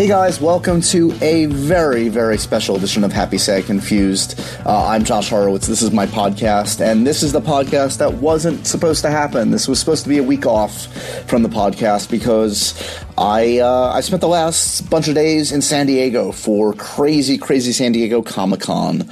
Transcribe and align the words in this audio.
Hey 0.00 0.08
guys, 0.08 0.40
welcome 0.40 0.80
to 0.80 1.12
a 1.20 1.44
very, 1.44 2.08
very 2.08 2.38
special 2.38 2.74
edition 2.74 3.04
of 3.04 3.12
Happy 3.12 3.36
Sad 3.36 3.66
Confused. 3.66 4.40
Uh, 4.64 4.86
I'm 4.86 5.04
Josh 5.04 5.28
Horowitz. 5.28 5.66
This 5.66 5.82
is 5.82 5.90
my 5.90 6.06
podcast, 6.06 6.80
and 6.80 7.06
this 7.06 7.22
is 7.22 7.32
the 7.32 7.42
podcast 7.42 7.98
that 7.98 8.14
wasn't 8.14 8.66
supposed 8.66 9.02
to 9.02 9.10
happen. 9.10 9.50
This 9.50 9.68
was 9.68 9.78
supposed 9.78 10.04
to 10.04 10.08
be 10.08 10.16
a 10.16 10.22
week 10.22 10.46
off 10.46 10.86
from 11.28 11.42
the 11.42 11.50
podcast 11.50 12.10
because 12.10 12.72
I 13.18 13.58
uh, 13.58 13.92
I 13.92 14.00
spent 14.00 14.22
the 14.22 14.28
last 14.28 14.88
bunch 14.88 15.06
of 15.06 15.14
days 15.14 15.52
in 15.52 15.60
San 15.60 15.84
Diego 15.84 16.32
for 16.32 16.72
crazy, 16.72 17.36
crazy 17.36 17.72
San 17.72 17.92
Diego 17.92 18.22
Comic 18.22 18.60
Con. 18.60 19.02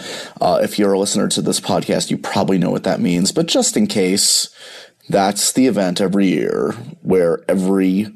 Uh, 0.41 0.61
if 0.63 0.79
you're 0.79 0.95
a 0.95 0.99
listener 0.99 1.29
to 1.29 1.43
this 1.43 1.61
podcast, 1.61 2.11
you 2.11 2.17
probably 2.17 2.57
know 2.57 2.71
what 2.71 2.85
that 2.85 2.99
means. 2.99 3.31
But 3.31 3.45
just 3.45 3.77
in 3.77 3.89
case, 3.89 4.49
that's 5.11 5.53
the 5.53 5.67
event 5.67 6.01
every 6.01 6.29
year 6.29 6.73
where 7.03 7.45
every 7.47 8.07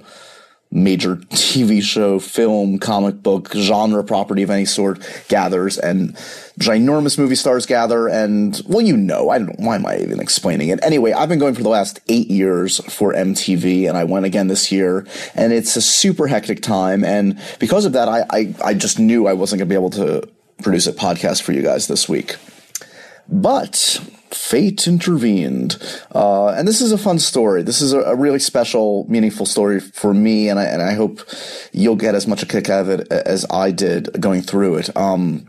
major 0.73 1.17
TV 1.17 1.83
show, 1.83 2.19
film, 2.19 2.79
comic 2.79 3.23
book, 3.23 3.53
genre 3.55 4.03
property 4.03 4.43
of 4.43 4.51
any 4.51 4.65
sort 4.65 5.07
gathers 5.29 5.79
and 5.79 6.15
ginormous 6.59 7.19
movie 7.19 7.35
stars 7.35 7.67
gather. 7.67 8.09
And, 8.09 8.61
well, 8.67 8.81
you 8.81 8.97
know, 8.97 9.29
I 9.29 9.39
don't, 9.39 9.61
why 9.61 9.77
am 9.77 9.87
I 9.87 9.99
even 9.99 10.19
explaining 10.19 10.71
it? 10.71 10.81
Anyway, 10.83 11.13
I've 11.13 11.29
been 11.29 11.39
going 11.39 11.55
for 11.55 11.63
the 11.63 11.69
last 11.69 12.01
eight 12.09 12.29
years 12.29 12.79
for 12.93 13.13
MTV 13.13 13.87
and 13.87 13.99
I 13.99 14.05
went 14.05 14.25
again 14.25 14.49
this 14.49 14.73
year 14.73 15.07
and 15.35 15.53
it's 15.53 15.77
a 15.77 15.83
super 15.83 16.27
hectic 16.27 16.63
time. 16.63 17.05
And 17.05 17.41
because 17.61 17.85
of 17.85 17.93
that, 17.93 18.09
I, 18.09 18.25
I, 18.31 18.55
I 18.65 18.75
just 18.75 18.99
knew 18.99 19.27
I 19.27 19.35
wasn't 19.35 19.59
going 19.61 19.69
to 19.69 19.73
be 19.73 19.79
able 19.79 19.91
to 19.91 20.29
produce 20.63 20.87
a 20.87 20.93
podcast 20.93 21.43
for 21.43 21.53
you 21.53 21.63
guys 21.63 21.87
this 21.87 22.09
week. 22.09 22.37
But 23.29 24.01
fate 24.35 24.87
intervened. 24.87 25.77
Uh, 26.15 26.49
and 26.49 26.67
this 26.67 26.81
is 26.81 26.93
a 26.93 26.99
fun 26.99 27.19
story. 27.19 27.63
This 27.63 27.81
is 27.81 27.93
a, 27.93 28.01
a, 28.01 28.17
really 28.17 28.39
special, 28.39 29.07
meaningful 29.09 29.47
story 29.47 29.81
for 29.81 30.15
me, 30.15 30.49
and 30.49 30.59
I, 30.59 30.65
and 30.65 30.83
I 30.83 30.95
hope 30.95 31.21
you'll 31.73 31.97
get 31.97 32.15
as 32.15 32.27
much 32.27 32.43
a 32.43 32.47
kick 32.47 32.69
out 32.69 32.83
of 32.83 32.89
it 32.89 33.11
as 33.11 33.47
I 33.51 33.71
did 33.71 34.21
going 34.21 34.43
through 34.43 34.77
it. 34.77 34.97
Um, 34.97 35.49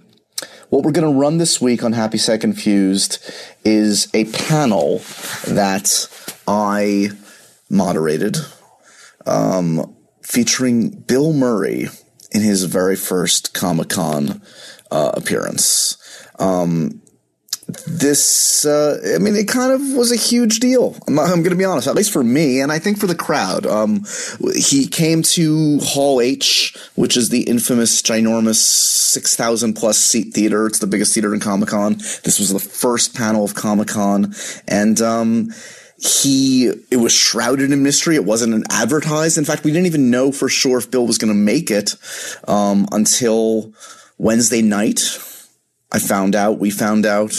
what 0.70 0.84
we're 0.84 0.92
going 0.92 1.12
to 1.14 1.20
run 1.20 1.38
this 1.38 1.62
week 1.62 1.84
on 1.84 1.94
Happy 1.94 2.18
Sad 2.18 2.42
Confused 2.42 3.24
is 3.64 4.08
a 4.14 4.26
panel 4.26 5.00
that 5.48 6.10
I 6.48 7.10
moderated 7.70 8.38
um, 9.28 9.96
featuring 10.24 10.90
Bill 10.90 11.32
Murray 11.32 11.90
in 12.32 12.42
his 12.42 12.64
very 12.64 12.96
first 12.96 13.54
Comic 13.54 13.90
Con 13.90 14.42
uh, 14.90 15.12
appearance. 15.14 15.98
Um, 16.40 17.03
this, 17.88 18.66
uh, 18.66 19.00
I 19.16 19.18
mean, 19.18 19.36
it 19.36 19.48
kind 19.48 19.72
of 19.72 19.82
was 19.94 20.12
a 20.12 20.16
huge 20.16 20.60
deal. 20.60 20.96
I'm, 21.08 21.20
I'm 21.20 21.44
going 21.44 21.52
to 21.52 21.56
be 21.56 21.66
honest, 21.66 21.88
at 21.88 21.96
least 21.96 22.12
for 22.12 22.24
me, 22.24 22.60
and 22.62 22.72
I 22.72 22.80
think 22.80 22.98
for 22.98 23.08
the 23.08 23.16
crowd. 23.16 23.66
Um, 23.66 24.06
he 24.56 24.88
came 24.88 25.22
to 25.24 25.80
Hall 25.80 26.22
H, 26.22 26.76
which 26.96 27.18
is 27.18 27.30
the 27.30 27.44
infamous, 27.44 28.02
ginormous 28.02 28.56
6,000 28.56 29.74
plus 29.74 29.98
seat 29.98 30.34
theater. 30.34 30.66
It's 30.68 30.80
the 30.80 30.88
biggest 30.88 31.14
theater 31.14 31.34
in 31.34 31.40
Comic 31.40 31.70
Con. 31.70 31.94
This 32.24 32.40
was 32.40 32.52
the 32.52 32.60
first 32.60 33.16
panel 33.16 33.44
of 33.44 33.56
Comic 33.56 33.90
Con. 33.90 34.34
And, 34.68 35.02
um, 35.02 35.50
he 36.00 36.66
it 36.92 36.98
was 36.98 37.14
shrouded 37.14 37.72
in 37.72 37.82
mystery 37.82 38.16
it 38.16 38.26
wasn't 38.26 38.54
an 38.54 38.64
advertised 38.70 39.38
in 39.38 39.46
fact 39.46 39.64
we 39.64 39.72
didn't 39.72 39.86
even 39.86 40.10
know 40.10 40.34
for 40.34 40.50
sure 40.50 40.80
if 40.80 40.92
bill 40.92 41.08
was 41.08 41.18
going 41.18 41.32
to 41.32 41.40
make 41.40 41.72
it 41.72 41.96
um, 42.46 42.86
until 42.92 43.72
wednesday 44.18 44.62
night 44.62 45.00
I 45.94 46.00
found 46.00 46.36
out, 46.36 46.58
we 46.58 46.72
found 46.72 47.06
out, 47.06 47.34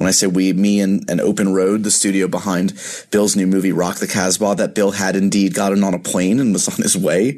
when 0.00 0.08
I 0.08 0.12
say 0.12 0.26
we, 0.26 0.54
me 0.54 0.80
and, 0.80 1.04
and 1.10 1.20
Open 1.20 1.52
Road, 1.52 1.84
the 1.84 1.90
studio 1.90 2.26
behind 2.26 2.72
Bill's 3.10 3.36
new 3.36 3.46
movie 3.46 3.70
Rock 3.70 3.96
the 3.96 4.06
Kasbah, 4.06 4.56
that 4.56 4.74
Bill 4.74 4.92
had 4.92 5.14
indeed 5.14 5.52
gotten 5.52 5.84
on 5.84 5.92
a 5.92 5.98
plane 5.98 6.40
and 6.40 6.54
was 6.54 6.68
on 6.74 6.76
his 6.76 6.96
way. 6.96 7.32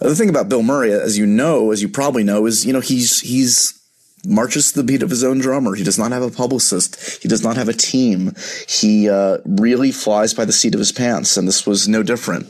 The 0.00 0.16
thing 0.16 0.28
about 0.28 0.48
Bill 0.48 0.64
Murray, 0.64 0.90
as 0.92 1.16
you 1.16 1.26
know, 1.26 1.70
as 1.70 1.80
you 1.80 1.88
probably 1.88 2.24
know, 2.24 2.46
is, 2.46 2.66
you 2.66 2.72
know, 2.72 2.80
he's, 2.80 3.20
he's, 3.20 3.80
marches 4.26 4.72
to 4.72 4.80
the 4.80 4.84
beat 4.84 5.04
of 5.04 5.10
his 5.10 5.22
own 5.22 5.38
drummer. 5.38 5.76
He 5.76 5.84
does 5.84 5.96
not 5.96 6.10
have 6.10 6.24
a 6.24 6.30
publicist. 6.30 7.22
He 7.22 7.28
does 7.28 7.44
not 7.44 7.54
have 7.54 7.68
a 7.68 7.72
team. 7.72 8.34
He 8.68 9.08
uh, 9.08 9.38
really 9.44 9.92
flies 9.92 10.34
by 10.34 10.44
the 10.44 10.52
seat 10.52 10.74
of 10.74 10.80
his 10.80 10.90
pants, 10.90 11.36
and 11.36 11.46
this 11.46 11.64
was 11.64 11.86
no 11.86 12.02
different. 12.02 12.46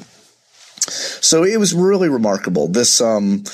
So 0.90 1.44
it 1.44 1.60
was 1.60 1.74
really 1.74 2.08
remarkable. 2.08 2.68
This 2.68 3.02
um, 3.02 3.44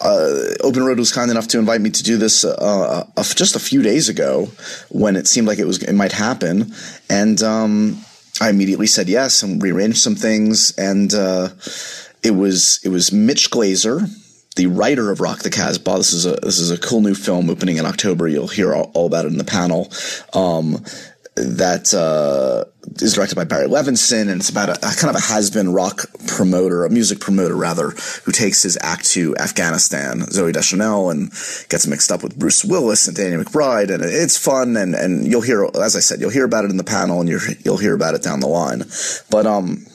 uh, 0.00 0.54
Open 0.62 0.84
Road 0.84 0.98
was 0.98 1.12
kind 1.12 1.30
enough 1.30 1.48
to 1.48 1.58
invite 1.58 1.80
me 1.80 1.90
to 1.90 2.02
do 2.02 2.16
this 2.16 2.44
uh, 2.44 3.04
uh, 3.16 3.22
just 3.34 3.56
a 3.56 3.60
few 3.60 3.82
days 3.82 4.08
ago 4.08 4.48
when 4.88 5.16
it 5.16 5.26
seemed 5.26 5.46
like 5.46 5.58
it 5.58 5.66
was 5.66 5.82
it 5.82 5.92
might 5.92 6.12
happen, 6.12 6.72
and 7.08 7.42
um, 7.42 8.02
I 8.40 8.48
immediately 8.50 8.86
said 8.86 9.08
yes 9.08 9.42
and 9.42 9.62
rearranged 9.62 9.98
some 9.98 10.14
things, 10.14 10.76
and 10.78 11.12
uh, 11.12 11.48
it 12.22 12.32
was 12.32 12.80
it 12.82 12.88
was 12.88 13.12
Mitch 13.12 13.50
Glazer, 13.50 14.08
the 14.56 14.66
writer 14.66 15.10
of 15.10 15.20
Rock 15.20 15.40
the 15.40 15.50
Kasbah. 15.50 15.98
This 15.98 16.12
is 16.12 16.26
a 16.26 16.32
this 16.36 16.58
is 16.58 16.70
a 16.70 16.78
cool 16.78 17.02
new 17.02 17.14
film 17.14 17.50
opening 17.50 17.76
in 17.76 17.84
October. 17.84 18.26
You'll 18.26 18.48
hear 18.48 18.74
all, 18.74 18.90
all 18.94 19.06
about 19.06 19.26
it 19.26 19.32
in 19.32 19.38
the 19.38 19.44
panel. 19.44 19.92
Um, 20.32 20.82
that 21.36 21.94
uh, 21.94 22.64
is 23.00 23.14
directed 23.14 23.36
by 23.36 23.44
Barry 23.44 23.66
Levinson, 23.66 24.22
and 24.22 24.40
it's 24.40 24.50
about 24.50 24.68
a, 24.68 24.72
a, 24.72 24.94
kind 24.94 25.14
of 25.14 25.16
a 25.16 25.26
has-been 25.26 25.72
rock 25.72 26.06
promoter, 26.26 26.84
a 26.84 26.90
music 26.90 27.20
promoter 27.20 27.54
rather, 27.54 27.90
who 28.24 28.32
takes 28.32 28.62
his 28.62 28.76
act 28.80 29.06
to 29.10 29.36
Afghanistan, 29.36 30.20
Zooey 30.20 30.52
Deschanel, 30.52 31.10
and 31.10 31.30
gets 31.68 31.86
mixed 31.86 32.10
up 32.10 32.22
with 32.22 32.38
Bruce 32.38 32.64
Willis 32.64 33.06
and 33.06 33.16
Danny 33.16 33.42
McBride, 33.42 33.90
and 33.90 34.02
it's 34.02 34.36
fun, 34.36 34.76
and 34.76 34.94
and 34.94 35.26
you'll 35.26 35.40
hear, 35.40 35.68
as 35.80 35.96
I 35.96 36.00
said, 36.00 36.20
you'll 36.20 36.30
hear 36.30 36.44
about 36.44 36.64
it 36.64 36.70
in 36.70 36.76
the 36.76 36.84
panel, 36.84 37.20
and 37.20 37.28
you 37.28 37.38
will 37.64 37.78
hear 37.78 37.94
about 37.94 38.14
it 38.14 38.22
down 38.22 38.40
the 38.40 38.48
line, 38.48 38.84
but 39.30 39.46
um, 39.46 39.86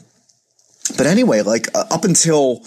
but 0.97 1.07
anyway, 1.07 1.41
like 1.41 1.67
uh, 1.75 1.85
up 1.91 2.06
until 2.06 2.62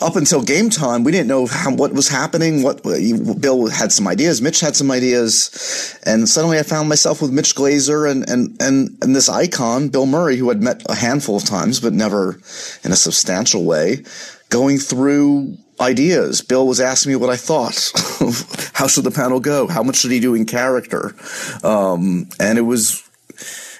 up 0.00 0.16
until 0.16 0.42
game 0.42 0.70
time, 0.70 1.04
we 1.04 1.12
didn't 1.12 1.28
know 1.28 1.46
how, 1.46 1.72
what 1.74 1.92
was 1.92 2.08
happening. 2.08 2.62
What 2.62 2.82
Bill 2.82 3.68
had 3.68 3.92
some 3.92 4.08
ideas, 4.08 4.42
Mitch 4.42 4.60
had 4.60 4.76
some 4.76 4.90
ideas, 4.90 5.98
and 6.04 6.28
suddenly 6.28 6.58
I 6.58 6.62
found 6.62 6.88
myself 6.88 7.22
with 7.22 7.32
Mitch 7.32 7.54
Glazer 7.54 8.10
and 8.10 8.28
and 8.28 8.60
and 8.60 8.96
and 9.02 9.14
this 9.14 9.28
icon, 9.28 9.88
Bill 9.88 10.06
Murray, 10.06 10.36
who 10.36 10.48
had 10.48 10.62
met 10.62 10.82
a 10.88 10.94
handful 10.94 11.36
of 11.36 11.44
times 11.44 11.80
but 11.80 11.92
never 11.92 12.40
in 12.84 12.92
a 12.92 12.96
substantial 12.96 13.64
way, 13.64 14.04
going 14.48 14.78
through 14.78 15.56
ideas. 15.80 16.40
Bill 16.42 16.66
was 16.66 16.80
asking 16.80 17.12
me 17.12 17.16
what 17.16 17.30
I 17.30 17.36
thought. 17.36 17.92
how 18.74 18.86
should 18.86 19.04
the 19.04 19.10
panel 19.10 19.40
go? 19.40 19.66
How 19.66 19.82
much 19.82 19.96
should 19.96 20.12
he 20.12 20.20
do 20.20 20.34
in 20.34 20.46
character? 20.46 21.14
Um, 21.62 22.28
and 22.38 22.58
it 22.58 22.62
was 22.62 23.02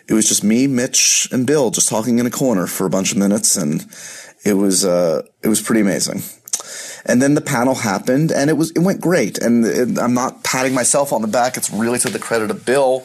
it 0.09 0.15
was 0.15 0.29
just 0.29 0.45
me, 0.45 0.67
Mitch, 0.67 1.29
and 1.33 1.47
Bill 1.47 1.71
just 1.71 1.89
talking 1.89 2.19
in 2.19 2.27
a 2.27 2.31
corner 2.31 2.67
for 2.67 2.87
a 2.87 2.91
bunch 2.91 3.13
of 3.13 3.19
minutes 3.19 3.57
and 3.57 3.87
it 4.45 4.55
was 4.55 4.85
uh, 4.85 5.23
it 5.43 5.49
was 5.49 5.61
pretty 5.61 5.81
amazing. 5.81 6.23
And 7.05 7.21
then 7.21 7.35
the 7.35 7.41
panel 7.41 7.75
happened, 7.75 8.31
and 8.31 8.49
it 8.49 8.55
was 8.55 8.71
it 8.73 8.79
went 8.79 9.01
great. 9.01 9.39
And 9.39 9.65
it, 9.65 9.99
I'm 9.99 10.15
not 10.15 10.45
patting 10.45 10.75
myself 10.75 11.13
on 11.13 11.23
the 11.23 11.29
back; 11.29 11.57
it's 11.57 11.71
really 11.71 11.99
to 12.01 12.11
the 12.11 12.19
credit 12.19 12.51
of 12.51 12.65
Bill 12.65 13.05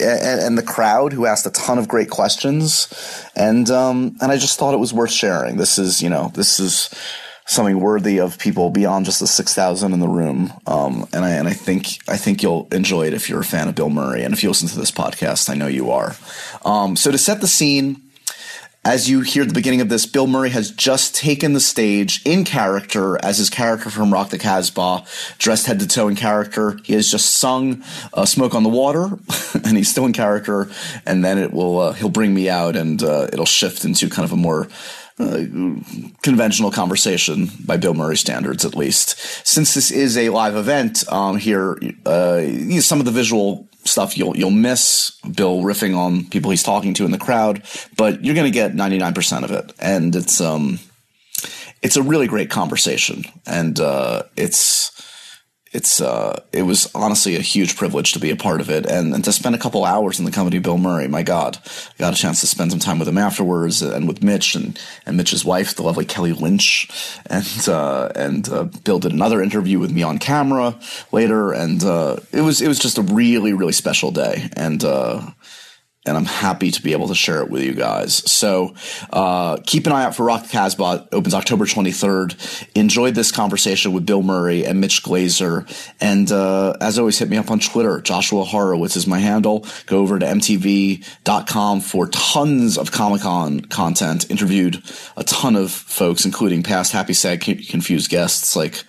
and, 0.00 0.40
and 0.40 0.58
the 0.58 0.62
crowd 0.62 1.12
who 1.12 1.26
asked 1.26 1.46
a 1.46 1.50
ton 1.50 1.78
of 1.78 1.88
great 1.88 2.10
questions. 2.10 2.88
And 3.34 3.70
um, 3.70 4.16
and 4.20 4.30
I 4.30 4.36
just 4.36 4.58
thought 4.58 4.74
it 4.74 4.78
was 4.78 4.92
worth 4.92 5.12
sharing. 5.12 5.56
This 5.56 5.78
is 5.78 6.02
you 6.02 6.10
know 6.10 6.30
this 6.34 6.60
is 6.60 6.90
something 7.48 7.80
worthy 7.80 8.18
of 8.18 8.38
people 8.38 8.70
beyond 8.70 9.06
just 9.06 9.20
the 9.20 9.26
six 9.26 9.54
thousand 9.54 9.94
in 9.94 10.00
the 10.00 10.08
room. 10.08 10.52
Um, 10.66 11.08
and 11.14 11.24
I 11.24 11.30
and 11.30 11.48
I 11.48 11.54
think 11.54 11.98
I 12.08 12.18
think 12.18 12.42
you'll 12.42 12.68
enjoy 12.70 13.06
it 13.06 13.14
if 13.14 13.30
you're 13.30 13.40
a 13.40 13.44
fan 13.44 13.68
of 13.68 13.74
Bill 13.74 13.90
Murray, 13.90 14.24
and 14.24 14.34
if 14.34 14.42
you 14.42 14.50
listen 14.50 14.68
to 14.68 14.78
this 14.78 14.90
podcast, 14.90 15.48
I 15.48 15.54
know 15.54 15.68
you 15.68 15.90
are. 15.90 16.14
Um, 16.66 16.96
so 16.96 17.10
to 17.10 17.18
set 17.18 17.40
the 17.40 17.48
scene 17.48 18.02
as 18.86 19.10
you 19.10 19.20
hear 19.20 19.42
at 19.42 19.48
the 19.48 19.54
beginning 19.54 19.80
of 19.80 19.88
this, 19.88 20.06
Bill 20.06 20.28
Murray 20.28 20.50
has 20.50 20.70
just 20.70 21.12
taken 21.12 21.54
the 21.54 21.60
stage 21.60 22.22
in 22.24 22.44
character 22.44 23.18
as 23.20 23.38
his 23.38 23.50
character 23.50 23.90
from 23.90 24.12
Rock 24.12 24.30
the 24.30 24.38
Kasbah, 24.38 25.04
dressed 25.38 25.66
head 25.66 25.80
to 25.80 25.88
toe 25.88 26.06
in 26.06 26.14
character. 26.14 26.78
He 26.84 26.92
has 26.92 27.10
just 27.10 27.34
sung 27.34 27.82
uh, 28.14 28.24
"Smoke 28.24 28.54
on 28.54 28.62
the 28.62 28.68
Water," 28.68 29.18
and 29.54 29.76
he's 29.76 29.90
still 29.90 30.06
in 30.06 30.12
character. 30.12 30.70
And 31.04 31.24
then 31.24 31.36
it 31.36 31.52
will 31.52 31.80
uh, 31.80 31.92
he'll 31.94 32.10
bring 32.10 32.32
me 32.32 32.48
out, 32.48 32.76
and 32.76 33.02
uh, 33.02 33.26
it'll 33.32 33.44
shift 33.44 33.84
into 33.84 34.08
kind 34.08 34.24
of 34.24 34.30
a 34.30 34.36
more 34.36 34.68
uh, 35.18 35.44
conventional 36.22 36.70
conversation 36.70 37.50
by 37.64 37.76
Bill 37.76 37.94
Murray 37.94 38.16
standards, 38.16 38.64
at 38.64 38.76
least. 38.76 39.18
Since 39.46 39.74
this 39.74 39.90
is 39.90 40.16
a 40.18 40.28
live 40.28 40.56
event 40.56 41.10
um, 41.10 41.38
here, 41.38 41.78
uh, 42.04 42.40
you 42.42 42.74
know, 42.74 42.80
some 42.80 42.98
of 42.98 43.06
the 43.06 43.12
visual 43.12 43.68
stuff 43.84 44.18
you'll 44.18 44.36
you'll 44.36 44.50
miss 44.50 45.12
Bill 45.20 45.60
riffing 45.60 45.96
on 45.96 46.24
people 46.26 46.50
he's 46.50 46.62
talking 46.62 46.92
to 46.94 47.04
in 47.04 47.12
the 47.12 47.18
crowd, 47.18 47.62
but 47.96 48.24
you're 48.24 48.34
going 48.34 48.50
to 48.50 48.54
get 48.54 48.74
99% 48.74 49.44
of 49.44 49.50
it, 49.52 49.72
and 49.78 50.14
it's 50.14 50.40
um 50.40 50.80
it's 51.82 51.96
a 51.96 52.02
really 52.02 52.26
great 52.26 52.50
conversation, 52.50 53.24
and 53.46 53.78
uh, 53.80 54.24
it's 54.36 54.90
it's 55.76 56.00
uh, 56.00 56.42
it 56.54 56.62
was 56.62 56.90
honestly 56.94 57.36
a 57.36 57.40
huge 57.40 57.76
privilege 57.76 58.14
to 58.14 58.18
be 58.18 58.30
a 58.30 58.36
part 58.36 58.62
of 58.62 58.70
it 58.70 58.86
and, 58.86 59.14
and 59.14 59.22
to 59.24 59.30
spend 59.30 59.54
a 59.54 59.58
couple 59.58 59.84
hours 59.84 60.18
in 60.18 60.24
the 60.24 60.30
company 60.30 60.56
of 60.56 60.62
Bill 60.62 60.78
Murray. 60.78 61.06
My 61.06 61.22
God, 61.22 61.58
I 61.66 61.98
got 61.98 62.14
a 62.14 62.16
chance 62.16 62.40
to 62.40 62.46
spend 62.46 62.70
some 62.70 62.80
time 62.80 62.98
with 62.98 63.06
him 63.06 63.18
afterwards 63.18 63.82
and 63.82 64.08
with 64.08 64.22
Mitch 64.22 64.54
and, 64.54 64.80
and 65.04 65.18
Mitch's 65.18 65.44
wife, 65.44 65.76
the 65.76 65.82
lovely 65.82 66.06
Kelly 66.06 66.32
Lynch, 66.32 66.88
and 67.26 67.68
uh, 67.68 68.10
and 68.16 68.48
uh, 68.48 68.64
Bill 68.84 68.98
did 68.98 69.12
another 69.12 69.42
interview 69.42 69.78
with 69.78 69.92
me 69.92 70.02
on 70.02 70.18
camera 70.18 70.80
later, 71.12 71.52
and 71.52 71.84
uh, 71.84 72.16
it 72.32 72.40
was 72.40 72.62
it 72.62 72.68
was 72.68 72.78
just 72.78 72.96
a 72.96 73.02
really 73.02 73.52
really 73.52 73.72
special 73.72 74.10
day 74.10 74.48
and. 74.56 74.82
And 76.06 76.16
I'm 76.16 76.24
happy 76.24 76.70
to 76.70 76.82
be 76.82 76.92
able 76.92 77.08
to 77.08 77.14
share 77.14 77.42
it 77.42 77.50
with 77.50 77.62
you 77.62 77.74
guys. 77.74 78.30
So 78.30 78.74
uh, 79.10 79.58
keep 79.66 79.86
an 79.86 79.92
eye 79.92 80.04
out 80.04 80.14
for 80.14 80.24
Rock 80.24 80.44
Kasbah. 80.44 81.08
Opens 81.12 81.34
October 81.34 81.64
23rd. 81.64 82.76
Enjoyed 82.76 83.14
this 83.14 83.32
conversation 83.32 83.92
with 83.92 84.06
Bill 84.06 84.22
Murray 84.22 84.64
and 84.64 84.80
Mitch 84.80 85.02
Glazer. 85.02 85.66
And 86.00 86.30
uh, 86.30 86.74
as 86.80 86.98
always, 86.98 87.18
hit 87.18 87.28
me 87.28 87.36
up 87.36 87.50
on 87.50 87.58
Twitter. 87.58 88.00
Joshua 88.00 88.44
Horowitz 88.44 88.96
is 88.96 89.06
my 89.06 89.18
handle. 89.18 89.66
Go 89.86 89.98
over 89.98 90.18
to 90.18 90.26
mtv.com 90.26 91.80
for 91.80 92.06
tons 92.08 92.78
of 92.78 92.92
Comic 92.92 93.22
Con 93.22 93.60
content. 93.60 94.30
Interviewed 94.30 94.82
a 95.16 95.24
ton 95.24 95.56
of 95.56 95.70
folks, 95.70 96.24
including 96.24 96.62
past 96.62 96.92
Happy 96.92 97.12
Sad 97.12 97.40
Confused 97.40 98.10
guests 98.10 98.54
like 98.54 98.84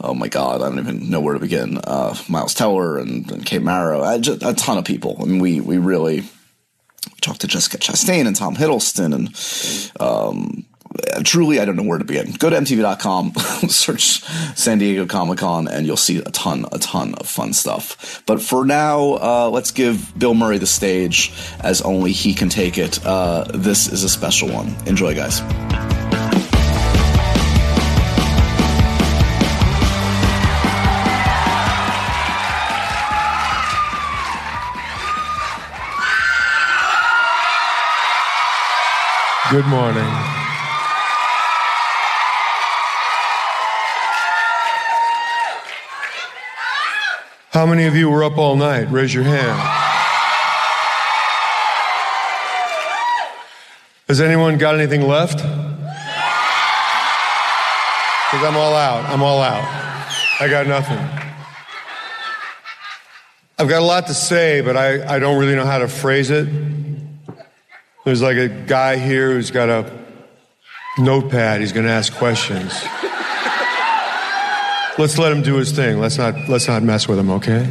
oh 0.00 0.14
my 0.14 0.28
god, 0.28 0.60
I 0.60 0.68
don't 0.68 0.78
even 0.78 1.10
know 1.10 1.20
where 1.20 1.34
to 1.34 1.40
begin. 1.40 1.78
Uh, 1.78 2.14
Miles 2.28 2.54
Teller 2.54 2.98
and, 2.98 3.30
and 3.30 3.46
Kate 3.46 3.62
Mara, 3.62 4.18
just, 4.18 4.42
a 4.42 4.54
ton 4.54 4.78
of 4.78 4.84
people. 4.84 5.16
I 5.20 5.24
mean, 5.24 5.38
we 5.40 5.60
we 5.60 5.78
really 5.78 6.24
we 7.08 7.18
talked 7.20 7.40
to 7.42 7.46
Jessica 7.46 7.78
Chastain 7.78 8.26
and 8.26 8.36
Tom 8.36 8.56
Hiddleston 8.56 9.14
and 9.14 10.00
um, 10.00 10.64
truly, 11.24 11.60
I 11.60 11.64
don't 11.64 11.76
know 11.76 11.82
where 11.82 11.98
to 11.98 12.04
begin. 12.04 12.32
Go 12.32 12.50
to 12.50 12.56
MTV.com, 12.56 13.32
search 13.68 14.22
San 14.56 14.78
Diego 14.78 15.06
Comic 15.06 15.38
Con, 15.38 15.68
and 15.68 15.86
you'll 15.86 15.96
see 15.96 16.18
a 16.18 16.30
ton, 16.30 16.66
a 16.72 16.78
ton 16.78 17.14
of 17.14 17.26
fun 17.26 17.52
stuff. 17.52 18.22
But 18.26 18.40
for 18.40 18.64
now, 18.64 19.14
uh, 19.14 19.50
let's 19.52 19.70
give 19.70 20.16
Bill 20.18 20.34
Murray 20.34 20.58
the 20.58 20.66
stage 20.66 21.32
as 21.60 21.82
only 21.82 22.12
he 22.12 22.34
can 22.34 22.48
take 22.48 22.78
it. 22.78 23.04
Uh, 23.04 23.44
this 23.54 23.88
is 23.88 24.04
a 24.04 24.08
special 24.08 24.48
one. 24.48 24.74
Enjoy, 24.86 25.14
guys. 25.14 25.40
Good 39.54 39.66
morning. 39.66 40.02
How 47.52 47.64
many 47.64 47.84
of 47.84 47.94
you 47.94 48.10
were 48.10 48.24
up 48.24 48.36
all 48.36 48.56
night? 48.56 48.90
Raise 48.90 49.14
your 49.14 49.22
hand. 49.22 49.56
Has 54.08 54.20
anyone 54.20 54.58
got 54.58 54.74
anything 54.74 55.02
left? 55.02 55.36
Because 55.36 55.64
I'm 58.44 58.56
all 58.56 58.74
out. 58.74 59.04
I'm 59.08 59.22
all 59.22 59.40
out. 59.40 59.62
I 60.40 60.48
got 60.50 60.66
nothing. 60.66 60.98
I've 63.60 63.68
got 63.68 63.82
a 63.82 63.86
lot 63.86 64.08
to 64.08 64.14
say, 64.14 64.62
but 64.62 64.76
I, 64.76 65.14
I 65.14 65.20
don't 65.20 65.38
really 65.38 65.54
know 65.54 65.64
how 65.64 65.78
to 65.78 65.86
phrase 65.86 66.32
it. 66.32 66.48
There's 68.04 68.20
like 68.20 68.36
a 68.36 68.48
guy 68.48 68.98
here 68.98 69.32
who's 69.32 69.50
got 69.50 69.70
a 69.70 69.90
notepad. 70.98 71.62
He's 71.62 71.72
going 71.72 71.86
to 71.86 71.92
ask 71.92 72.12
questions. 72.12 72.84
Let's 74.98 75.18
let 75.18 75.32
him 75.32 75.42
do 75.42 75.56
his 75.56 75.72
thing. 75.72 75.98
Let's 75.98 76.18
not, 76.18 76.48
let's 76.48 76.68
not 76.68 76.82
mess 76.82 77.08
with 77.08 77.18
him, 77.18 77.30
okay? 77.30 77.64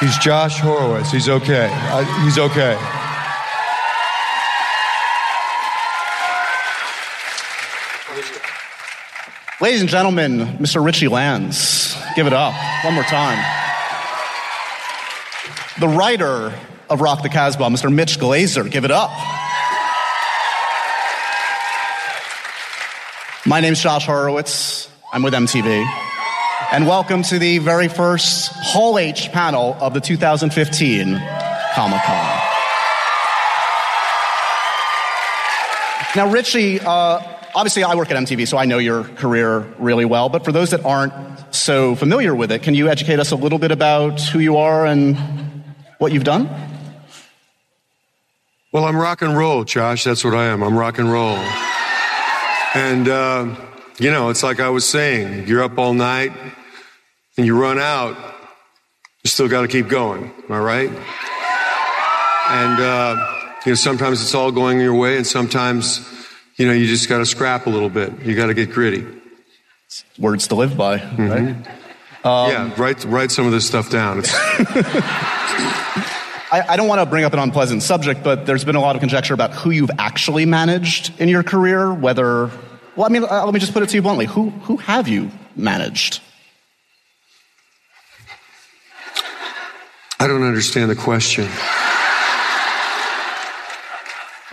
He's 0.00 0.16
Josh 0.18 0.58
Horowitz. 0.58 1.12
He's 1.12 1.28
okay. 1.28 1.68
Uh, 1.70 2.04
he's 2.24 2.38
okay. 2.38 2.76
Ladies 9.60 9.82
and 9.82 9.90
gentlemen, 9.90 10.58
Mr. 10.58 10.84
Richie 10.84 11.08
Lanz. 11.08 11.94
Give 12.16 12.26
it 12.26 12.32
up. 12.32 12.54
One 12.84 12.94
more 12.94 13.04
time. 13.04 13.38
The 15.78 15.88
writer 15.88 16.52
of 16.92 17.00
Rock 17.00 17.22
the 17.22 17.30
Kasbah, 17.30 17.70
Mr. 17.72 17.90
Mitch 17.90 18.18
Glazer. 18.18 18.70
Give 18.70 18.84
it 18.84 18.90
up. 18.90 19.10
My 23.46 23.60
name 23.60 23.72
is 23.72 23.80
Josh 23.80 24.04
Horowitz. 24.04 24.90
I'm 25.10 25.22
with 25.22 25.32
MTV. 25.32 25.86
And 26.70 26.86
welcome 26.86 27.22
to 27.24 27.38
the 27.38 27.58
very 27.58 27.88
first 27.88 28.52
Hall 28.52 28.98
H 28.98 29.32
panel 29.32 29.74
of 29.80 29.94
the 29.94 30.00
2015 30.00 31.18
Comic 31.74 32.02
Con. 32.02 32.40
Now, 36.14 36.30
Richie, 36.30 36.78
uh, 36.78 37.22
obviously 37.54 37.84
I 37.84 37.94
work 37.94 38.10
at 38.10 38.18
MTV, 38.18 38.46
so 38.46 38.58
I 38.58 38.66
know 38.66 38.76
your 38.76 39.04
career 39.04 39.60
really 39.78 40.04
well. 40.04 40.28
But 40.28 40.44
for 40.44 40.52
those 40.52 40.72
that 40.72 40.84
aren't 40.84 41.14
so 41.54 41.94
familiar 41.94 42.34
with 42.34 42.52
it, 42.52 42.62
can 42.62 42.74
you 42.74 42.90
educate 42.90 43.18
us 43.18 43.30
a 43.30 43.36
little 43.36 43.58
bit 43.58 43.72
about 43.72 44.20
who 44.20 44.40
you 44.40 44.58
are 44.58 44.84
and 44.84 45.16
what 45.96 46.12
you've 46.12 46.24
done? 46.24 46.71
Well, 48.72 48.86
I'm 48.86 48.96
rock 48.96 49.20
and 49.20 49.36
roll, 49.36 49.64
Josh. 49.64 50.04
That's 50.04 50.24
what 50.24 50.32
I 50.32 50.46
am. 50.46 50.62
I'm 50.62 50.74
rock 50.74 50.98
and 50.98 51.12
roll. 51.12 51.36
And, 52.74 53.06
uh, 53.06 53.54
you 53.98 54.10
know, 54.10 54.30
it's 54.30 54.42
like 54.42 54.60
I 54.60 54.70
was 54.70 54.88
saying 54.88 55.46
you're 55.46 55.62
up 55.62 55.76
all 55.76 55.92
night 55.92 56.32
and 57.36 57.44
you 57.44 57.60
run 57.60 57.78
out, 57.78 58.16
you 59.22 59.28
still 59.28 59.46
got 59.46 59.60
to 59.60 59.68
keep 59.68 59.88
going. 59.88 60.32
Am 60.48 60.52
I 60.52 60.58
right? 60.58 60.88
And, 62.48 62.80
uh, 62.80 63.50
you 63.66 63.72
know, 63.72 63.76
sometimes 63.76 64.22
it's 64.22 64.34
all 64.34 64.50
going 64.50 64.80
your 64.80 64.94
way, 64.94 65.18
and 65.18 65.26
sometimes, 65.26 66.00
you 66.56 66.66
know, 66.66 66.72
you 66.72 66.86
just 66.86 67.10
got 67.10 67.18
to 67.18 67.26
scrap 67.26 67.66
a 67.66 67.70
little 67.70 67.90
bit. 67.90 68.22
You 68.22 68.34
got 68.34 68.46
to 68.46 68.54
get 68.54 68.70
gritty. 68.70 69.06
Words 70.18 70.48
to 70.48 70.54
live 70.54 70.78
by, 70.78 70.96
mm-hmm. 70.96 71.28
right? 71.28 71.56
Um, 72.24 72.50
yeah, 72.50 72.74
write, 72.78 73.04
write 73.04 73.30
some 73.32 73.44
of 73.44 73.52
this 73.52 73.66
stuff 73.66 73.90
down. 73.90 74.22
I, 76.52 76.74
I 76.74 76.76
don't 76.76 76.86
want 76.86 77.00
to 77.00 77.06
bring 77.06 77.24
up 77.24 77.32
an 77.32 77.38
unpleasant 77.38 77.82
subject, 77.82 78.22
but 78.22 78.44
there's 78.44 78.62
been 78.62 78.76
a 78.76 78.80
lot 78.80 78.94
of 78.94 79.00
conjecture 79.00 79.32
about 79.32 79.54
who 79.54 79.70
you've 79.70 79.90
actually 79.98 80.44
managed 80.44 81.18
in 81.18 81.30
your 81.30 81.42
career, 81.42 81.94
whether, 81.94 82.50
well, 82.94 83.06
I 83.06 83.08
mean, 83.08 83.24
uh, 83.24 83.42
let 83.46 83.54
me 83.54 83.58
just 83.58 83.72
put 83.72 83.82
it 83.82 83.88
to 83.88 83.94
you 83.94 84.02
bluntly. 84.02 84.26
Who, 84.26 84.50
who 84.50 84.76
have 84.76 85.08
you 85.08 85.30
managed? 85.56 86.20
I 90.20 90.26
don't 90.26 90.42
understand 90.42 90.90
the 90.90 90.94
question. 90.94 91.48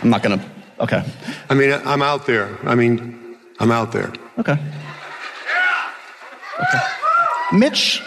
I'm 0.00 0.08
not 0.08 0.22
going 0.22 0.38
to, 0.38 0.46
okay. 0.80 1.04
I 1.50 1.54
mean, 1.54 1.70
I'm 1.84 2.00
out 2.00 2.24
there. 2.24 2.58
I 2.66 2.74
mean, 2.74 3.36
I'm 3.58 3.70
out 3.70 3.92
there. 3.92 4.10
Okay. 4.38 4.56
Okay. 6.58 6.78
Mitch 7.52 8.02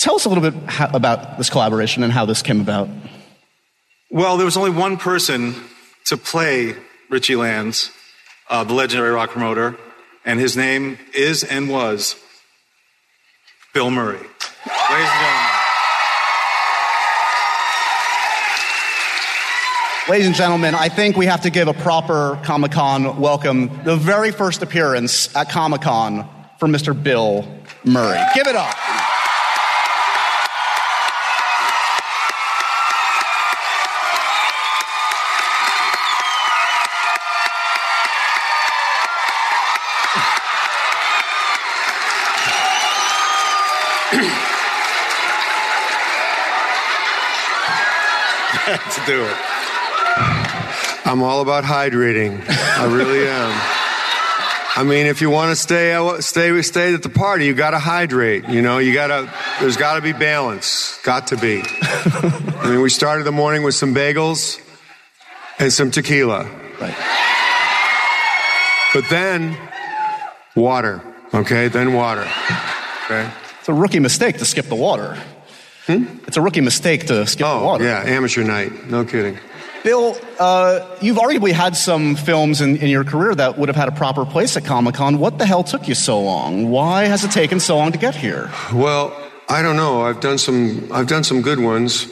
Tell 0.00 0.14
us 0.14 0.24
a 0.24 0.30
little 0.30 0.50
bit 0.50 0.54
how, 0.64 0.88
about 0.94 1.36
this 1.36 1.50
collaboration 1.50 2.02
and 2.02 2.10
how 2.10 2.24
this 2.24 2.40
came 2.40 2.58
about. 2.62 2.88
Well, 4.10 4.38
there 4.38 4.46
was 4.46 4.56
only 4.56 4.70
one 4.70 4.96
person 4.96 5.54
to 6.06 6.16
play 6.16 6.74
Richie 7.10 7.36
Lanz, 7.36 7.90
uh, 8.48 8.64
the 8.64 8.72
legendary 8.72 9.10
rock 9.10 9.28
promoter, 9.28 9.76
and 10.24 10.40
his 10.40 10.56
name 10.56 10.98
is 11.12 11.44
and 11.44 11.68
was 11.68 12.16
Bill 13.74 13.90
Murray. 13.90 14.16
Ladies 14.16 15.10
and 15.10 15.20
gentlemen. 15.20 15.50
Ladies 20.08 20.26
and 20.26 20.34
gentlemen, 20.34 20.74
I 20.76 20.88
think 20.88 21.18
we 21.18 21.26
have 21.26 21.42
to 21.42 21.50
give 21.50 21.68
a 21.68 21.74
proper 21.74 22.40
Comic 22.42 22.72
Con 22.72 23.20
welcome. 23.20 23.84
The 23.84 23.96
very 23.96 24.30
first 24.30 24.62
appearance 24.62 25.36
at 25.36 25.50
Comic 25.50 25.82
Con 25.82 26.26
for 26.58 26.68
Mr. 26.68 27.00
Bill 27.00 27.46
Murray. 27.84 28.18
Give 28.34 28.46
it 28.46 28.56
up. 28.56 28.74
Do 49.10 49.24
it. 49.24 49.36
I'm 51.04 51.22
all 51.22 51.40
about 51.40 51.64
hydrating. 51.64 52.44
I 52.48 52.84
really 52.84 53.26
am. 53.26 53.50
I 54.76 54.84
mean, 54.84 55.06
if 55.06 55.20
you 55.20 55.30
want 55.30 55.50
to 55.50 55.56
stay, 55.56 55.98
stay, 56.20 56.62
stay 56.62 56.94
at 56.94 57.02
the 57.02 57.08
party, 57.08 57.46
you 57.46 57.54
got 57.54 57.70
to 57.70 57.80
hydrate. 57.80 58.48
You 58.48 58.62
know, 58.62 58.78
you 58.78 58.94
got 58.94 59.08
to. 59.08 59.28
There's 59.58 59.76
got 59.76 59.96
to 59.96 60.00
be 60.00 60.12
balance. 60.12 60.96
Got 61.02 61.26
to 61.28 61.36
be. 61.36 61.62
I 61.64 62.70
mean, 62.70 62.80
we 62.82 62.88
started 62.88 63.24
the 63.24 63.32
morning 63.32 63.64
with 63.64 63.74
some 63.74 63.92
bagels 63.92 64.60
and 65.58 65.72
some 65.72 65.90
tequila. 65.90 66.44
Right. 66.80 66.94
But 68.94 69.04
then, 69.10 69.58
water. 70.54 71.02
Okay, 71.34 71.66
then 71.66 71.94
water. 71.94 72.28
Okay. 73.06 73.28
It's 73.58 73.68
a 73.68 73.74
rookie 73.74 73.98
mistake 73.98 74.38
to 74.38 74.44
skip 74.44 74.66
the 74.66 74.76
water. 74.76 75.18
Hmm? 75.86 76.04
It's 76.26 76.36
a 76.36 76.40
rookie 76.40 76.60
mistake 76.60 77.06
to 77.06 77.26
skip 77.26 77.46
oh, 77.46 77.58
the 77.58 77.64
water. 77.64 77.84
Yeah, 77.84 78.02
amateur 78.04 78.44
night. 78.44 78.88
No 78.88 79.04
kidding. 79.04 79.38
Bill, 79.82 80.16
uh, 80.38 80.86
you've 81.00 81.16
arguably 81.16 81.52
had 81.52 81.74
some 81.74 82.14
films 82.14 82.60
in, 82.60 82.76
in, 82.76 82.88
your 82.88 83.02
career 83.02 83.34
that 83.34 83.56
would 83.56 83.70
have 83.70 83.76
had 83.76 83.88
a 83.88 83.92
proper 83.92 84.26
place 84.26 84.56
at 84.58 84.64
Comic 84.64 84.96
Con. 84.96 85.18
What 85.18 85.38
the 85.38 85.46
hell 85.46 85.64
took 85.64 85.88
you 85.88 85.94
so 85.94 86.20
long? 86.20 86.70
Why 86.70 87.04
has 87.04 87.24
it 87.24 87.30
taken 87.30 87.60
so 87.60 87.78
long 87.78 87.92
to 87.92 87.98
get 87.98 88.14
here? 88.14 88.50
Well, 88.74 89.16
I 89.48 89.62
don't 89.62 89.76
know. 89.76 90.02
I've 90.02 90.20
done 90.20 90.36
some. 90.36 90.86
I've 90.92 91.06
done 91.06 91.24
some 91.24 91.40
good 91.40 91.58
ones. 91.58 92.06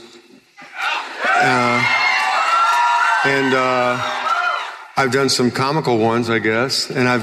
Uh, 1.24 1.84
and 3.24 3.54
uh, 3.54 3.98
I've 4.96 5.12
done 5.12 5.28
some 5.28 5.50
comical 5.50 5.98
ones, 5.98 6.30
I 6.30 6.38
guess, 6.38 6.90
and 6.90 7.06
I've 7.08 7.22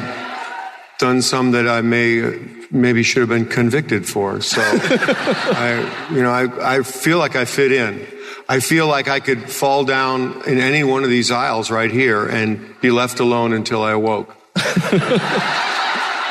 done 0.97 1.21
some 1.21 1.51
that 1.51 1.67
I 1.67 1.81
may 1.81 2.39
maybe 2.71 3.03
should 3.03 3.21
have 3.21 3.29
been 3.29 3.45
convicted 3.45 4.07
for. 4.07 4.41
So, 4.41 4.61
I, 4.63 6.09
you 6.11 6.21
know, 6.21 6.31
I, 6.31 6.77
I 6.77 6.83
feel 6.83 7.17
like 7.17 7.35
I 7.35 7.45
fit 7.45 7.71
in. 7.71 8.05
I 8.47 8.59
feel 8.59 8.87
like 8.87 9.07
I 9.07 9.19
could 9.19 9.49
fall 9.49 9.85
down 9.85 10.43
in 10.47 10.59
any 10.59 10.83
one 10.83 11.03
of 11.03 11.09
these 11.09 11.31
aisles 11.31 11.71
right 11.71 11.89
here 11.89 12.27
and 12.27 12.79
be 12.79 12.91
left 12.91 13.19
alone 13.19 13.53
until 13.53 13.81
I 13.81 13.91
awoke. 13.91 14.35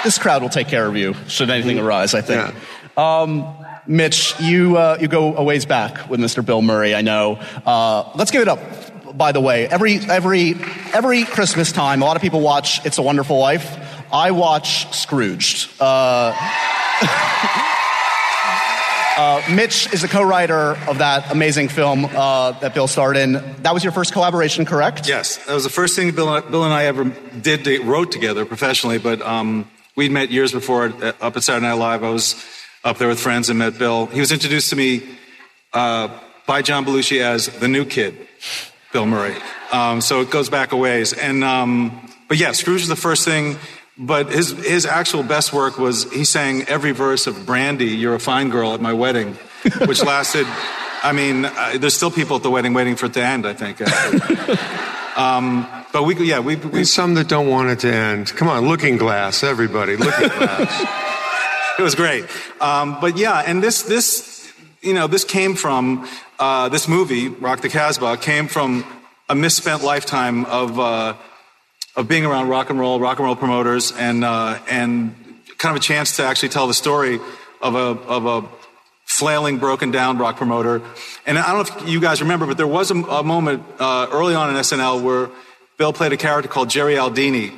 this 0.05 0.19
crowd 0.19 0.43
will 0.43 0.49
take 0.49 0.69
care 0.69 0.87
of 0.87 0.97
you 0.97 1.15
should 1.27 1.51
anything 1.51 1.79
arise, 1.79 2.15
I 2.15 2.21
think. 2.21 2.55
Yeah. 2.97 3.21
Um, 3.21 3.67
Mitch, 3.87 4.39
you, 4.41 4.77
uh, 4.77 4.97
you 5.01 5.09
go 5.09 5.37
a 5.37 5.43
ways 5.43 5.67
back 5.67 6.09
with 6.09 6.21
Mr. 6.21 6.45
Bill 6.45 6.63
Murray, 6.63 6.95
I 6.95 7.03
know. 7.03 7.41
Uh, 7.67 8.11
let's 8.15 8.31
give 8.31 8.43
it 8.43 8.49
up. 8.49 8.61
By 9.17 9.33
the 9.33 9.41
way, 9.41 9.67
every, 9.67 9.99
every, 9.99 10.55
every 10.93 11.25
Christmas 11.25 11.73
time, 11.73 12.01
a 12.01 12.05
lot 12.05 12.17
of 12.17 12.23
people 12.23 12.41
watch 12.41 12.85
It's 12.87 12.99
a 12.99 13.03
Wonderful 13.03 13.39
Life. 13.39 13.84
I 14.15 14.31
watch 14.31 14.95
Scrooged. 14.95 15.69
Uh, 15.81 16.33
Uh, 19.17 19.41
Mitch 19.49 19.93
is 19.95 20.03
the 20.03 20.09
co-writer 20.09 20.77
of 20.89 20.99
that 20.99 21.31
amazing 21.31 21.69
film 21.69 22.05
uh, 22.05 22.51
that 22.59 22.75
Bill 22.75 22.89
starred 22.89 23.17
in. 23.17 23.35
That 23.63 23.73
was 23.73 23.85
your 23.85 23.93
first 23.93 24.13
collaboration, 24.13 24.65
correct? 24.65 25.07
Yes, 25.07 25.37
that 25.47 25.55
was 25.55 25.63
the 25.63 25.71
first 25.71 25.95
thing 25.95 26.11
Bill, 26.11 26.41
Bill 26.41 26.65
and 26.65 26.75
I 26.75 26.87
ever 26.87 27.05
did 27.41 27.65
wrote 27.85 28.11
together 28.11 28.45
professionally. 28.45 28.99
But 28.99 29.23
um, 29.23 29.71
we'd 29.95 30.11
met 30.11 30.33
years 30.33 30.51
before 30.51 30.87
up 31.21 31.37
at 31.37 31.43
Saturday 31.45 31.65
Night 31.65 31.75
Live. 31.75 32.03
I 32.03 32.11
was 32.11 32.35
up 32.83 32.99
there 32.99 33.07
with 33.07 33.21
friends 33.21 33.49
and 33.51 33.61
met 33.61 33.79
Bill. 33.79 34.07
He 34.07 34.19
was 34.19 34.33
introduced 34.33 34.71
to 34.71 34.77
me 34.77 35.05
uh, 35.73 36.09
by 36.45 36.63
John 36.63 36.85
Belushi 36.85 37.21
as 37.21 37.47
the 37.61 37.69
new 37.69 37.85
kid, 37.85 38.19
Bill 38.93 39.07
Murray. 39.07 39.37
Um, 39.71 40.01
so 40.01 40.23
it 40.23 40.31
goes 40.33 40.51
back 40.51 40.73
a 40.73 40.77
ways. 40.77 41.13
And 41.13 41.45
um, 41.45 42.11
but 42.27 42.37
yeah, 42.37 42.51
Scrooge 42.51 42.83
is 42.83 42.89
the 42.89 42.97
first 42.97 43.25
thing 43.25 43.59
but 43.97 44.31
his, 44.31 44.51
his 44.51 44.87
actual 44.87 45.23
best 45.23 45.53
work 45.53 45.79
was 45.79 46.11
he 46.13 46.25
sang 46.25 46.63
every 46.63 46.93
verse 46.93 47.27
of 47.27 47.47
Brandy, 47.47 47.87
You're 47.87 48.15
a 48.15 48.21
Fine 48.21 48.51
Girl, 48.51 48.75
at 48.75 48.81
my 48.81 48.93
wedding, 48.93 49.35
which 49.87 50.03
lasted, 50.03 50.47
I 51.03 51.13
mean, 51.13 51.45
uh, 51.45 51.77
there's 51.79 51.95
still 51.95 52.11
people 52.11 52.37
at 52.37 52.43
the 52.43 52.51
wedding 52.51 52.75
waiting 52.75 52.97
for 52.97 53.07
it 53.07 53.15
to 53.15 53.23
end, 53.23 53.47
I 53.47 53.53
think. 53.53 53.81
um, 55.19 55.67
but 55.93 56.03
we, 56.03 56.17
yeah, 56.27 56.41
we, 56.41 56.57
we. 56.57 56.71
There's 56.71 56.93
some 56.93 57.15
that 57.15 57.29
don't 57.29 57.49
want 57.49 57.71
it 57.71 57.81
to 57.81 57.93
end. 57.93 58.35
Come 58.35 58.49
on, 58.49 58.67
Looking 58.67 58.97
Glass, 58.97 59.45
everybody, 59.45 59.97
Looking 59.97 60.29
Glass. 60.29 60.85
it 61.79 61.83
was 61.83 61.95
great. 61.95 62.25
Um, 62.61 62.99
but 63.01 63.17
yeah, 63.17 63.45
and 63.47 63.63
this, 63.63 63.83
this, 63.83 64.53
you 64.83 64.95
know, 64.95 65.07
this 65.07 65.23
came 65.23 65.55
from, 65.55 66.09
uh, 66.41 66.69
this 66.69 66.89
movie, 66.89 67.29
Rock 67.29 67.61
the 67.61 67.69
Kasbah, 67.69 68.21
came 68.21 68.49
from 68.49 68.85
a 69.29 69.37
misspent 69.37 69.85
lifetime 69.85 70.47
of, 70.47 70.81
uh, 70.81 71.15
of 71.97 72.09
being 72.09 72.25
around 72.25 72.49
rock 72.49 72.71
and 72.71 72.79
roll, 72.79 72.99
rock 72.99 73.19
and 73.19 73.27
roll 73.27 73.37
promoters, 73.37 73.93
and 73.93 74.25
uh, 74.25 74.59
and 74.69 75.15
kind 75.59 75.77
of 75.77 75.81
a 75.81 75.85
chance 75.85 76.17
to 76.17 76.25
actually 76.25 76.49
tell 76.49 76.67
the 76.67 76.75
story 76.75 77.21
of 77.63 77.75
a 77.75 77.79
of 77.79 78.27
a 78.27 78.49
flailing, 79.07 79.59
broken 79.59 79.91
down 79.91 80.19
rock 80.19 80.37
promoter. 80.37 80.83
And 81.27 81.39
I 81.39 81.53
don't 81.53 81.69
know 81.69 81.83
if 81.83 81.89
you 81.89 82.01
guys 82.01 82.21
remember, 82.21 82.47
but 82.47 82.57
there 82.57 82.67
was 82.67 82.91
a, 82.91 82.95
a 82.95 83.23
moment 83.23 83.65
uh, 83.79 84.09
early 84.11 84.35
on 84.35 84.51
in 84.51 84.57
SNL 84.57 85.03
where 85.03 85.31
Bill 85.77 85.93
played 85.93 86.13
a 86.13 86.17
character 86.17 86.49
called 86.49 86.71
Jerry 86.71 86.95
Aldini, 86.95 87.53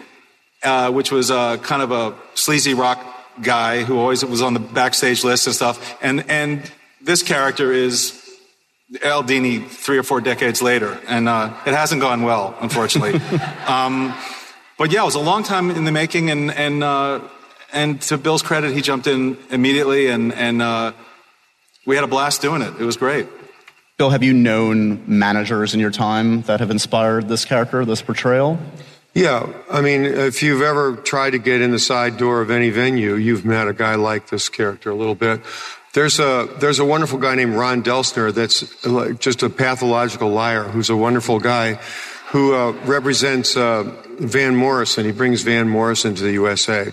uh, 0.63 0.91
which 0.91 1.11
was 1.11 1.31
uh, 1.31 1.57
kind 1.59 1.83
of 1.83 1.93
a 1.93 2.15
sleazy 2.35 2.75
rock 2.75 3.05
guy 3.43 3.85
who 3.85 3.99
always 3.99 4.25
was 4.25 4.43
on 4.43 4.55
the 4.55 4.61
backstage 4.61 5.25
list 5.25 5.47
and 5.47 5.55
stuff. 5.55 5.97
And 6.03 6.29
and 6.31 6.71
this 7.01 7.23
character 7.23 7.73
is 7.73 8.26
Aldini 8.95 9.67
three 9.67 9.99
or 9.99 10.03
four 10.03 10.21
decades 10.21 10.63
later, 10.63 10.99
and 11.09 11.29
uh, 11.29 11.53
it 11.67 11.75
hasn't 11.75 12.01
gone 12.01 12.23
well, 12.23 12.57
unfortunately. 12.61 13.21
um, 13.67 14.15
but 14.79 14.93
yeah, 14.93 15.03
it 15.03 15.07
was 15.07 15.17
a 15.17 15.21
long 15.21 15.43
time 15.43 15.71
in 15.71 15.85
the 15.85 15.93
making, 15.93 16.31
and 16.31 16.53
and 16.53 16.85
uh, 16.85 17.21
and 17.73 18.01
to 18.03 18.17
Bill's 18.17 18.43
credit, 18.43 18.73
he 18.73 18.83
jumped 18.83 19.07
in 19.07 19.39
immediately, 19.51 20.09
and 20.09 20.33
and 20.33 20.63
uh, 20.63 20.93
we 21.85 21.97
had 21.97 22.05
a 22.05 22.09
blast 22.09 22.43
doing 22.43 22.63
it. 22.63 22.75
It 22.79 22.85
was 22.85 22.97
great. 22.97 23.27
Bill, 23.99 24.11
have 24.11 24.23
you 24.23 24.35
known 24.35 25.03
managers 25.07 25.73
in 25.73 25.81
your 25.81 25.91
time 25.91 26.43
that 26.43 26.61
have 26.61 26.71
inspired 26.71 27.29
this 27.29 27.45
character, 27.45 27.85
this 27.85 28.03
portrayal? 28.03 28.59
Yeah, 29.15 29.51
I 29.71 29.81
mean, 29.81 30.05
if 30.05 30.43
you've 30.43 30.61
ever 30.61 30.97
tried 30.97 31.31
to 31.31 31.39
get 31.39 31.63
in 31.63 31.71
the 31.71 31.79
side 31.79 32.19
door 32.19 32.43
of 32.43 32.51
any 32.51 32.69
venue, 32.69 33.15
you've 33.15 33.47
met 33.47 33.67
a 33.67 33.73
guy 33.73 33.95
like 33.95 34.29
this 34.29 34.51
character 34.51 34.91
a 34.91 34.95
little 34.95 35.15
bit. 35.15 35.41
There's 35.97 36.19
a, 36.19 36.47
there's 36.59 36.79
a 36.79 36.85
wonderful 36.85 37.19
guy 37.19 37.37
named 37.37 37.55
Ron 37.55 37.83
Delsener 37.83 38.31
that's 38.31 38.61
just 39.19 39.43
a 39.43 39.49
pathological 39.49 40.29
liar 40.29 40.65
who's 40.65 40.91
a 40.91 40.97
wonderful 40.97 41.41
guy 41.41 41.81
who 42.33 42.55
uh, 42.55 42.73
represents 42.85 43.57
uh, 43.57 43.85
Van 44.19 44.55
Morrison. 44.55 45.07
He 45.07 45.13
brings 45.13 45.41
Van 45.41 45.71
Morrison 45.71 46.15
to 46.15 46.23
the 46.23 46.33
USA. 46.33 46.93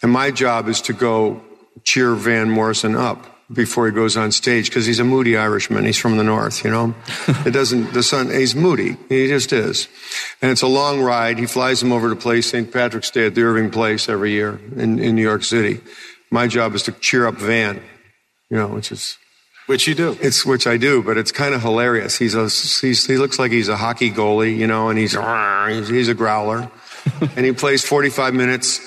And 0.00 0.10
my 0.10 0.30
job 0.30 0.66
is 0.66 0.80
to 0.80 0.94
go 0.94 1.42
cheer 1.84 2.14
Van 2.14 2.48
Morrison 2.48 2.96
up 2.96 3.26
before 3.52 3.84
he 3.84 3.92
goes 3.92 4.16
on 4.16 4.32
stage 4.32 4.70
because 4.70 4.86
he's 4.86 4.98
a 4.98 5.04
moody 5.04 5.36
Irishman. 5.36 5.84
He's 5.84 5.98
from 5.98 6.16
the 6.16 6.24
north, 6.24 6.64
you 6.64 6.70
know. 6.70 6.94
it 7.44 7.50
doesn't. 7.50 7.92
The 7.92 8.02
sun. 8.02 8.30
He's 8.30 8.54
moody. 8.54 8.96
He 9.10 9.28
just 9.28 9.52
is. 9.52 9.88
And 10.40 10.50
it's 10.50 10.62
a 10.62 10.68
long 10.68 11.02
ride. 11.02 11.38
He 11.38 11.44
flies 11.44 11.82
him 11.82 11.92
over 11.92 12.08
to 12.08 12.16
play 12.16 12.40
St. 12.40 12.72
Patrick's 12.72 13.10
Day 13.10 13.26
at 13.26 13.34
the 13.34 13.42
Irving 13.42 13.70
Place 13.70 14.08
every 14.08 14.30
year 14.30 14.58
in, 14.74 14.98
in 14.98 15.16
New 15.16 15.22
York 15.22 15.44
City. 15.44 15.82
My 16.30 16.46
job 16.46 16.74
is 16.74 16.82
to 16.84 16.92
cheer 16.92 17.26
up 17.26 17.34
Van 17.34 17.82
you 18.50 18.56
know, 18.56 18.68
which 18.68 18.92
is 18.92 19.18
which 19.66 19.86
you 19.86 19.94
do. 19.94 20.16
It's 20.20 20.46
which 20.46 20.66
I 20.66 20.76
do, 20.76 21.02
but 21.02 21.18
it's 21.18 21.30
kind 21.30 21.54
of 21.54 21.60
hilarious. 21.60 22.16
He's 22.16 22.34
a 22.34 22.44
he's, 22.44 23.06
he 23.06 23.18
looks 23.18 23.38
like 23.38 23.52
he's 23.52 23.68
a 23.68 23.76
hockey 23.76 24.10
goalie, 24.10 24.56
you 24.56 24.66
know, 24.66 24.88
and 24.88 24.98
he's 24.98 25.12
he's, 25.68 25.88
he's 25.88 26.08
a 26.08 26.14
growler, 26.14 26.70
and 27.36 27.44
he 27.44 27.52
plays 27.52 27.84
45 27.84 28.34
minutes 28.34 28.80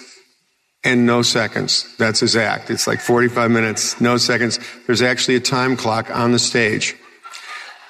and 0.83 1.05
no 1.05 1.21
seconds. 1.21 1.95
That's 1.97 2.19
his 2.19 2.35
act. 2.35 2.69
It's 2.71 2.87
like 2.87 2.99
45 2.99 3.51
minutes, 3.51 4.01
no 4.01 4.17
seconds. 4.17 4.59
There's 4.87 5.01
actually 5.01 5.35
a 5.35 5.39
time 5.39 5.77
clock 5.77 6.09
on 6.09 6.31
the 6.31 6.39
stage. 6.39 6.95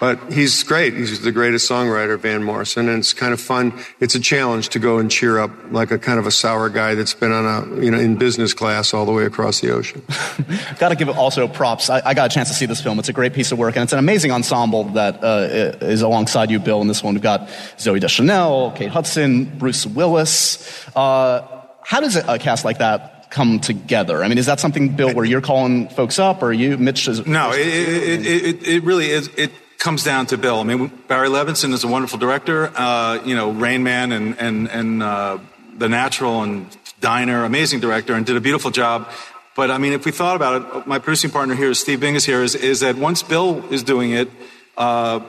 But 0.01 0.33
he's 0.33 0.63
great. 0.63 0.95
He's 0.95 1.21
the 1.21 1.31
greatest 1.31 1.69
songwriter, 1.69 2.17
Van 2.17 2.43
Morrison, 2.43 2.89
and 2.89 2.97
it's 2.97 3.13
kind 3.13 3.33
of 3.33 3.39
fun. 3.39 3.71
It's 3.99 4.15
a 4.15 4.19
challenge 4.19 4.69
to 4.69 4.79
go 4.79 4.97
and 4.97 5.11
cheer 5.11 5.37
up 5.37 5.51
like 5.69 5.91
a 5.91 5.99
kind 5.99 6.17
of 6.17 6.25
a 6.25 6.31
sour 6.31 6.69
guy 6.69 6.95
that's 6.95 7.13
been 7.13 7.31
on 7.31 7.45
a, 7.45 7.83
you 7.83 7.91
know, 7.91 7.99
in 7.99 8.15
business 8.15 8.51
class 8.51 8.95
all 8.95 9.05
the 9.05 9.11
way 9.11 9.25
across 9.25 9.59
the 9.59 9.69
ocean. 9.69 10.01
got 10.79 10.89
to 10.89 10.95
give 10.95 11.07
also 11.07 11.47
props. 11.47 11.91
I, 11.91 12.01
I, 12.03 12.15
got 12.15 12.31
a 12.31 12.33
chance 12.33 12.49
to 12.49 12.55
see 12.55 12.65
this 12.65 12.81
film. 12.81 12.97
It's 12.97 13.09
a 13.09 13.13
great 13.13 13.33
piece 13.33 13.51
of 13.51 13.59
work, 13.59 13.75
and 13.75 13.83
it's 13.83 13.93
an 13.93 13.99
amazing 13.99 14.31
ensemble 14.31 14.85
that 14.85 15.23
uh, 15.23 15.85
is 15.85 16.01
alongside 16.01 16.49
you, 16.49 16.57
Bill. 16.57 16.81
In 16.81 16.87
this 16.87 17.03
one, 17.03 17.13
we've 17.13 17.21
got 17.21 17.41
Zooey 17.77 17.99
Deschanel, 17.99 18.71
Kate 18.71 18.89
Hudson, 18.89 19.55
Bruce 19.59 19.85
Willis. 19.85 20.87
Uh, 20.95 21.45
how 21.83 21.99
does 21.99 22.15
a 22.15 22.39
cast 22.39 22.65
like 22.65 22.79
that 22.79 23.29
come 23.29 23.59
together? 23.59 24.23
I 24.23 24.29
mean, 24.29 24.39
is 24.39 24.47
that 24.47 24.59
something, 24.59 24.95
Bill, 24.95 25.13
where 25.13 25.25
you're 25.25 25.41
calling 25.41 25.89
folks 25.89 26.17
up, 26.17 26.41
or 26.41 26.51
you, 26.51 26.79
Mitch? 26.79 27.07
Is, 27.07 27.27
no, 27.27 27.51
it, 27.51 27.59
it, 27.59 28.25
it, 28.25 28.67
it, 28.67 28.83
really 28.83 29.11
is. 29.11 29.27
It 29.37 29.51
comes 29.81 30.03
down 30.03 30.27
to 30.27 30.37
Bill. 30.37 30.59
I 30.59 30.63
mean, 30.63 30.91
Barry 31.07 31.27
Levinson 31.27 31.73
is 31.73 31.83
a 31.83 31.87
wonderful 31.87 32.19
director. 32.19 32.71
Uh, 32.75 33.19
you 33.25 33.35
know, 33.35 33.49
Rain 33.49 33.81
Man 33.81 34.11
and 34.11 34.37
and 34.39 34.69
and 34.69 35.03
uh, 35.03 35.39
The 35.77 35.89
Natural 35.89 36.43
and 36.43 36.67
Diner, 37.01 37.43
amazing 37.43 37.79
director, 37.79 38.13
and 38.13 38.23
did 38.25 38.37
a 38.37 38.41
beautiful 38.41 38.69
job. 38.69 39.09
But 39.55 39.71
I 39.71 39.79
mean, 39.79 39.93
if 39.93 40.05
we 40.05 40.11
thought 40.11 40.35
about 40.35 40.53
it, 40.61 40.87
my 40.87 40.99
producing 40.99 41.31
partner 41.31 41.55
here, 41.55 41.73
Steve 41.73 41.99
Bing, 41.99 42.15
is 42.15 42.25
here. 42.25 42.43
Is, 42.43 42.53
is 42.53 42.81
that 42.81 42.95
once 42.95 43.23
Bill 43.23 43.65
is 43.73 43.81
doing 43.81 44.11
it, 44.11 44.29
uh, 44.77 45.19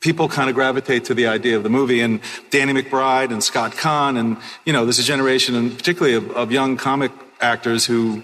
people 0.00 0.28
kind 0.28 0.48
of 0.48 0.54
gravitate 0.54 1.06
to 1.06 1.14
the 1.14 1.26
idea 1.26 1.56
of 1.56 1.64
the 1.64 1.68
movie. 1.68 2.00
And 2.00 2.20
Danny 2.50 2.72
McBride 2.72 3.32
and 3.32 3.42
Scott 3.42 3.72
Caan, 3.72 4.16
and 4.16 4.36
you 4.64 4.72
know, 4.72 4.84
there's 4.84 5.00
a 5.00 5.02
generation, 5.02 5.56
and 5.56 5.76
particularly 5.76 6.14
of, 6.14 6.30
of 6.30 6.52
young 6.52 6.76
comic 6.76 7.10
actors 7.40 7.84
who, 7.84 8.22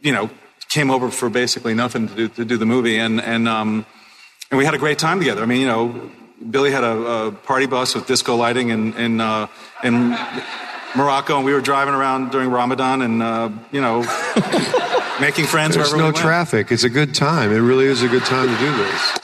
you 0.00 0.12
know, 0.12 0.28
came 0.68 0.90
over 0.90 1.08
for 1.08 1.30
basically 1.30 1.72
nothing 1.72 2.08
to 2.08 2.14
do 2.14 2.28
to 2.28 2.44
do 2.44 2.56
the 2.56 2.66
movie, 2.66 2.98
and 2.98 3.20
and 3.20 3.48
um, 3.48 3.86
and 4.52 4.58
we 4.58 4.66
had 4.66 4.74
a 4.74 4.78
great 4.78 4.98
time 4.98 5.18
together. 5.18 5.42
I 5.42 5.46
mean, 5.46 5.62
you 5.62 5.66
know, 5.66 6.10
Billy 6.48 6.70
had 6.70 6.84
a, 6.84 6.96
a 7.28 7.32
party 7.32 7.64
bus 7.64 7.94
with 7.94 8.06
disco 8.06 8.36
lighting 8.36 8.68
in 8.68 8.92
in, 8.94 9.20
uh, 9.20 9.46
in 9.82 10.10
Morocco, 10.94 11.36
and 11.36 11.46
we 11.46 11.54
were 11.54 11.62
driving 11.62 11.94
around 11.94 12.30
during 12.30 12.50
Ramadan, 12.50 13.00
and 13.00 13.22
uh, 13.22 13.50
you 13.72 13.80
know, 13.80 14.00
making 15.20 15.46
friends. 15.46 15.74
There's 15.74 15.94
no 15.94 16.08
we 16.08 16.12
traffic. 16.12 16.70
It's 16.70 16.84
a 16.84 16.90
good 16.90 17.14
time. 17.14 17.50
It 17.50 17.60
really 17.60 17.86
is 17.86 18.02
a 18.02 18.08
good 18.08 18.24
time 18.24 18.46
to 18.46 18.58
do 18.58 18.76
this. 18.76 19.18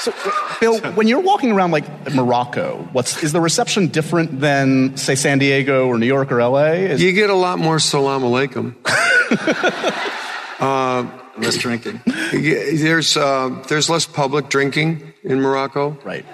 So, 0.00 0.12
Bill, 0.60 0.80
when 0.94 1.06
you're 1.06 1.20
walking 1.20 1.52
around 1.52 1.70
like 1.70 2.12
Morocco, 2.12 2.88
what's 2.92 3.22
is 3.22 3.32
the 3.32 3.40
reception 3.40 3.86
different 3.86 4.40
than 4.40 4.96
say 4.96 5.14
San 5.14 5.38
Diego 5.38 5.86
or 5.86 5.96
New 5.96 6.06
York 6.06 6.32
or 6.32 6.42
LA? 6.42 6.72
Is... 6.72 7.00
You 7.00 7.12
get 7.12 7.30
a 7.30 7.34
lot 7.34 7.60
more 7.60 7.78
salam 7.78 8.22
alaikum. 8.22 8.74
uh, 10.60 11.06
less 11.38 11.56
drinking. 11.56 12.00
There's 12.32 13.16
uh, 13.16 13.62
there's 13.68 13.88
less 13.90 14.06
public 14.06 14.48
drinking 14.48 15.14
in 15.22 15.40
Morocco. 15.40 15.98
Right. 16.04 16.24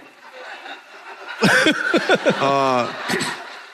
uh, 1.43 2.93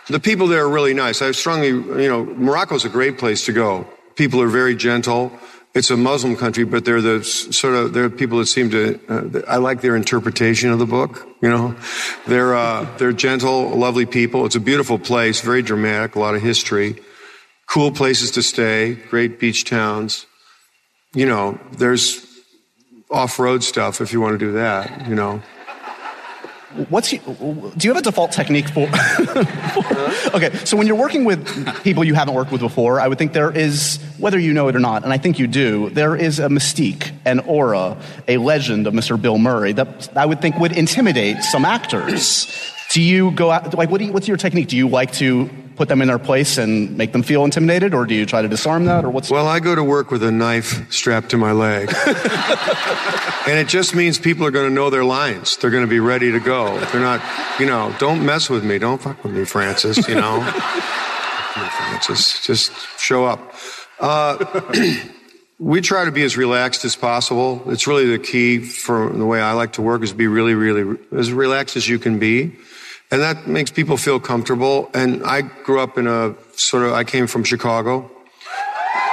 the 0.09 0.21
people 0.21 0.47
there 0.47 0.65
are 0.65 0.69
really 0.69 0.95
nice. 0.95 1.21
I 1.21 1.31
strongly, 1.33 1.69
you 1.69 2.09
know, 2.09 2.25
Morocco's 2.25 2.85
a 2.85 2.89
great 2.89 3.19
place 3.19 3.45
to 3.47 3.53
go. 3.53 3.87
People 4.17 4.41
are 4.41 4.49
very 4.49 4.75
gentle. 4.75 5.33
it's 5.75 5.91
a 5.91 5.97
Muslim 5.97 6.35
country, 6.35 6.65
but 6.65 6.85
they're 6.85 7.03
the 7.03 7.23
sort 7.23 7.75
of 7.75 7.93
they're 7.93 8.11
people 8.11 8.39
that 8.39 8.47
seem 8.47 8.71
to. 8.71 8.99
Uh, 9.09 9.43
I 9.47 9.59
like 9.59 9.81
their 9.81 9.97
interpretation 9.97 10.71
of 10.71 10.79
the 10.79 10.87
book. 10.87 11.29
You 11.43 11.49
know, 11.49 11.77
they're 12.27 12.55
uh, 12.55 12.87
they're 12.99 13.13
gentle, 13.13 13.71
lovely 13.77 14.07
people. 14.07 14.47
It's 14.47 14.57
a 14.57 14.61
beautiful 14.61 14.99
place, 14.99 15.41
very 15.41 15.63
dramatic, 15.63 16.17
a 16.17 16.21
lot 16.21 16.35
of 16.35 16.43
history, 16.43 16.97
cool 17.67 17.93
places 17.93 18.31
to 18.33 18.43
stay, 18.43 18.95
great 18.95 19.39
beach 19.39 19.65
towns. 19.65 20.27
You 21.19 21.27
know, 21.27 21.59
there's 21.73 22.25
off-road 23.11 23.65
stuff 23.65 24.01
if 24.01 24.13
you 24.13 24.21
want 24.21 24.35
to 24.35 24.39
do 24.39 24.53
that. 24.53 25.09
You 25.09 25.17
know. 25.17 25.43
What's 26.91 27.13
you, 27.13 27.19
do 27.77 27.89
you 27.89 27.93
have 27.93 28.01
a 28.01 28.05
default 28.05 28.31
technique 28.31 28.69
for? 28.69 28.83
okay, 30.37 30.55
so 30.65 30.77
when 30.77 30.87
you're 30.87 30.95
working 30.95 31.25
with 31.25 31.43
people 31.83 32.05
you 32.05 32.15
haven't 32.15 32.35
worked 32.35 32.53
with 32.53 32.61
before, 32.61 33.01
I 33.01 33.09
would 33.09 33.19
think 33.19 33.33
there 33.33 33.51
is, 33.51 33.99
whether 34.19 34.39
you 34.39 34.53
know 34.53 34.69
it 34.69 34.77
or 34.77 34.79
not, 34.79 35.03
and 35.03 35.13
I 35.13 35.19
think 35.19 35.41
you 35.41 35.49
do, 35.49 35.91
there 35.91 36.15
is 36.15 36.39
a 36.39 36.47
mystique, 36.47 37.11
an 37.25 37.41
aura, 37.41 37.97
a 38.29 38.37
legend 38.37 38.87
of 38.87 38.95
Mr. 38.95 39.21
Bill 39.21 39.39
Murray 39.39 39.73
that 39.73 40.17
I 40.17 40.25
would 40.25 40.41
think 40.41 40.57
would 40.61 40.71
intimidate 40.71 41.43
some 41.43 41.65
actors. 41.65 42.47
Do 42.91 43.03
you 43.03 43.33
go 43.33 43.51
out, 43.51 43.75
like, 43.75 43.91
what 43.91 43.99
do 43.99 44.05
you, 44.05 44.13
what's 44.13 44.29
your 44.29 44.37
technique? 44.37 44.69
Do 44.69 44.77
you 44.77 44.89
like 44.89 45.13
to 45.15 45.51
put 45.79 45.89
them 45.89 46.03
in 46.03 46.09
their 46.09 46.19
place 46.19 46.59
and 46.59 46.99
make 46.99 47.13
them 47.13 47.23
feel 47.23 47.45
intimidated, 47.45 47.95
or 47.95 48.05
do 48.05 48.15
you 48.15 48.27
try 48.27 48.43
to 48.43 48.49
disarm 48.49 48.85
that, 48.87 49.05
or 49.05 49.11
what's? 49.11 49.31
Well, 49.31 49.47
I 49.47 49.61
go 49.61 49.77
to 49.77 49.85
work 49.85 50.11
with 50.11 50.25
a 50.25 50.33
knife 50.33 50.93
strapped 50.93 51.31
to 51.31 51.39
my 51.39 51.53
leg. 51.53 51.89
and 53.47 53.59
it 53.59 53.69
just 53.69 53.95
means 53.95 54.19
people 54.19 54.45
are 54.45 54.51
going 54.51 54.69
to 54.69 54.75
know 54.75 54.91
their 54.91 55.05
lines. 55.05 55.57
They're 55.57 55.71
going 55.71 55.85
to 55.85 55.91
be 55.91 56.01
ready 56.01 56.33
to 56.33 56.41
go. 56.41 56.79
They're 56.87 57.01
not, 57.01 57.23
you 57.61 57.67
know, 57.67 57.95
don't 58.01 58.27
mess 58.27 58.51
with 58.51 58.65
me. 58.65 58.79
Don't 58.79 59.01
fuck 59.01 59.23
with 59.23 59.33
me, 59.33 59.45
Francis, 59.45 60.07
you 60.09 60.17
know. 60.17 60.43
Francis, 61.79 62.45
just 62.45 62.73
show 62.99 63.25
up. 63.25 63.55
Uh, 64.01 64.61
we 65.61 65.81
try 65.81 66.05
to 66.05 66.13
be 66.13 66.25
as 66.25 66.37
relaxed 66.37 66.85
as 66.85 66.97
possible. 66.97 67.63
It's 67.71 67.87
really 67.87 68.07
the 68.07 68.19
key 68.19 68.59
for 68.59 69.11
the 69.11 69.25
way 69.25 69.41
I 69.41 69.53
like 69.53 69.75
to 69.75 69.83
work 69.83 70.03
is 70.03 70.13
be 70.13 70.27
really, 70.27 70.55
really 70.55 70.99
as 71.13 71.33
relaxed 71.33 71.77
as 71.77 71.89
you 71.89 72.01
can 72.01 72.19
be. 72.19 72.57
And 73.11 73.23
that 73.23 73.47
makes 73.47 73.71
people 73.71 73.97
feel 73.97 74.21
comfortable. 74.21 74.91
And 74.93 75.25
I 75.25 75.43
grew 75.43 75.81
up 75.81 75.97
in 75.97 76.07
a 76.07 76.35
sort 76.53 76.85
of, 76.85 76.93
I 76.93 77.05
came 77.05 77.27
from 77.27 77.43
Chicago 77.45 78.11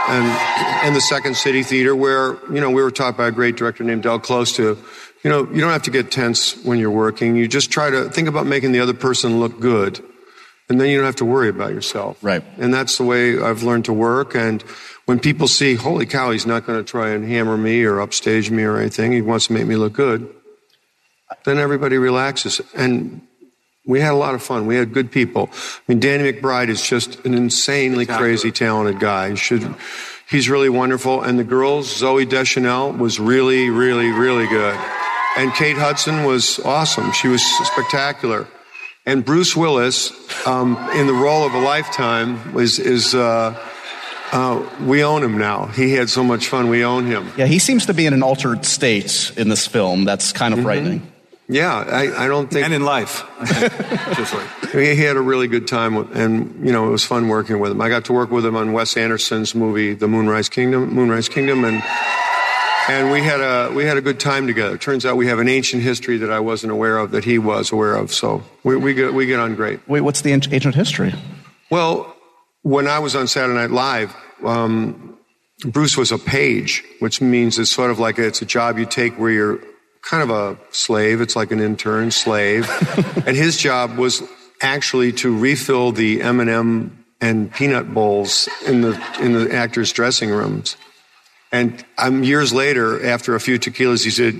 and 0.08 0.88
in 0.88 0.94
the 0.94 1.02
Second 1.02 1.36
City 1.36 1.64
Theater, 1.64 1.96
where 1.96 2.38
you 2.54 2.62
know 2.62 2.70
we 2.70 2.82
were 2.84 2.92
taught 2.92 3.18
by 3.18 3.28
a 3.28 3.32
great 3.32 3.56
director 3.56 3.84
named 3.84 4.04
Del 4.04 4.20
Close 4.20 4.56
to, 4.58 4.78
you 5.24 5.30
know, 5.30 5.48
you 5.52 5.62
don't 5.62 5.72
have 5.72 5.84
to 5.84 5.92
get 5.92 6.12
tense 6.12 6.64
when 6.64 6.78
you're 6.78 6.92
working. 6.92 7.36
You 7.36 7.48
just 7.48 7.72
try 7.72 7.90
to 7.90 8.10
think 8.10 8.28
about 8.28 8.46
making 8.46 8.72
the 8.72 8.80
other 8.80 8.94
person 8.94 9.40
look 9.40 9.60
good, 9.60 10.04
and 10.70 10.80
then 10.80 10.90
you 10.90 10.98
don't 10.98 11.06
have 11.06 11.16
to 11.18 11.26
worry 11.26 11.50
about 11.50 11.72
yourself. 11.72 12.24
Right. 12.24 12.44
And 12.58 12.74
that's 12.74 12.98
the 12.98 13.04
way 13.04 13.40
I've 13.40 13.64
learned 13.64 13.86
to 13.86 13.94
work. 13.94 14.36
And 14.36 14.62
when 15.06 15.20
people 15.20 15.48
see, 15.48 15.76
holy 15.76 16.06
cow, 16.06 16.32
he's 16.32 16.46
not 16.46 16.66
going 16.66 16.78
to 16.78 16.84
try 16.84 17.10
and 17.10 17.28
hammer 17.28 17.58
me 17.58 17.84
or 17.84 18.00
upstage 18.00 18.52
me 18.52 18.64
or 18.64 18.78
anything. 18.78 19.12
He 19.12 19.22
wants 19.22 19.48
to 19.48 19.54
make 19.54 19.66
me 19.66 19.76
look 19.76 19.94
good. 19.94 20.32
Then 21.46 21.58
everybody 21.58 21.98
relaxes. 21.98 22.62
And 22.76 23.22
we 23.86 24.00
had 24.02 24.14
a 24.14 24.18
lot 24.18 24.34
of 24.34 24.42
fun. 24.42 24.66
We 24.66 24.76
had 24.76 24.94
good 24.94 25.12
people. 25.12 25.50
I 25.54 25.82
mean, 25.88 26.00
Danny 26.00 26.32
McBride 26.32 26.70
is 26.70 26.82
just 26.82 27.24
an 27.26 27.34
insanely 27.34 28.06
crazy 28.06 28.52
talented 28.52 29.00
guy. 29.00 29.28
You 29.28 29.36
should, 29.36 29.76
he's 30.30 30.50
really 30.50 30.70
wonderful. 30.70 31.22
And 31.22 31.38
the 31.38 31.44
girls, 31.44 31.88
Zooey 32.02 32.28
Deschanel 32.28 32.94
was 32.94 33.20
really, 33.20 33.70
really, 33.70 34.10
really 34.10 34.48
good. 34.48 34.78
And 35.38 35.54
Kate 35.54 35.78
Hudson 35.78 36.24
was 36.24 36.60
awesome. 36.60 37.12
She 37.12 37.28
was 37.28 37.44
spectacular. 37.68 38.48
And 39.06 39.24
Bruce 39.24 39.56
Willis, 39.56 40.12
um, 40.48 40.78
in 40.96 41.06
the 41.06 41.14
role 41.14 41.46
of 41.46 41.54
a 41.54 41.60
lifetime, 41.60 42.58
is, 42.58 42.80
is 42.80 43.14
uh, 43.14 43.56
uh, 44.32 44.68
we 44.82 45.04
own 45.04 45.22
him 45.22 45.38
now. 45.38 45.68
He 45.68 45.94
had 45.94 46.10
so 46.10 46.24
much 46.24 46.48
fun. 46.48 46.70
We 46.70 46.84
own 46.84 47.06
him. 47.06 47.32
Yeah, 47.38 47.46
he 47.46 47.60
seems 47.60 47.86
to 47.86 47.94
be 47.94 48.08
in 48.08 48.14
an 48.14 48.24
altered 48.24 48.66
state 48.66 49.32
in 49.38 49.50
this 49.50 49.68
film. 49.68 50.06
That's 50.06 50.32
kind 50.32 50.56
of 50.56 50.62
frightening. 50.62 51.06
Yeah, 51.48 51.76
I, 51.76 52.26
I 52.26 52.28
don't 52.28 52.50
think. 52.50 52.66
And 52.66 52.74
in 52.74 52.84
life. 52.84 53.24
Truthfully. 53.46 54.44
He 54.76 54.94
he 54.94 55.04
had 55.04 55.16
a 55.16 55.22
really 55.22 55.48
good 55.48 55.70
time, 55.70 55.96
and 56.14 56.66
you 56.66 56.74
know 56.74 56.88
it 56.88 56.92
was 56.92 57.06
fun 57.06 57.30
working 57.30 57.60
with 57.60 57.72
him. 57.72 57.80
I 57.80 57.88
got 57.88 58.04
to 58.06 58.14
work 58.14 58.30
with 58.30 58.46
him 58.46 58.58
on 58.58 58.74
Wes 58.74 58.98
Anderson's 58.98 59.56
movie, 59.56 59.94
The 59.94 60.08
Moonrise 60.08 60.50
Kingdom, 60.50 60.94
Moonrise 60.94 61.30
Kingdom, 61.30 61.64
and 61.64 61.82
and 62.90 63.12
we 63.12 63.22
had 63.22 63.40
a 63.40 63.72
we 63.74 63.86
had 63.86 63.96
a 63.96 64.02
good 64.02 64.20
time 64.20 64.48
together. 64.48 64.78
Turns 64.78 65.06
out 65.06 65.16
we 65.16 65.28
have 65.28 65.40
an 65.40 65.48
ancient 65.48 65.82
history 65.82 66.18
that 66.18 66.32
I 66.32 66.40
wasn't 66.40 66.74
aware 66.74 66.98
of 66.98 67.12
that 67.12 67.24
he 67.24 67.38
was 67.38 67.72
aware 67.72 67.96
of. 67.96 68.14
So 68.14 68.44
we 68.64 68.76
we 68.76 68.94
get 68.94 69.14
we 69.14 69.26
get 69.28 69.40
on 69.40 69.56
great. 69.56 69.88
Wait, 69.88 70.02
what's 70.02 70.22
the 70.22 70.34
ancient 70.34 70.54
ancient 70.54 70.76
history? 70.76 71.14
Well, 71.72 72.14
when 72.64 72.88
I 72.88 73.00
was 73.00 73.16
on 73.16 73.28
Saturday 73.28 73.58
Night 73.58 73.72
Live, 73.72 74.14
um, 74.44 75.18
Bruce 75.64 75.96
was 75.96 76.12
a 76.12 76.18
page, 76.18 76.84
which 77.00 77.22
means 77.22 77.58
it's 77.60 77.72
sort 77.72 77.92
of 77.92 78.00
like 78.00 78.20
it's 78.20 78.42
a 78.42 78.46
job 78.46 78.78
you 78.78 78.86
take 78.86 79.18
where 79.18 79.32
you're 79.32 79.60
kind 80.06 80.24
of 80.24 80.30
a 80.30 80.58
slave. 80.72 81.20
It's 81.20 81.36
like 81.36 81.52
an 81.52 81.60
intern 81.60 82.12
slave, 82.12 82.70
and 83.26 83.36
his 83.36 83.58
job 83.58 83.98
was 83.98 84.24
actually 84.62 85.12
to 85.14 85.38
refill 85.38 85.92
the 85.92 86.22
M 86.22 86.40
and 86.40 86.50
m 86.50 87.06
and 87.22 87.52
peanut 87.52 87.94
bowls 87.94 88.48
in 88.66 88.82
the 88.82 89.02
in 89.20 89.34
the 89.34 89.54
actors' 89.54 89.92
dressing 89.92 90.30
rooms. 90.30 90.78
And 91.52 91.84
um, 91.98 92.24
years 92.24 92.54
later, 92.54 93.06
after 93.06 93.36
a 93.36 93.40
few 93.40 93.58
tequilas, 93.58 94.04
he 94.04 94.10
said, 94.10 94.40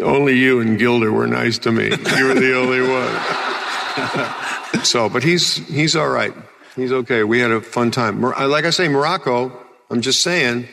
"Only 0.00 0.34
you 0.34 0.60
and 0.60 0.78
Gilda 0.78 1.10
were 1.10 1.26
nice 1.26 1.58
to 1.58 1.72
me. 1.72 1.84
You 1.84 2.26
were 2.26 2.34
the 2.34 2.56
only 2.56 2.80
one." 2.80 4.74
so, 4.84 5.08
but 5.08 5.22
he's 5.22 5.56
he's 5.68 5.96
all 5.96 6.08
right. 6.08 6.34
He's 6.76 6.92
okay. 6.92 7.24
We 7.24 7.40
had 7.40 7.50
a 7.50 7.60
fun 7.60 7.90
time. 7.90 8.20
Like 8.20 8.64
I 8.64 8.70
say, 8.70 8.88
Morocco. 8.88 9.60
I'm 9.90 10.00
just 10.00 10.22
saying, 10.22 10.66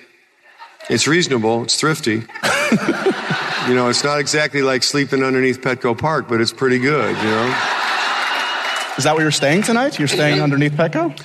it's 0.89 1.07
reasonable. 1.07 1.63
It's 1.63 1.75
thrifty. 1.75 2.23
you 3.67 3.75
know, 3.75 3.89
it's 3.89 4.03
not 4.03 4.19
exactly 4.19 4.61
like 4.61 4.83
sleeping 4.83 5.23
underneath 5.23 5.61
Petco 5.61 5.97
Park, 5.97 6.27
but 6.27 6.41
it's 6.41 6.53
pretty 6.53 6.79
good. 6.79 7.15
You 7.15 7.23
know. 7.23 7.55
Is 8.97 9.05
that 9.05 9.13
where 9.13 9.21
you're 9.23 9.31
staying 9.31 9.63
tonight? 9.63 9.97
You're 9.97 10.07
staying 10.07 10.41
underneath 10.41 10.73
Petco? 10.73 11.17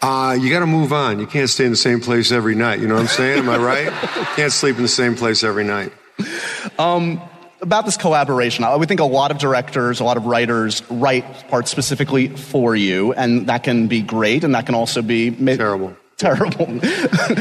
Uh, 0.00 0.36
you 0.38 0.50
got 0.50 0.60
to 0.60 0.66
move 0.66 0.92
on. 0.92 1.20
You 1.20 1.26
can't 1.26 1.48
stay 1.48 1.64
in 1.64 1.70
the 1.70 1.76
same 1.76 2.00
place 2.00 2.32
every 2.32 2.56
night. 2.56 2.80
You 2.80 2.88
know 2.88 2.94
what 2.94 3.02
I'm 3.02 3.06
saying? 3.08 3.38
Am 3.38 3.48
I 3.48 3.56
right? 3.56 3.88
can't 4.36 4.52
sleep 4.52 4.76
in 4.76 4.82
the 4.82 4.88
same 4.88 5.14
place 5.14 5.44
every 5.44 5.62
night. 5.64 5.92
Um, 6.78 7.20
About 7.60 7.84
this 7.84 7.96
collaboration, 7.96 8.64
I 8.64 8.74
would 8.74 8.88
think 8.88 8.98
a 8.98 9.04
lot 9.04 9.30
of 9.30 9.38
directors, 9.38 10.00
a 10.00 10.04
lot 10.04 10.16
of 10.16 10.26
writers 10.26 10.82
write 10.90 11.48
parts 11.48 11.70
specifically 11.70 12.28
for 12.28 12.74
you, 12.74 13.12
and 13.12 13.46
that 13.46 13.62
can 13.62 13.86
be 13.86 14.02
great, 14.02 14.42
and 14.42 14.52
that 14.56 14.66
can 14.66 14.74
also 14.74 15.00
be 15.02 15.30
ma- 15.30 15.54
Terrible. 15.54 15.96
Terrible. 16.16 16.66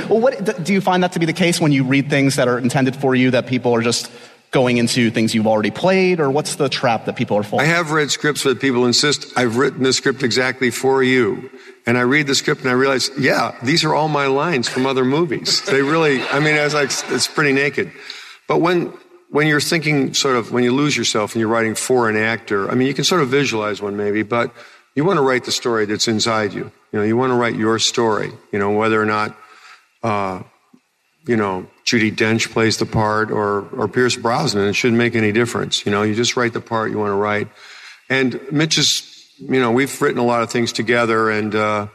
well, 0.09 0.19
what 0.19 0.63
do 0.63 0.73
you 0.73 0.81
find 0.81 1.03
that 1.03 1.11
to 1.13 1.19
be 1.19 1.25
the 1.25 1.33
case 1.33 1.59
when 1.59 1.71
you 1.71 1.83
read 1.83 2.09
things 2.11 2.35
that 2.35 2.47
are 2.47 2.59
intended 2.59 2.95
for 2.95 3.15
you 3.15 3.31
that 3.31 3.47
people 3.47 3.73
are 3.73 3.81
just 3.81 4.11
going 4.51 4.77
into 4.77 5.09
things 5.09 5.33
you've 5.33 5.47
already 5.47 5.71
played, 5.71 6.19
or 6.19 6.29
what's 6.29 6.55
the 6.55 6.67
trap 6.67 7.05
that 7.05 7.15
people 7.15 7.37
are 7.37 7.43
falling? 7.43 7.65
I 7.65 7.69
have 7.69 7.91
read 7.91 8.11
scripts 8.11 8.43
where 8.43 8.53
people 8.53 8.85
insist 8.85 9.31
I've 9.37 9.57
written 9.57 9.83
the 9.83 9.93
script 9.93 10.23
exactly 10.23 10.71
for 10.71 11.01
you. 11.01 11.49
And 11.85 11.97
I 11.97 12.01
read 12.01 12.27
the 12.27 12.35
script 12.35 12.61
and 12.61 12.69
I 12.69 12.73
realize, 12.73 13.09
yeah, 13.17 13.57
these 13.63 13.83
are 13.83 13.95
all 13.95 14.07
my 14.09 14.27
lines 14.27 14.67
from 14.67 14.85
other 14.85 15.05
movies. 15.05 15.61
They 15.71 15.81
really, 15.81 16.21
I 16.23 16.39
mean, 16.39 16.55
it's 16.55 16.73
like, 16.73 16.91
it's 17.09 17.27
pretty 17.27 17.53
naked. 17.53 17.91
But 18.47 18.59
when, 18.59 18.93
when 19.29 19.47
you're 19.47 19.61
thinking 19.61 20.13
sort 20.13 20.35
of, 20.35 20.51
when 20.51 20.65
you 20.65 20.73
lose 20.73 20.97
yourself 20.97 21.33
and 21.33 21.39
you're 21.39 21.49
writing 21.49 21.73
for 21.73 22.09
an 22.09 22.17
actor, 22.17 22.69
I 22.69 22.75
mean, 22.75 22.87
you 22.87 22.93
can 22.93 23.05
sort 23.05 23.21
of 23.21 23.29
visualize 23.29 23.81
one 23.81 23.95
maybe, 23.95 24.21
but 24.21 24.53
you 24.95 25.05
want 25.05 25.17
to 25.17 25.21
write 25.21 25.45
the 25.45 25.51
story 25.51 25.85
that's 25.85 26.09
inside 26.09 26.51
you. 26.51 26.71
You 26.91 26.99
know, 26.99 27.03
you 27.03 27.15
want 27.15 27.31
to 27.31 27.35
write 27.35 27.55
your 27.55 27.79
story, 27.79 28.31
you 28.51 28.59
know, 28.59 28.71
whether 28.71 29.01
or 29.01 29.05
not, 29.05 29.37
uh, 30.03 30.43
you 31.25 31.37
know, 31.37 31.67
Judi 31.91 32.15
Dench 32.15 32.49
plays 32.51 32.77
the 32.77 32.85
part 32.85 33.31
or, 33.31 33.67
or 33.75 33.87
Pierce 33.89 34.15
Brosnan. 34.15 34.67
It 34.69 34.73
shouldn't 34.73 34.97
make 34.97 35.13
any 35.15 35.31
difference. 35.33 35.85
You 35.85 35.91
know, 35.91 36.03
you 36.03 36.15
just 36.15 36.37
write 36.37 36.53
the 36.53 36.61
part 36.61 36.89
you 36.91 36.97
want 36.97 37.09
to 37.11 37.15
write. 37.15 37.49
And 38.09 38.39
Mitch 38.51 38.77
is, 38.77 39.03
you 39.39 39.59
know, 39.59 39.71
we've 39.71 40.01
written 40.01 40.17
a 40.19 40.23
lot 40.25 40.41
of 40.41 40.49
things 40.49 40.71
together 40.71 41.29
and, 41.29 41.53
uh, 41.53 41.87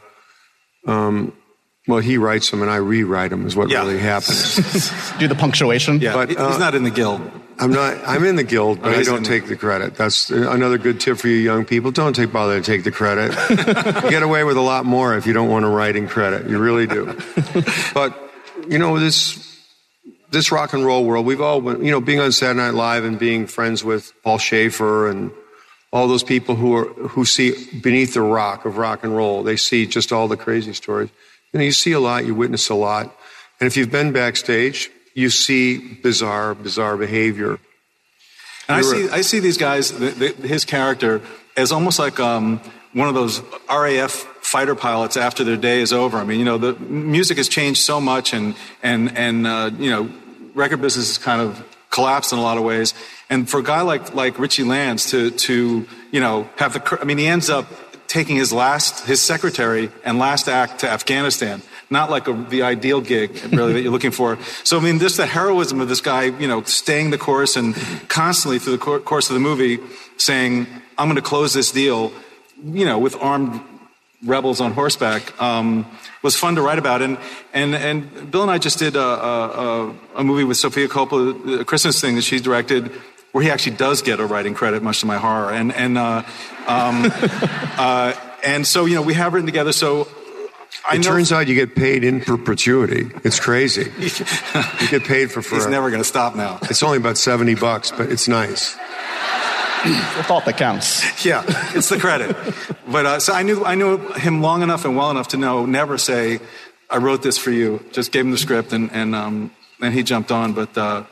um, 0.85 1.33
well, 1.87 1.99
he 1.99 2.17
writes 2.17 2.51
them 2.51 2.61
and 2.61 2.69
I 2.69 2.75
rewrite 2.77 3.29
them 3.31 3.47
is 3.47 3.55
what 3.55 3.69
Yeah. 3.69 3.79
really 3.81 3.97
happens. 3.97 4.55
Do 5.19 5.27
the 5.27 5.35
punctuation? 5.35 5.99
Yeah, 5.99 6.13
But, 6.13 6.37
uh, 6.37 6.49
he's 6.49 6.59
not 6.59 6.75
in 6.75 6.83
the 6.83 6.91
guild. 6.91 7.21
I'm 7.59 7.71
not, 7.71 7.97
I'm 8.05 8.23
in 8.23 8.35
the 8.35 8.43
guild, 8.43 8.81
but 8.83 8.93
Oh, 8.93 8.99
I 8.99 9.03
don't 9.03 9.17
in 9.17 9.23
the- 9.23 9.29
take 9.29 9.47
the 9.47 9.55
credit. 9.55 9.95
That's 9.95 10.29
another 10.29 10.77
good 10.77 10.99
tip 10.99 11.17
for 11.17 11.27
you 11.27 11.37
young 11.37 11.65
people. 11.65 11.89
Don't 11.91 12.13
take 12.15 12.31
bother 12.31 12.59
to 12.59 12.63
take 12.63 12.83
the 12.83 12.91
credit. 12.91 13.31
you 13.49 13.55
get 14.11 14.21
away 14.21 14.43
with 14.43 14.57
a 14.57 14.61
lot 14.61 14.85
more 14.85 15.15
if 15.17 15.25
you 15.25 15.33
don't 15.33 15.49
want 15.49 15.63
to 15.63 15.69
write 15.69 15.95
in 15.95 16.07
credit. 16.07 16.47
You 16.49 16.59
really 16.59 16.85
do. 16.85 17.17
but, 17.95 18.13
you 18.67 18.77
know, 18.77 18.99
this, 18.99 19.46
this 20.29 20.51
rock 20.51 20.73
and 20.73 20.85
roll 20.85 21.05
world, 21.05 21.25
we've 21.25 21.41
all 21.41 21.61
been, 21.61 21.83
you 21.83 21.91
know, 21.91 22.01
being 22.01 22.19
on 22.19 22.31
Saturday 22.31 22.59
Night 22.59 22.73
Live 22.73 23.03
and 23.03 23.17
being 23.17 23.47
friends 23.47 23.83
with 23.83 24.13
Paul 24.23 24.37
Shaffer 24.37 25.09
and 25.09 25.31
all 25.91 26.07
those 26.07 26.23
people 26.23 26.55
who 26.55 26.75
are, 26.75 26.85
who 26.85 27.25
see 27.25 27.79
beneath 27.79 28.13
the 28.13 28.21
rock 28.21 28.65
of 28.65 28.77
rock 28.77 29.03
and 29.03 29.15
roll, 29.15 29.43
they 29.43 29.55
see 29.55 29.85
just 29.85 30.11
all 30.11 30.27
the 30.27 30.37
crazy 30.37 30.73
stories. 30.73 31.09
You 31.53 31.59
know, 31.59 31.65
you 31.65 31.71
see 31.71 31.93
a 31.93 31.99
lot, 31.99 32.25
you 32.25 32.35
witness 32.35 32.69
a 32.69 32.75
lot. 32.75 33.15
And 33.59 33.67
if 33.67 33.77
you've 33.77 33.91
been 33.91 34.11
backstage, 34.11 34.91
you 35.13 35.29
see 35.29 35.95
bizarre, 35.95 36.53
bizarre 36.53 36.97
behavior. 36.97 37.59
And 38.67 38.77
I 38.77 38.81
see, 38.81 39.09
I 39.09 39.21
see 39.21 39.39
these 39.39 39.57
guys, 39.57 39.91
the, 39.91 40.09
the, 40.09 40.47
his 40.47 40.65
character, 40.65 41.21
as 41.55 41.71
almost 41.71 41.99
like 41.99 42.19
um, 42.19 42.59
one 42.93 43.07
of 43.07 43.15
those 43.15 43.41
RAF 43.69 44.27
fighter 44.47 44.75
pilots 44.75 45.17
after 45.17 45.43
their 45.43 45.57
day 45.57 45.81
is 45.81 45.91
over. 45.91 46.17
I 46.17 46.23
mean, 46.23 46.39
you 46.39 46.45
know, 46.45 46.57
the 46.57 46.73
music 46.79 47.35
has 47.37 47.49
changed 47.49 47.81
so 47.81 47.99
much, 47.99 48.33
and 48.33 48.55
and 48.81 49.15
and 49.17 49.45
uh, 49.45 49.71
you 49.77 49.89
know, 49.89 50.09
record 50.55 50.81
business 50.81 51.07
has 51.09 51.17
kind 51.17 51.41
of 51.41 51.61
collapsed 51.89 52.31
in 52.31 52.39
a 52.39 52.41
lot 52.41 52.57
of 52.57 52.63
ways. 52.63 52.93
And 53.29 53.49
for 53.49 53.59
a 53.59 53.63
guy 53.63 53.81
like 53.81 54.15
like 54.15 54.39
Richie 54.39 54.63
Lanz 54.63 55.11
to 55.11 55.31
to 55.31 55.85
you 56.11 56.21
know 56.21 56.49
have 56.55 56.71
the 56.73 56.99
I 57.01 57.03
mean, 57.03 57.17
he 57.17 57.27
ends 57.27 57.49
up 57.49 57.65
taking 58.07 58.37
his 58.37 58.53
last 58.53 59.05
his 59.05 59.21
secretary 59.21 59.91
and 60.05 60.17
last 60.17 60.47
act 60.47 60.79
to 60.79 60.89
Afghanistan 60.89 61.61
not 61.89 62.09
like 62.09 62.27
a, 62.27 62.33
the 62.33 62.63
ideal 62.63 62.99
gig 62.99 63.31
really 63.53 63.71
that 63.71 63.81
you're 63.81 63.93
looking 63.93 64.11
for. 64.11 64.37
So 64.65 64.77
I 64.77 64.81
mean, 64.81 64.99
just 64.99 65.15
the 65.15 65.25
heroism 65.25 65.79
of 65.79 65.87
this 65.87 66.01
guy, 66.01 66.23
you 66.23 66.47
know, 66.47 66.61
staying 66.63 67.11
the 67.11 67.17
course 67.17 67.55
and 67.55 67.75
constantly 68.09 68.59
through 68.59 68.77
the 68.77 68.99
course 68.99 69.29
of 69.29 69.35
the 69.35 69.39
movie 69.39 69.79
saying, 70.17 70.67
"I'm 70.97 71.07
going 71.07 71.15
to 71.15 71.21
close 71.21 71.53
this 71.53 71.71
deal," 71.71 72.11
you 72.61 72.85
know, 72.85 72.99
with 72.99 73.15
armed 73.21 73.61
rebels 74.23 74.61
on 74.61 74.73
horseback 74.73 75.39
um, 75.41 75.85
was 76.23 76.35
fun 76.35 76.55
to 76.55 76.61
write 76.61 76.79
about. 76.79 77.01
And 77.01 77.17
and 77.53 77.75
and 77.75 78.31
Bill 78.31 78.41
and 78.41 78.51
I 78.51 78.57
just 78.57 78.79
did 78.79 78.95
a, 78.95 79.01
a, 79.01 79.95
a 80.15 80.23
movie 80.23 80.43
with 80.43 80.57
Sofia 80.57 80.87
Coppola, 80.87 81.61
a 81.61 81.65
Christmas 81.65 82.01
thing 82.01 82.15
that 82.15 82.23
she 82.23 82.39
directed. 82.39 82.91
Where 83.33 83.43
he 83.43 83.51
actually 83.51 83.75
does 83.75 84.01
get 84.01 84.19
a 84.19 84.25
writing 84.25 84.55
credit, 84.55 84.81
much 84.81 85.01
to 85.01 85.05
my 85.05 85.17
horror, 85.17 85.51
and 85.51 85.71
and 85.73 85.97
uh, 85.97 86.23
um, 86.67 87.11
uh, 87.77 88.13
and 88.43 88.65
so 88.65 88.85
you 88.85 88.95
know 88.95 89.01
we 89.01 89.13
have 89.13 89.33
written 89.33 89.45
together. 89.45 89.73
So 89.73 90.07
I 90.89 90.95
it 90.95 91.03
turns 91.03 91.31
out 91.31 91.47
you 91.47 91.55
get 91.55 91.75
paid 91.75 92.03
in 92.03 92.21
perpetuity. 92.21 93.11
It's 93.23 93.39
crazy. 93.39 93.91
you 93.99 94.87
get 94.89 95.03
paid 95.03 95.31
for 95.31 95.41
forever. 95.41 95.65
He's 95.65 95.67
never 95.67 95.89
going 95.89 96.01
to 96.01 96.07
stop 96.07 96.35
now. 96.35 96.59
It's 96.63 96.81
only 96.81 96.97
about 96.97 97.17
70 97.17 97.55
bucks, 97.55 97.91
but 97.91 98.11
it's 98.11 98.27
nice. 98.27 98.77
The 99.83 100.23
thought 100.23 100.45
that 100.45 100.57
counts. 100.57 101.25
Yeah, 101.25 101.43
it's 101.75 101.89
the 101.89 101.99
credit. 101.99 102.35
but 102.87 103.05
uh, 103.05 103.19
so 103.19 103.33
I 103.33 103.43
knew 103.43 103.65
I 103.65 103.75
knew 103.75 103.97
him 104.13 104.41
long 104.41 104.61
enough 104.61 104.85
and 104.85 104.95
well 104.95 105.11
enough 105.11 105.29
to 105.29 105.37
know 105.37 105.65
never 105.65 105.97
say, 105.97 106.39
"I 106.89 106.97
wrote 106.97 107.21
this 107.21 107.37
for 107.37 107.51
you." 107.51 107.83
Just 107.91 108.11
gave 108.11 108.25
him 108.25 108.31
the 108.31 108.37
script 108.37 108.73
and 108.73 108.91
and 108.91 109.15
um, 109.15 109.51
and 109.81 109.93
he 109.93 110.03
jumped 110.03 110.31
on. 110.31 110.53
But 110.53 110.77
uh, 110.77 111.03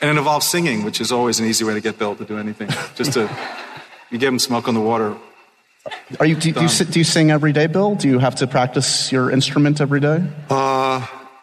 and 0.00 0.10
it 0.10 0.16
involves 0.16 0.46
singing, 0.46 0.84
which 0.84 1.00
is 1.00 1.12
always 1.12 1.40
an 1.40 1.46
easy 1.46 1.64
way 1.64 1.74
to 1.74 1.80
get 1.80 1.98
Bill 1.98 2.14
to 2.16 2.24
do 2.24 2.38
anything. 2.38 2.68
Just 2.94 3.12
to 3.14 3.30
you 4.10 4.18
give 4.18 4.32
him 4.32 4.38
smoke 4.38 4.68
on 4.68 4.74
the 4.74 4.80
water 4.80 5.16
are 6.20 6.26
you, 6.26 6.34
do, 6.34 6.52
do, 6.52 6.62
you, 6.62 6.68
do 6.68 6.98
you 6.98 7.04
sing 7.04 7.30
every 7.30 7.52
day, 7.52 7.66
Bill? 7.66 7.94
Do 7.94 8.08
you 8.08 8.18
have 8.18 8.36
to 8.36 8.46
practice 8.46 9.12
your 9.12 9.30
instrument 9.30 9.80
every 9.80 10.00
day? 10.00 10.24
Uh, 10.50 10.67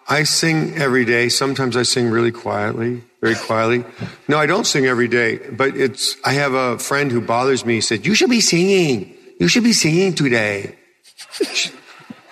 I 0.08 0.24
sing 0.24 0.76
every 0.76 1.04
day. 1.04 1.30
Sometimes 1.30 1.76
I 1.76 1.84
sing 1.84 2.10
really 2.10 2.32
quietly, 2.32 3.04
very 3.22 3.36
quietly. 3.36 3.84
No, 4.28 4.38
I 4.38 4.46
don't 4.46 4.65
sing 4.65 4.86
every 4.86 5.08
day, 5.08 5.38
but 5.38 5.76
it's, 5.76 6.15
I 6.24 6.34
have 6.34 6.54
a 6.54 6.78
friend 6.78 7.12
who 7.12 7.22
bothers 7.22 7.65
me. 7.65 7.76
He 7.76 7.82
said, 7.82 8.06
you 8.06 8.13
should 8.13 8.30
be 8.30 8.41
singing. 8.41 9.15
You 9.39 9.48
should 9.48 9.63
be 9.63 9.74
singing 9.74 10.13
today. 10.13 10.76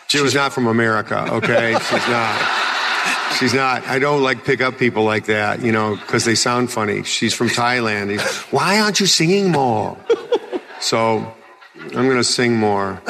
She, 0.07 0.21
was 0.21 0.35
not 0.35 0.53
from 0.53 0.67
America, 0.67 1.27
okay? 1.33 1.73
She's 1.73 2.07
not. 2.07 2.59
She's 3.39 3.53
not. 3.53 3.87
I 3.87 3.97
don't 3.97 4.21
like 4.21 4.45
pick 4.45 4.61
up 4.61 4.77
people 4.77 5.03
like 5.03 5.25
that, 5.25 5.61
you 5.61 5.71
know, 5.71 5.95
because 5.95 6.25
they 6.25 6.35
sound 6.35 6.71
funny. 6.71 7.03
She's 7.03 7.33
from 7.33 7.49
Thailand. 7.49 8.11
He's, 8.11 8.21
Why 8.51 8.79
aren't 8.79 8.99
you 8.99 9.07
singing 9.07 9.51
more? 9.51 9.97
So 10.79 11.33
I'm 11.75 11.89
going 11.91 12.17
to 12.17 12.23
sing 12.23 12.55
more. 12.55 13.01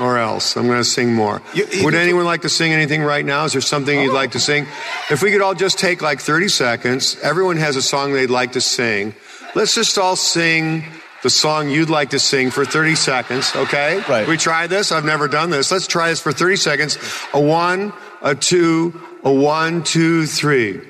Or 0.00 0.18
else. 0.18 0.56
I'm 0.56 0.66
going 0.66 0.78
to 0.78 0.84
sing 0.84 1.14
more. 1.14 1.42
You, 1.54 1.66
you, 1.70 1.84
Would 1.84 1.94
anyone 1.94 2.24
like 2.24 2.42
to 2.42 2.48
sing 2.48 2.72
anything 2.72 3.02
right 3.02 3.24
now? 3.24 3.44
Is 3.44 3.52
there 3.52 3.60
something 3.60 3.98
oh. 3.98 4.02
you'd 4.02 4.14
like 4.14 4.32
to 4.32 4.40
sing? 4.40 4.66
If 5.10 5.22
we 5.22 5.30
could 5.30 5.42
all 5.42 5.54
just 5.54 5.78
take 5.78 6.02
like 6.02 6.20
30 6.20 6.48
seconds, 6.48 7.16
everyone 7.22 7.58
has 7.58 7.76
a 7.76 7.82
song 7.82 8.12
they'd 8.12 8.30
like 8.30 8.52
to 8.52 8.60
sing. 8.60 9.14
Let's 9.54 9.74
just 9.74 9.98
all 9.98 10.16
sing 10.16 10.84
the 11.22 11.30
song 11.30 11.68
you'd 11.68 11.90
like 11.90 12.10
to 12.10 12.18
sing 12.18 12.50
for 12.50 12.64
30 12.64 12.94
seconds, 12.94 13.54
okay? 13.54 14.02
Right. 14.08 14.26
We 14.26 14.36
try 14.36 14.66
this. 14.66 14.90
I've 14.90 15.04
never 15.04 15.28
done 15.28 15.50
this. 15.50 15.70
Let's 15.70 15.86
try 15.86 16.08
this 16.08 16.20
for 16.20 16.32
30 16.32 16.56
seconds. 16.56 16.98
A 17.34 17.40
one, 17.40 17.92
a 18.22 18.34
two, 18.34 18.98
a 19.22 19.32
one, 19.32 19.82
two, 19.82 20.26
three. 20.26 20.80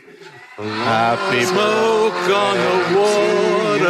Happy 0.56 1.44
smoke 1.44 2.12
on 2.12 2.56
the 2.56 3.00
water. 3.00 3.89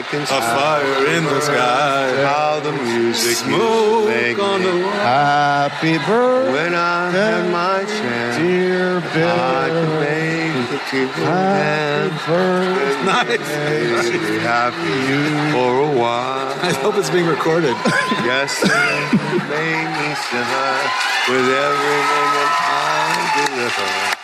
I 0.00 0.02
can 0.02 0.22
a 0.22 0.26
fire 0.26 1.06
in 1.14 1.24
the 1.24 1.40
sky. 1.42 2.24
How 2.24 2.58
the 2.60 2.72
music 2.72 3.36
smoke 3.36 4.38
on 4.40 4.62
the 4.62 4.72
water. 4.80 5.04
Happy 5.04 5.98
birthday. 5.98 6.52
When 6.52 6.74
I 6.74 7.10
had 7.10 7.50
my 7.52 7.84
chance, 7.84 8.36
dear 8.38 9.02
Bill. 9.12 9.28
I 9.28 9.68
could 9.68 10.00
make 10.00 10.72
a 10.72 10.80
keep 10.88 11.10
Happy 11.20 12.16
birthday. 12.24 13.04
Nice. 13.04 14.08
Be 14.08 14.40
happy 14.40 15.52
for 15.52 15.84
a 15.84 15.92
while. 15.92 16.48
I 16.64 16.72
hope 16.80 16.96
it's 16.96 17.10
being 17.10 17.26
recorded. 17.26 17.76
yes, 18.24 18.56
make 19.52 19.84
me 20.00 20.16
shine 20.16 20.88
with 21.28 21.44
everything 21.44 22.28
that 22.40 22.52
I 22.56 23.36
deliver. 23.36 24.16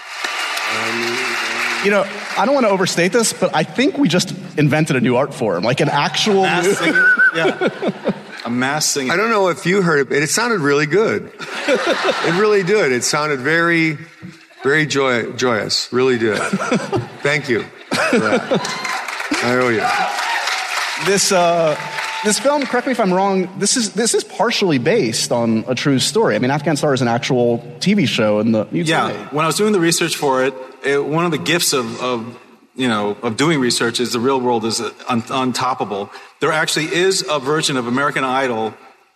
You 1.85 1.91
know, 1.91 2.05
I 2.37 2.45
don't 2.45 2.55
want 2.55 2.67
to 2.67 2.71
overstate 2.71 3.13
this, 3.13 3.33
but 3.33 3.55
I 3.55 3.63
think 3.63 3.99
we 3.99 4.09
just 4.09 4.35
invented 4.59 4.97
a 4.97 5.01
new 5.01 5.17
art 5.17 5.33
form, 5.35 5.63
like 5.63 5.81
an 5.81 5.89
actual 5.89 6.43
mass 6.43 6.65
new... 6.65 6.75
singing. 6.75 7.05
Yeah, 7.37 8.15
a 8.47 8.51
mass 8.51 8.87
singing. 8.87 9.11
I 9.11 9.17
don't 9.17 9.29
know 9.29 9.49
if 9.49 9.67
you 9.67 9.83
heard 9.83 10.01
it, 10.01 10.09
but 10.09 10.19
it 10.19 10.31
sounded 10.31 10.61
really 10.61 10.87
good. 10.87 11.31
it 11.39 12.41
really 12.41 12.63
did. 12.63 12.93
It 12.93 13.05
sounded 13.05 13.41
very, 13.41 13.99
very 14.63 14.87
joy, 14.87 15.33
joyous. 15.33 15.93
Really 15.93 16.17
did. 16.19 16.39
Thank 17.21 17.51
you 17.51 17.63
for 17.63 18.19
that. 18.21 18.61
I 19.45 19.57
owe 19.57 19.69
you. 19.69 21.07
This. 21.07 21.31
Uh, 21.31 21.77
this 22.27 22.39
film, 22.39 22.67
correct 22.67 22.87
me 22.87 22.93
if 22.93 23.01
I'm 23.01 23.13
wrong, 23.13 23.49
this 23.59 23.77
is 23.77 23.93
this 23.93 24.13
is 24.13 24.25
partially 24.25 24.79
based 24.79 25.33
on 25.33 25.65
a 25.69 25.75
true 25.75 25.99
story. 25.99 26.35
I 26.35 26.39
mean, 26.39 26.51
Afghan 26.51 26.77
Star 26.77 26.93
is 26.93 27.01
an 27.01 27.09
actual 27.09 27.59
TV 27.79 28.07
show, 28.07 28.41
in 28.41 28.53
the 28.53 28.63
UK. 28.63 28.73
yeah. 28.73 29.29
When 29.31 29.45
I 29.45 29.47
was 29.47 29.57
doing 29.57 29.73
the 29.73 29.81
research 29.81 30.17
for 30.17 30.45
it, 30.45 30.53
it 30.85 31.05
one 31.05 31.25
of 31.25 31.31
the 31.31 31.39
gifts 31.39 31.73
of, 31.73 32.03
of 32.03 32.39
you 32.75 32.89
know 32.89 33.17
of 33.23 33.37
doing 33.37 33.61
research 33.61 34.01
is 34.01 34.13
the 34.13 34.21
real 34.21 34.41
world 34.41 34.65
is 34.65 34.81
un- 35.09 35.23
untoppable. 35.23 36.11
There 36.41 36.53
actually 36.53 36.87
is 36.87 37.25
a 37.31 37.39
version 37.39 37.77
of 37.77 37.87
American 37.87 38.25
Idol 38.25 38.75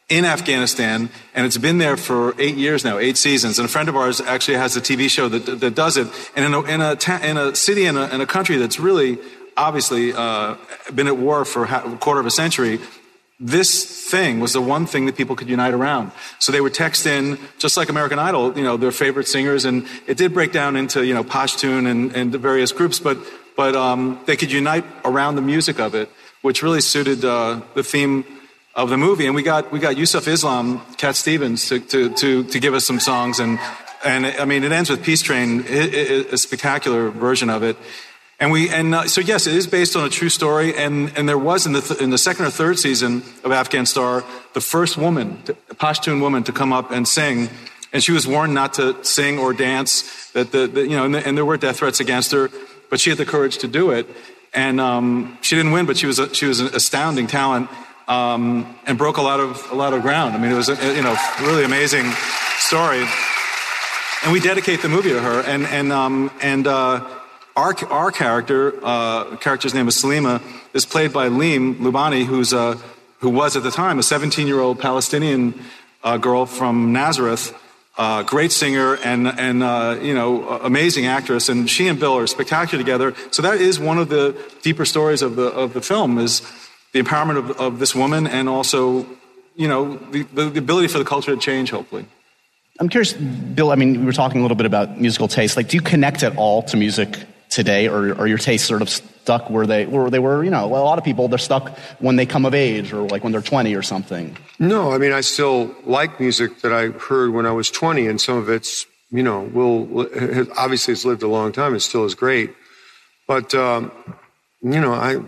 in 0.08 0.24
Afghanistan, 0.24 1.10
and 1.34 1.46
it's 1.46 1.58
been 1.58 1.78
there 1.78 1.96
for 1.96 2.34
eight 2.40 2.56
years 2.56 2.84
now, 2.84 2.98
eight 2.98 3.16
seasons. 3.16 3.58
And 3.58 3.66
a 3.66 3.68
friend 3.68 3.88
of 3.88 3.96
ours 3.96 4.20
actually 4.20 4.56
has 4.56 4.76
a 4.76 4.80
TV 4.80 5.08
show 5.08 5.28
that, 5.28 5.60
that 5.60 5.74
does 5.74 5.96
it. 5.96 6.08
And 6.34 6.44
in 6.44 6.54
a, 6.54 6.62
in 6.62 6.80
a, 6.80 6.96
ta- 6.96 7.20
in 7.22 7.36
a 7.36 7.54
city, 7.54 7.86
in 7.86 7.96
a, 7.96 8.08
in 8.08 8.20
a 8.20 8.26
country 8.26 8.56
that's 8.56 8.80
really 8.80 9.18
obviously 9.56 10.12
uh, 10.12 10.56
been 10.94 11.06
at 11.06 11.16
war 11.16 11.44
for 11.44 11.64
a 11.64 11.96
quarter 11.98 12.18
of 12.18 12.26
a 12.26 12.30
century, 12.30 12.80
this 13.40 13.84
thing 14.10 14.38
was 14.38 14.52
the 14.52 14.60
one 14.60 14.84
thing 14.84 15.06
that 15.06 15.16
people 15.16 15.34
could 15.34 15.48
unite 15.48 15.72
around. 15.72 16.12
So 16.38 16.52
they 16.52 16.60
would 16.60 16.74
text 16.74 17.06
in, 17.06 17.38
just 17.58 17.76
like 17.76 17.88
American 17.88 18.18
Idol, 18.18 18.56
you 18.56 18.62
know, 18.62 18.76
their 18.76 18.92
favorite 18.92 19.26
singers, 19.26 19.64
and 19.64 19.86
it 20.06 20.18
did 20.18 20.34
break 20.34 20.52
down 20.52 20.76
into, 20.76 21.06
you 21.06 21.14
know, 21.14 21.24
Pashtun 21.24 21.90
and, 21.90 22.14
and 22.14 22.34
various 22.34 22.70
groups, 22.70 23.00
but, 23.00 23.16
but 23.56 23.74
um, 23.74 24.20
they 24.26 24.36
could 24.36 24.52
unite 24.52 24.84
around 25.06 25.36
the 25.36 25.42
music 25.42 25.80
of 25.80 25.94
it, 25.94 26.10
which 26.42 26.62
really 26.62 26.82
suited 26.82 27.24
uh, 27.24 27.60
the 27.74 27.82
theme 27.82 28.24
of 28.74 28.90
the 28.90 28.98
movie. 28.98 29.24
And 29.24 29.34
we 29.34 29.42
got, 29.42 29.72
we 29.72 29.78
got 29.78 29.96
Yusuf 29.96 30.28
Islam, 30.28 30.82
Cat 30.98 31.16
Stevens, 31.16 31.66
to, 31.70 31.80
to, 31.80 32.14
to, 32.16 32.44
to 32.44 32.60
give 32.60 32.74
us 32.74 32.84
some 32.84 33.00
songs. 33.00 33.40
And, 33.40 33.58
and 34.04 34.26
I 34.26 34.44
mean, 34.44 34.64
it 34.64 34.72
ends 34.72 34.90
with 34.90 35.02
Peace 35.02 35.22
Train, 35.22 35.64
a 35.66 36.36
spectacular 36.36 37.08
version 37.10 37.48
of 37.48 37.62
it. 37.62 37.76
And 38.40 38.50
we, 38.50 38.70
and 38.70 38.94
uh, 38.94 39.06
so 39.06 39.20
yes, 39.20 39.46
it 39.46 39.54
is 39.54 39.66
based 39.66 39.94
on 39.94 40.06
a 40.06 40.08
true 40.08 40.30
story. 40.30 40.74
And, 40.74 41.12
and 41.14 41.28
there 41.28 41.38
was 41.38 41.66
in 41.66 41.74
the, 41.74 41.82
th- 41.82 42.00
in 42.00 42.08
the 42.08 42.16
second 42.16 42.46
or 42.46 42.50
third 42.50 42.78
season 42.78 43.22
of 43.44 43.52
Afghan 43.52 43.84
Star, 43.84 44.24
the 44.54 44.62
first 44.62 44.96
woman, 44.96 45.36
Pashtun 45.74 46.22
woman 46.22 46.42
to 46.44 46.52
come 46.52 46.72
up 46.72 46.90
and 46.90 47.06
sing. 47.06 47.50
And 47.92 48.02
she 48.02 48.12
was 48.12 48.26
warned 48.26 48.54
not 48.54 48.74
to 48.74 49.04
sing 49.04 49.38
or 49.38 49.52
dance, 49.52 50.30
that 50.30 50.52
the, 50.52 50.66
the 50.66 50.82
you 50.82 50.96
know, 50.96 51.04
and, 51.04 51.14
the, 51.14 51.26
and, 51.26 51.36
there 51.36 51.44
were 51.44 51.58
death 51.58 51.78
threats 51.78 52.00
against 52.00 52.32
her, 52.32 52.48
but 52.88 52.98
she 52.98 53.10
had 53.10 53.18
the 53.18 53.26
courage 53.26 53.58
to 53.58 53.68
do 53.68 53.90
it. 53.90 54.08
And, 54.54 54.80
um, 54.80 55.36
she 55.42 55.54
didn't 55.54 55.72
win, 55.72 55.84
but 55.84 55.98
she 55.98 56.06
was, 56.06 56.18
a, 56.18 56.32
she 56.34 56.46
was 56.46 56.60
an 56.60 56.68
astounding 56.68 57.26
talent, 57.26 57.68
um, 58.08 58.74
and 58.86 58.96
broke 58.96 59.18
a 59.18 59.22
lot 59.22 59.40
of, 59.40 59.70
a 59.70 59.74
lot 59.74 59.92
of 59.92 60.00
ground. 60.02 60.34
I 60.34 60.38
mean, 60.38 60.50
it 60.50 60.56
was 60.56 60.68
a, 60.68 60.96
you 60.96 61.02
know, 61.02 61.16
really 61.42 61.64
amazing 61.64 62.10
story. 62.58 63.04
And 64.22 64.32
we 64.32 64.40
dedicate 64.40 64.82
the 64.82 64.88
movie 64.88 65.10
to 65.10 65.20
her. 65.20 65.42
And, 65.42 65.66
and, 65.66 65.92
um, 65.92 66.30
and, 66.40 66.66
uh, 66.66 67.19
our, 67.56 67.74
our 67.88 68.10
character, 68.10 68.78
uh, 68.82 69.36
character's 69.36 69.74
name 69.74 69.88
is 69.88 69.96
Salima, 69.96 70.42
is 70.74 70.86
played 70.86 71.12
by 71.12 71.28
Leem 71.28 71.76
Lubany, 71.76 72.24
who's 72.24 72.52
a, 72.52 72.74
who 73.18 73.28
was 73.28 73.56
at 73.56 73.62
the 73.62 73.70
time 73.70 73.98
a 73.98 74.02
17 74.02 74.46
year 74.46 74.60
old 74.60 74.78
Palestinian 74.78 75.60
uh, 76.02 76.16
girl 76.16 76.46
from 76.46 76.92
Nazareth, 76.92 77.54
uh, 77.98 78.22
great 78.22 78.52
singer 78.52 78.96
and, 78.96 79.26
and 79.26 79.62
uh, 79.62 79.98
you 80.00 80.14
know, 80.14 80.48
amazing 80.60 81.06
actress. 81.06 81.48
And 81.48 81.68
she 81.68 81.88
and 81.88 81.98
Bill 81.98 82.16
are 82.16 82.26
spectacular 82.26 82.82
together. 82.82 83.14
So 83.30 83.42
that 83.42 83.60
is 83.60 83.78
one 83.78 83.98
of 83.98 84.08
the 84.08 84.40
deeper 84.62 84.84
stories 84.84 85.22
of 85.22 85.36
the, 85.36 85.46
of 85.46 85.74
the 85.74 85.82
film 85.82 86.18
is 86.18 86.40
the 86.92 87.02
empowerment 87.02 87.38
of, 87.38 87.50
of 87.60 87.78
this 87.78 87.94
woman 87.94 88.26
and 88.26 88.48
also, 88.48 89.06
you 89.54 89.68
know, 89.68 89.96
the, 89.96 90.22
the 90.22 90.58
ability 90.58 90.88
for 90.88 90.98
the 90.98 91.04
culture 91.04 91.34
to 91.34 91.40
change, 91.40 91.70
hopefully. 91.70 92.06
I'm 92.78 92.88
curious, 92.88 93.12
Bill, 93.12 93.72
I 93.72 93.74
mean, 93.74 94.00
we 94.00 94.06
were 94.06 94.12
talking 94.12 94.38
a 94.38 94.42
little 94.42 94.56
bit 94.56 94.64
about 94.64 94.98
musical 94.98 95.28
taste. 95.28 95.58
Like, 95.58 95.68
do 95.68 95.76
you 95.76 95.82
connect 95.82 96.22
at 96.22 96.36
all 96.36 96.62
to 96.62 96.78
music 96.78 97.18
today, 97.50 97.88
or 97.88 98.14
are 98.18 98.26
your 98.26 98.38
tastes 98.38 98.66
sort 98.66 98.82
of 98.82 98.88
stuck 98.88 99.50
where 99.50 99.66
they 99.66 99.86
where 99.86 100.08
they 100.10 100.18
were? 100.18 100.42
You 100.42 100.50
know, 100.50 100.68
well, 100.68 100.82
a 100.82 100.84
lot 100.84 100.98
of 100.98 101.04
people 101.04 101.28
they're 101.28 101.38
stuck 101.38 101.76
when 101.98 102.16
they 102.16 102.26
come 102.26 102.46
of 102.46 102.54
age 102.54 102.92
or 102.92 103.02
like 103.08 103.22
when 103.22 103.32
they're 103.32 103.42
20 103.42 103.74
or 103.74 103.82
something. 103.82 104.36
No, 104.58 104.92
I 104.92 104.98
mean, 104.98 105.12
I 105.12 105.20
still 105.20 105.74
like 105.84 106.20
music 106.20 106.62
that 106.62 106.72
I 106.72 106.88
heard 106.88 107.32
when 107.32 107.46
I 107.46 107.52
was 107.52 107.70
20, 107.70 108.06
and 108.06 108.20
some 108.20 108.38
of 108.38 108.48
it's, 108.48 108.86
you 109.10 109.22
know, 109.22 109.40
will 109.42 110.08
obviously 110.56 110.92
it's 110.92 111.04
lived 111.04 111.22
a 111.22 111.28
long 111.28 111.52
time. 111.52 111.74
It 111.74 111.80
still 111.80 112.04
is 112.04 112.14
great, 112.14 112.54
but 113.26 113.54
um, 113.54 113.90
you 114.62 114.80
know, 114.80 114.92
I 114.92 115.18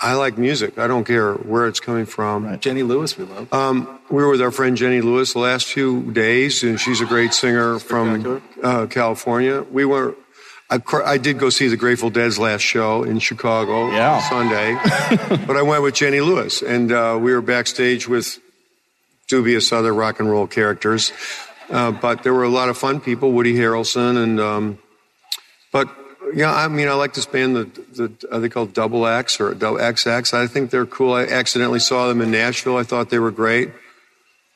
I 0.00 0.14
like 0.14 0.36
music. 0.36 0.78
I 0.78 0.86
don't 0.86 1.04
care 1.04 1.34
where 1.34 1.66
it's 1.66 1.80
coming 1.80 2.04
from. 2.04 2.58
Jenny 2.60 2.82
Lewis, 2.82 3.16
we 3.16 3.24
love. 3.24 3.52
Um, 3.52 3.98
we 4.10 4.22
were 4.22 4.30
with 4.30 4.42
our 4.42 4.50
friend 4.50 4.76
Jenny 4.76 5.00
Lewis 5.00 5.32
the 5.32 5.38
last 5.38 5.66
few 5.66 6.12
days, 6.12 6.62
and 6.62 6.78
she's 6.78 7.00
a 7.00 7.06
great 7.06 7.32
singer 7.32 7.78
from 7.78 8.42
uh, 8.62 8.86
California. 8.86 9.62
We 9.62 9.84
were. 9.84 10.14
I, 10.68 10.78
cr- 10.78 11.02
I 11.04 11.16
did 11.18 11.38
go 11.38 11.48
see 11.50 11.68
the 11.68 11.76
Grateful 11.76 12.10
Dead's 12.10 12.38
last 12.38 12.62
show 12.62 13.04
in 13.04 13.18
Chicago 13.20 13.90
Yeah. 13.90 14.20
Sunday, 14.28 14.74
but 15.46 15.56
I 15.56 15.62
went 15.62 15.82
with 15.82 15.94
Jenny 15.94 16.20
Lewis, 16.20 16.60
and 16.62 16.90
uh, 16.92 17.18
we 17.20 17.32
were 17.32 17.40
backstage 17.40 18.08
with 18.08 18.38
dubious 19.28 19.72
other 19.72 19.94
rock 19.94 20.18
and 20.20 20.28
roll 20.30 20.46
characters. 20.46 21.12
Uh, 21.70 21.90
but 21.92 22.22
there 22.22 22.32
were 22.34 22.44
a 22.44 22.48
lot 22.48 22.68
of 22.68 22.76
fun 22.78 23.00
people, 23.00 23.32
Woody 23.32 23.54
Harrelson, 23.54 24.22
and 24.22 24.40
um, 24.40 24.78
but 25.72 25.88
yeah, 26.34 26.52
I 26.54 26.68
mean, 26.68 26.88
I 26.88 26.94
like 26.94 27.14
this 27.14 27.26
band. 27.26 27.56
The, 27.56 27.64
the 27.94 28.28
are 28.32 28.40
they 28.40 28.48
called 28.48 28.72
Double 28.72 29.06
X 29.06 29.40
or 29.40 29.52
Double 29.54 29.78
XX? 29.78 30.32
I 30.34 30.46
think 30.48 30.70
they're 30.70 30.86
cool. 30.86 31.12
I 31.12 31.24
accidentally 31.24 31.78
saw 31.80 32.08
them 32.08 32.20
in 32.20 32.30
Nashville. 32.30 32.76
I 32.76 32.82
thought 32.82 33.10
they 33.10 33.18
were 33.18 33.30
great. 33.32 33.70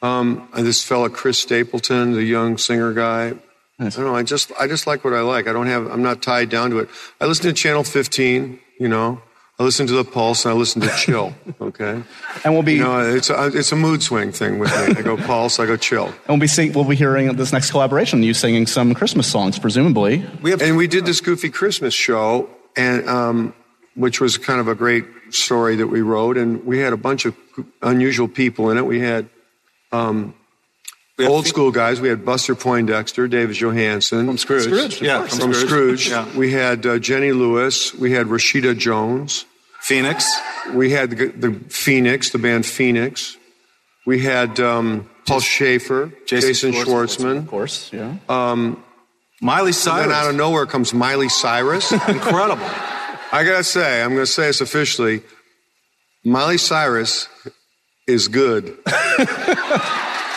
Um, 0.02 0.48
this 0.56 0.82
fella 0.82 1.10
Chris 1.10 1.38
Stapleton, 1.38 2.12
the 2.12 2.24
young 2.24 2.58
singer 2.58 2.92
guy. 2.92 3.34
I 3.80 3.88
don't 3.88 4.04
know. 4.04 4.14
I 4.14 4.22
just 4.22 4.52
I 4.60 4.66
just 4.66 4.86
like 4.86 5.04
what 5.04 5.14
I 5.14 5.20
like. 5.22 5.48
I 5.48 5.52
don't 5.52 5.66
have. 5.66 5.86
I'm 5.90 6.02
not 6.02 6.22
tied 6.22 6.50
down 6.50 6.70
to 6.70 6.78
it. 6.80 6.88
I 7.20 7.26
listen 7.26 7.46
to 7.46 7.52
Channel 7.52 7.82
15. 7.82 8.60
You 8.78 8.88
know, 8.88 9.20
I 9.58 9.62
listen 9.62 9.86
to 9.88 9.92
the 9.92 10.04
Pulse 10.04 10.44
and 10.44 10.54
I 10.54 10.56
listen 10.56 10.80
to 10.82 10.88
Chill. 10.98 11.34
Okay. 11.60 12.02
And 12.44 12.54
we'll 12.54 12.62
be 12.62 12.74
You 12.74 12.84
know, 12.84 13.14
it's 13.14 13.30
a, 13.30 13.46
it's 13.48 13.72
a 13.72 13.76
mood 13.76 14.02
swing 14.02 14.32
thing 14.32 14.58
with 14.58 14.70
me. 14.70 14.96
I 14.98 15.02
go 15.02 15.16
Pulse. 15.26 15.58
I 15.58 15.66
go 15.66 15.76
Chill. 15.76 16.06
and 16.06 16.14
we'll 16.28 16.38
be 16.38 16.46
sing, 16.46 16.72
we'll 16.72 16.84
be 16.84 16.96
hearing 16.96 17.34
this 17.36 17.52
next 17.52 17.70
collaboration. 17.70 18.22
You 18.22 18.32
singing 18.34 18.66
some 18.66 18.94
Christmas 18.94 19.26
songs, 19.30 19.58
presumably. 19.58 20.24
We 20.42 20.50
have 20.50 20.62
And 20.62 20.76
we 20.76 20.86
did 20.86 21.04
this 21.06 21.20
Goofy 21.20 21.50
Christmas 21.50 21.92
show, 21.94 22.48
and 22.76 23.08
um, 23.08 23.54
which 23.96 24.20
was 24.20 24.38
kind 24.38 24.60
of 24.60 24.68
a 24.68 24.74
great 24.74 25.04
story 25.30 25.76
that 25.76 25.86
we 25.88 26.00
wrote, 26.00 26.36
and 26.38 26.64
we 26.64 26.78
had 26.78 26.92
a 26.92 26.96
bunch 26.96 27.24
of 27.26 27.34
unusual 27.82 28.28
people 28.28 28.70
in 28.70 28.78
it. 28.78 28.86
We 28.86 29.00
had 29.00 29.28
um, 29.92 30.08
we 30.12 30.28
have 30.28 30.39
old 31.26 31.44
Phe- 31.44 31.48
school 31.50 31.70
guys. 31.70 32.00
We 32.00 32.08
had 32.08 32.24
Buster 32.24 32.54
Poindexter, 32.54 33.28
David 33.28 33.56
Johansen 33.56 34.26
from 34.26 34.38
Scrooge. 34.38 34.64
Scrooge, 34.64 35.02
yeah, 35.02 35.18
course. 35.18 35.38
from 35.38 35.54
Scrooge. 35.54 36.08
Yeah. 36.08 36.36
We 36.36 36.52
had 36.52 36.86
uh, 36.86 36.98
Jenny 36.98 37.32
Lewis. 37.32 37.94
We 37.94 38.12
had 38.12 38.26
Rashida 38.26 38.76
Jones. 38.76 39.44
Phoenix. 39.80 40.30
We 40.72 40.90
had 40.90 41.10
the, 41.10 41.28
the 41.28 41.52
Phoenix, 41.70 42.30
the 42.30 42.38
band 42.38 42.66
Phoenix. 42.66 43.36
We 44.06 44.20
had 44.20 44.60
um, 44.60 45.08
Paul 45.26 45.40
Shaffer, 45.40 46.12
Jason 46.26 46.48
Jason, 46.50 46.72
Schwartzman. 46.72 46.86
Schwartzman. 46.86 47.38
Of 47.38 47.48
course, 47.48 47.92
yeah. 47.92 48.16
Miley 49.40 49.72
Cyrus. 49.72 50.06
Then 50.06 50.14
out 50.14 50.28
of 50.28 50.36
nowhere 50.36 50.66
comes 50.66 50.92
Miley 50.92 51.28
Cyrus. 51.28 51.92
Incredible. 52.08 52.64
I 53.32 53.44
gotta 53.44 53.64
say, 53.64 54.02
I'm 54.02 54.10
gonna 54.10 54.26
say 54.26 54.48
this 54.48 54.60
officially. 54.60 55.22
Miley 56.24 56.58
Cyrus 56.58 57.28
is 58.06 58.28
good. 58.28 58.76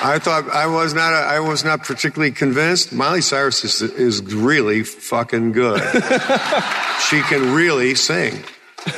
I 0.05 0.19
thought 0.19 0.49
I 0.49 0.67
was 0.67 0.93
not. 0.93 1.13
I 1.13 1.39
was 1.39 1.63
not 1.63 1.83
particularly 1.83 2.31
convinced. 2.31 2.91
Miley 2.91 3.21
Cyrus 3.21 3.63
is 3.63 3.81
is 3.81 4.21
really 4.33 4.83
fucking 4.83 5.53
good. 5.53 5.79
she 7.09 7.21
can 7.21 7.53
really 7.53 7.95
sing. 7.95 8.43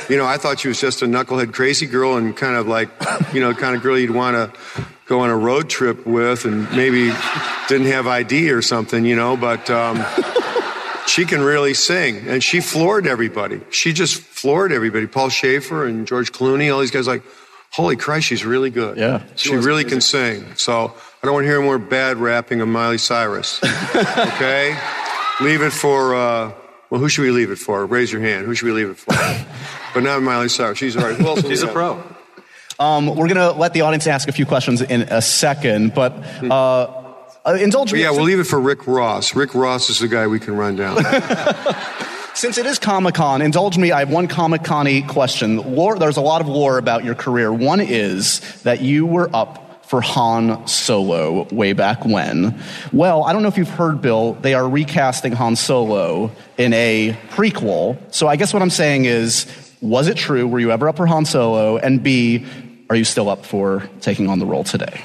You 0.08 0.16
know, 0.16 0.26
I 0.26 0.36
thought 0.36 0.58
she 0.58 0.68
was 0.68 0.80
just 0.80 1.02
a 1.02 1.06
knucklehead 1.06 1.54
crazy 1.54 1.86
girl 1.86 2.16
and 2.16 2.36
kind 2.36 2.56
of 2.56 2.66
like, 2.66 2.88
you 3.32 3.40
know, 3.40 3.54
kind 3.54 3.76
of 3.76 3.82
girl 3.82 3.96
you'd 3.96 4.10
want 4.10 4.34
to 4.34 4.84
go 5.06 5.20
on 5.20 5.30
a 5.30 5.36
road 5.36 5.70
trip 5.70 6.04
with 6.04 6.44
and 6.44 6.68
maybe 6.72 7.12
didn't 7.68 7.86
have 7.86 8.08
ID 8.08 8.50
or 8.50 8.62
something, 8.62 9.04
you 9.04 9.14
know, 9.14 9.36
but 9.36 9.70
um, 9.70 10.04
she 11.06 11.24
can 11.24 11.40
really 11.40 11.74
sing. 11.74 12.26
And 12.26 12.42
she 12.42 12.60
floored 12.60 13.06
everybody. 13.06 13.60
She 13.70 13.92
just 13.92 14.20
floored 14.20 14.72
everybody. 14.72 15.06
Paul 15.06 15.28
Shaffer 15.28 15.86
and 15.86 16.06
George 16.06 16.32
Clooney, 16.32 16.72
all 16.72 16.80
these 16.80 16.90
guys 16.90 17.06
like, 17.06 17.22
holy 17.76 17.96
Christ, 17.96 18.26
she's 18.26 18.42
really 18.42 18.70
good. 18.70 18.96
Yeah. 18.96 19.22
She, 19.36 19.54
really 19.54 19.84
can 19.84 20.00
sing. 20.00 20.54
So 20.54 20.94
I 21.22 21.26
don't 21.26 21.34
want 21.34 21.44
to 21.44 21.48
hear 21.48 21.60
more 21.60 21.78
bad 21.78 22.16
rapping 22.16 22.62
of 22.62 22.68
Miley 22.68 22.96
Cyrus. 22.96 23.62
okay? 23.94 24.74
Leave 25.42 25.60
it 25.60 25.74
for, 25.74 26.14
uh, 26.14 26.52
well, 26.88 27.00
who 27.00 27.10
should 27.10 27.22
we 27.22 27.30
leave 27.30 27.50
it 27.50 27.58
for? 27.58 27.84
Raise 27.84 28.10
your 28.10 28.22
hand. 28.22 28.46
Who 28.46 28.54
should 28.54 28.64
we 28.64 28.72
leave 28.72 28.88
it 28.88 28.96
for? 28.96 29.12
but 29.94 30.02
not 30.02 30.22
Miley 30.22 30.48
Cyrus. 30.48 30.78
She's 30.78 30.96
all 30.96 31.04
right. 31.04 31.16
Who 31.16 31.26
else 31.26 31.42
do 31.42 31.68
a 31.68 31.70
pro. 31.70 32.02
Um, 32.78 33.08
we're 33.08 33.28
going 33.28 33.34
to 33.34 33.52
let 33.52 33.74
the 33.74 33.82
audience 33.82 34.06
ask 34.06 34.26
a 34.26 34.32
few 34.32 34.46
questions 34.46 34.80
in 34.80 35.02
a 35.02 35.20
second, 35.20 35.94
but 35.94 36.12
uh, 36.44 36.84
uh, 37.44 37.58
indulge 37.60 37.92
me. 37.92 38.00
Yeah, 38.00 38.10
we'll 38.10 38.24
leave 38.24 38.40
it 38.40 38.44
for 38.44 38.58
Rick 38.58 38.86
Ross. 38.86 39.36
Rick 39.36 39.54
Ross 39.54 39.90
is 39.90 39.98
the 39.98 40.08
guy 40.08 40.26
we 40.26 40.40
can 40.40 40.56
run 40.56 40.76
down. 40.76 40.96
Since 42.36 42.58
it 42.58 42.66
is 42.66 42.78
Comic 42.78 43.14
Con, 43.14 43.40
indulge 43.40 43.78
me. 43.78 43.92
I 43.92 44.00
have 44.00 44.10
one 44.10 44.28
Comic 44.28 44.62
Con 44.62 44.86
question. 45.06 45.56
Lore, 45.74 45.98
there's 45.98 46.18
a 46.18 46.20
lot 46.20 46.42
of 46.42 46.48
lore 46.48 46.76
about 46.76 47.02
your 47.02 47.14
career. 47.14 47.50
One 47.50 47.80
is 47.80 48.40
that 48.64 48.82
you 48.82 49.06
were 49.06 49.34
up 49.34 49.86
for 49.86 50.02
Han 50.02 50.68
Solo 50.68 51.44
way 51.44 51.72
back 51.72 52.04
when. 52.04 52.60
Well, 52.92 53.24
I 53.24 53.32
don't 53.32 53.40
know 53.40 53.48
if 53.48 53.56
you've 53.56 53.70
heard, 53.70 54.02
Bill, 54.02 54.34
they 54.34 54.52
are 54.52 54.68
recasting 54.68 55.32
Han 55.32 55.56
Solo 55.56 56.30
in 56.58 56.74
a 56.74 57.16
prequel. 57.30 57.96
So 58.12 58.28
I 58.28 58.36
guess 58.36 58.52
what 58.52 58.60
I'm 58.60 58.68
saying 58.68 59.06
is, 59.06 59.46
was 59.80 60.06
it 60.06 60.18
true? 60.18 60.46
Were 60.46 60.60
you 60.60 60.72
ever 60.72 60.90
up 60.90 60.98
for 60.98 61.06
Han 61.06 61.24
Solo? 61.24 61.78
And 61.78 62.02
B, 62.02 62.44
are 62.90 62.96
you 62.96 63.04
still 63.04 63.30
up 63.30 63.46
for 63.46 63.88
taking 64.02 64.28
on 64.28 64.40
the 64.40 64.46
role 64.46 64.64
today? 64.64 65.00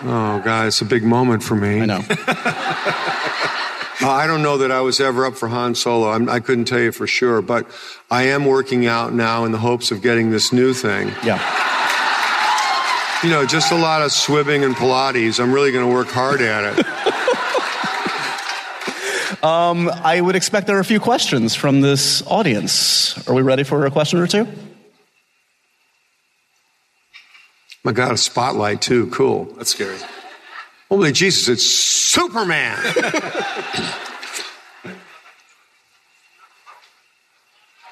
Oh, 0.00 0.42
God, 0.44 0.66
it's 0.66 0.80
a 0.80 0.86
big 0.86 1.04
moment 1.04 1.44
for 1.44 1.54
me. 1.54 1.82
I 1.82 1.86
know. 1.86 2.02
Uh, 4.04 4.10
I 4.10 4.26
don't 4.26 4.42
know 4.42 4.58
that 4.58 4.70
I 4.70 4.82
was 4.82 5.00
ever 5.00 5.24
up 5.24 5.34
for 5.34 5.48
Han 5.48 5.74
Solo. 5.74 6.10
I'm, 6.10 6.28
I 6.28 6.38
couldn't 6.38 6.66
tell 6.66 6.78
you 6.78 6.92
for 6.92 7.06
sure, 7.06 7.40
but 7.40 7.66
I 8.10 8.24
am 8.24 8.44
working 8.44 8.84
out 8.84 9.14
now 9.14 9.46
in 9.46 9.52
the 9.52 9.56
hopes 9.56 9.90
of 9.90 10.02
getting 10.02 10.30
this 10.30 10.52
new 10.52 10.74
thing. 10.74 11.08
Yeah. 11.24 11.40
You 13.22 13.30
know, 13.30 13.46
just 13.46 13.72
a 13.72 13.78
lot 13.78 14.02
of 14.02 14.12
swimming 14.12 14.62
and 14.62 14.74
Pilates. 14.74 15.42
I'm 15.42 15.54
really 15.54 15.72
going 15.72 15.88
to 15.88 15.94
work 15.94 16.08
hard 16.08 16.42
at 16.42 16.78
it. 16.78 16.86
I 19.42 20.20
would 20.20 20.36
expect 20.36 20.66
there 20.66 20.76
are 20.76 20.80
a 20.80 20.84
few 20.84 21.00
questions 21.00 21.54
from 21.54 21.80
this 21.80 22.22
audience. 22.26 23.26
Are 23.26 23.34
we 23.34 23.40
ready 23.40 23.62
for 23.62 23.86
a 23.86 23.90
question 23.90 24.18
or 24.18 24.26
two? 24.26 24.46
My 27.82 27.92
God, 27.92 28.12
a 28.12 28.16
spotlight 28.18 28.82
too. 28.82 29.06
Cool. 29.06 29.44
That's 29.56 29.70
scary. 29.70 29.96
Holy 30.94 31.10
Jesus, 31.10 31.48
it's 31.48 31.66
Superman. 31.66 32.78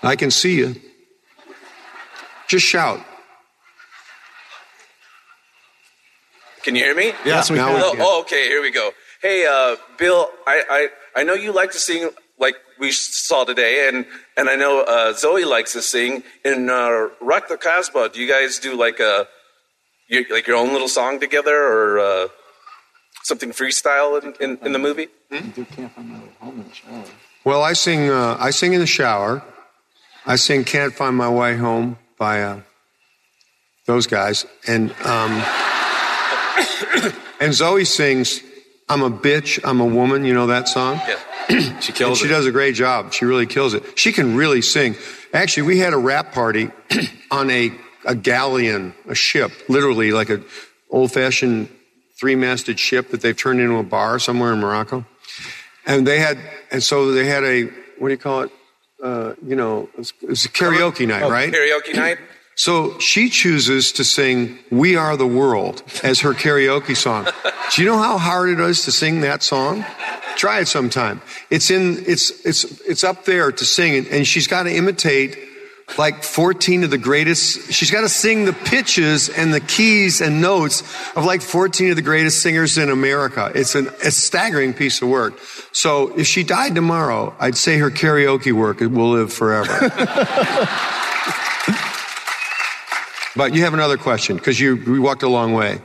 I 0.04 0.14
can 0.14 0.30
see 0.30 0.54
you. 0.56 0.76
Just 2.46 2.64
shout. 2.64 3.00
Can 6.62 6.76
you 6.76 6.84
hear 6.84 6.94
me? 6.94 7.12
Yes, 7.24 7.50
we 7.50 7.56
now 7.56 7.70
can. 7.70 7.74
we 7.74 7.82
Oh, 7.82 7.90
can. 7.90 8.00
oh, 8.02 8.20
okay. 8.20 8.46
Here 8.46 8.62
we 8.62 8.70
go. 8.70 8.92
Hey, 9.20 9.46
uh, 9.50 9.74
Bill, 9.98 10.30
I, 10.46 10.62
I, 10.70 11.20
I 11.22 11.24
know 11.24 11.34
you 11.34 11.50
like 11.52 11.72
to 11.72 11.80
sing 11.80 12.08
like 12.38 12.54
we 12.78 12.92
saw 12.92 13.42
today, 13.42 13.88
and, 13.88 14.06
and 14.36 14.48
I 14.48 14.54
know 14.54 14.82
uh, 14.82 15.12
Zoe 15.12 15.44
likes 15.44 15.72
to 15.72 15.82
sing. 15.82 16.22
In 16.44 16.70
uh, 16.70 17.08
Rock 17.20 17.48
the 17.48 17.56
Kasbah, 17.56 18.12
do 18.12 18.20
you 18.20 18.28
guys 18.28 18.60
do 18.60 18.76
like 18.76 19.00
a 19.00 19.26
your, 20.06 20.22
like 20.30 20.46
your 20.46 20.56
own 20.56 20.72
little 20.72 20.86
song 20.86 21.18
together, 21.18 21.56
or 21.56 21.98
uh, 21.98 22.28
something 23.22 23.50
freestyle 23.50 24.22
in, 24.22 24.34
in, 24.40 24.58
in 24.64 24.72
the 24.72 24.78
movie? 24.78 25.08
Well, 27.44 27.62
I 27.62 27.72
sing. 27.72 28.08
Uh, 28.10 28.36
I 28.38 28.50
sing 28.50 28.72
in 28.72 28.80
the 28.80 28.86
shower. 28.86 29.42
I 30.26 30.36
sing 30.36 30.64
"Can't 30.64 30.92
Find 30.94 31.16
My 31.16 31.28
Way 31.28 31.56
Home" 31.56 31.98
by 32.18 32.42
uh, 32.42 32.60
those 33.86 34.06
guys, 34.06 34.46
and 34.68 34.92
um, 35.04 35.42
and 37.40 37.52
Zoe 37.52 37.84
sings 37.84 38.40
"I'm 38.88 39.02
a 39.02 39.10
bitch, 39.10 39.58
I'm 39.64 39.80
a 39.80 39.86
woman." 39.86 40.24
You 40.24 40.34
know 40.34 40.46
that 40.48 40.68
song? 40.68 41.00
Yeah. 41.08 41.18
She 41.82 41.88
And 41.90 41.96
kills 41.96 42.18
she 42.18 42.26
it. 42.26 42.28
does 42.28 42.46
a 42.46 42.52
great 42.52 42.76
job. 42.76 43.12
She 43.12 43.24
really 43.24 43.46
kills 43.46 43.74
it. 43.74 43.98
She 43.98 44.12
can 44.12 44.36
really 44.36 44.62
sing. 44.62 44.94
Actually, 45.34 45.64
we 45.64 45.78
had 45.78 45.92
a 45.92 45.98
rap 45.98 46.32
party 46.32 46.70
on 47.32 47.50
a, 47.50 47.72
a 48.04 48.14
galleon, 48.14 48.94
a 49.08 49.16
ship, 49.16 49.50
literally 49.68 50.12
like 50.12 50.30
a 50.30 50.40
old-fashioned 52.22 52.40
three-masted 52.40 52.78
ship 52.78 53.10
that 53.10 53.20
they've 53.20 53.36
turned 53.36 53.60
into 53.60 53.76
a 53.76 53.82
bar 53.82 54.18
somewhere 54.18 54.52
in 54.52 54.60
Morocco. 54.60 55.04
And 55.86 56.06
they 56.06 56.20
had, 56.20 56.38
and 56.70 56.82
so 56.82 57.12
they 57.12 57.26
had 57.26 57.44
a, 57.44 57.64
what 57.98 58.08
do 58.08 58.10
you 58.10 58.18
call 58.18 58.42
it? 58.42 58.50
Uh, 59.02 59.34
you 59.44 59.56
know, 59.56 59.88
it's, 59.98 60.12
it's 60.22 60.44
a 60.44 60.48
karaoke 60.48 61.06
night, 61.06 61.28
right? 61.28 61.52
Karaoke 61.52 61.94
night. 61.94 62.18
So 62.54 62.98
she 62.98 63.30
chooses 63.30 63.92
to 63.92 64.04
sing 64.04 64.58
"We 64.70 64.94
Are 64.94 65.16
the 65.16 65.26
World" 65.26 65.82
as 66.04 66.20
her 66.20 66.34
karaoke 66.34 66.94
song. 66.94 67.26
Do 67.74 67.82
you 67.82 67.88
know 67.88 67.96
how 67.96 68.18
hard 68.18 68.50
it 68.50 68.60
is 68.60 68.84
to 68.84 68.92
sing 68.92 69.22
that 69.22 69.42
song? 69.42 69.86
Try 70.36 70.60
it 70.60 70.68
sometime. 70.68 71.22
It's 71.48 71.70
in, 71.70 72.04
it's, 72.06 72.44
it's, 72.44 72.64
it's 72.82 73.04
up 73.04 73.24
there 73.24 73.52
to 73.52 73.64
sing 73.64 73.96
and, 73.96 74.06
and 74.08 74.26
she's 74.26 74.46
got 74.46 74.64
to 74.64 74.70
imitate 74.70 75.38
like 75.98 76.22
14 76.22 76.84
of 76.84 76.90
the 76.90 76.98
greatest, 76.98 77.72
she's 77.72 77.90
got 77.90 78.00
to 78.02 78.08
sing 78.08 78.44
the 78.44 78.52
pitches 78.52 79.28
and 79.28 79.52
the 79.52 79.60
keys 79.60 80.20
and 80.20 80.40
notes 80.40 80.82
of 81.16 81.24
like 81.24 81.42
14 81.42 81.90
of 81.90 81.96
the 81.96 82.02
greatest 82.02 82.42
singers 82.42 82.78
in 82.78 82.90
America. 82.90 83.52
It's 83.54 83.74
an, 83.74 83.88
a 84.02 84.10
staggering 84.10 84.74
piece 84.74 85.02
of 85.02 85.08
work. 85.08 85.38
So 85.72 86.16
if 86.16 86.26
she 86.26 86.42
died 86.42 86.74
tomorrow, 86.74 87.34
I'd 87.38 87.56
say 87.56 87.78
her 87.78 87.90
karaoke 87.90 88.52
work 88.52 88.80
will 88.80 89.10
live 89.10 89.32
forever. 89.32 89.72
but 93.36 93.54
you 93.54 93.62
have 93.62 93.74
another 93.74 93.96
question 93.96 94.36
because 94.36 94.58
you, 94.60 94.76
we 94.76 94.98
walked 94.98 95.22
a 95.22 95.28
long 95.28 95.52
way. 95.52 95.80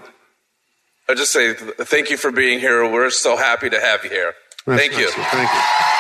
I 1.09 1.13
just 1.13 1.31
say 1.31 1.53
thank 1.53 2.09
you 2.09 2.17
for 2.17 2.31
being 2.31 2.59
here. 2.59 2.89
We're 2.89 3.09
so 3.09 3.37
happy 3.37 3.69
to 3.69 3.79
have 3.79 4.03
you 4.03 4.09
here. 4.09 4.33
That's 4.65 4.81
thank 4.81 4.97
you. 4.97 5.09
Thank 5.09 5.49
you. 5.49 5.96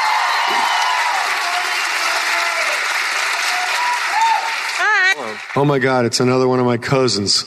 Oh 5.57 5.65
my 5.65 5.79
God, 5.79 6.05
it's 6.05 6.19
another 6.19 6.47
one 6.47 6.59
of 6.59 6.67
my 6.67 6.77
cousins. 6.77 7.43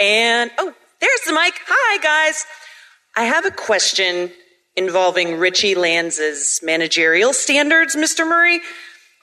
And 0.00 0.50
oh, 0.58 0.74
there's 1.00 1.20
the 1.24 1.32
mic. 1.32 1.54
Hi, 1.68 1.98
guys. 2.02 2.44
I 3.14 3.26
have 3.26 3.46
a 3.46 3.52
question 3.52 4.32
involving 4.74 5.38
Richie 5.38 5.76
Lanz's 5.76 6.58
managerial 6.64 7.32
standards, 7.32 7.94
Mr. 7.94 8.28
Murray. 8.28 8.60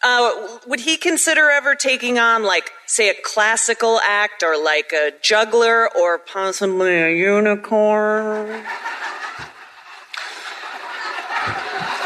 Uh, 0.02 0.60
would 0.68 0.80
he 0.80 0.96
consider 0.96 1.50
ever 1.50 1.76
taking 1.76 2.20
on, 2.20 2.44
like, 2.44 2.72
say, 2.86 3.10
a 3.10 3.16
classical 3.22 4.00
act 4.00 4.44
or 4.44 4.58
like 4.58 4.94
a 4.94 5.12
juggler 5.22 5.90
or 5.94 6.20
possibly 6.20 6.96
a 6.96 7.14
unicorn? 7.14 8.64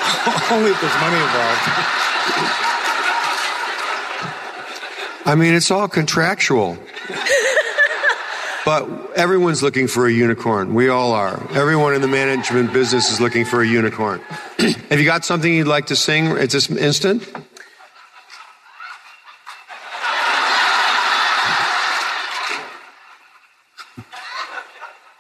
Only 0.52 0.72
if 0.72 0.82
there's 0.82 1.00
money 1.02 1.18
involved. 1.18 1.62
I 5.26 5.36
mean, 5.36 5.54
it's 5.54 5.72
all 5.72 5.88
contractual. 5.88 6.78
but 8.66 8.88
everyone's 9.16 9.64
looking 9.64 9.88
for 9.88 10.06
a 10.08 10.12
unicorn. 10.12 10.74
We 10.74 10.90
all 10.90 11.14
are. 11.14 11.42
Everyone 11.52 11.94
in 11.94 12.02
the 12.02 12.08
management 12.08 12.74
business 12.74 13.12
is 13.12 13.22
looking 13.22 13.46
for 13.46 13.62
a 13.62 13.68
unicorn. 13.68 14.20
Have 14.90 15.00
you 15.00 15.06
got 15.06 15.24
something 15.24 15.54
you'd 15.54 15.68
like 15.68 15.88
to 15.88 15.96
sing 15.96 16.28
at 16.28 16.50
this 16.50 16.70
instant? 16.70 17.24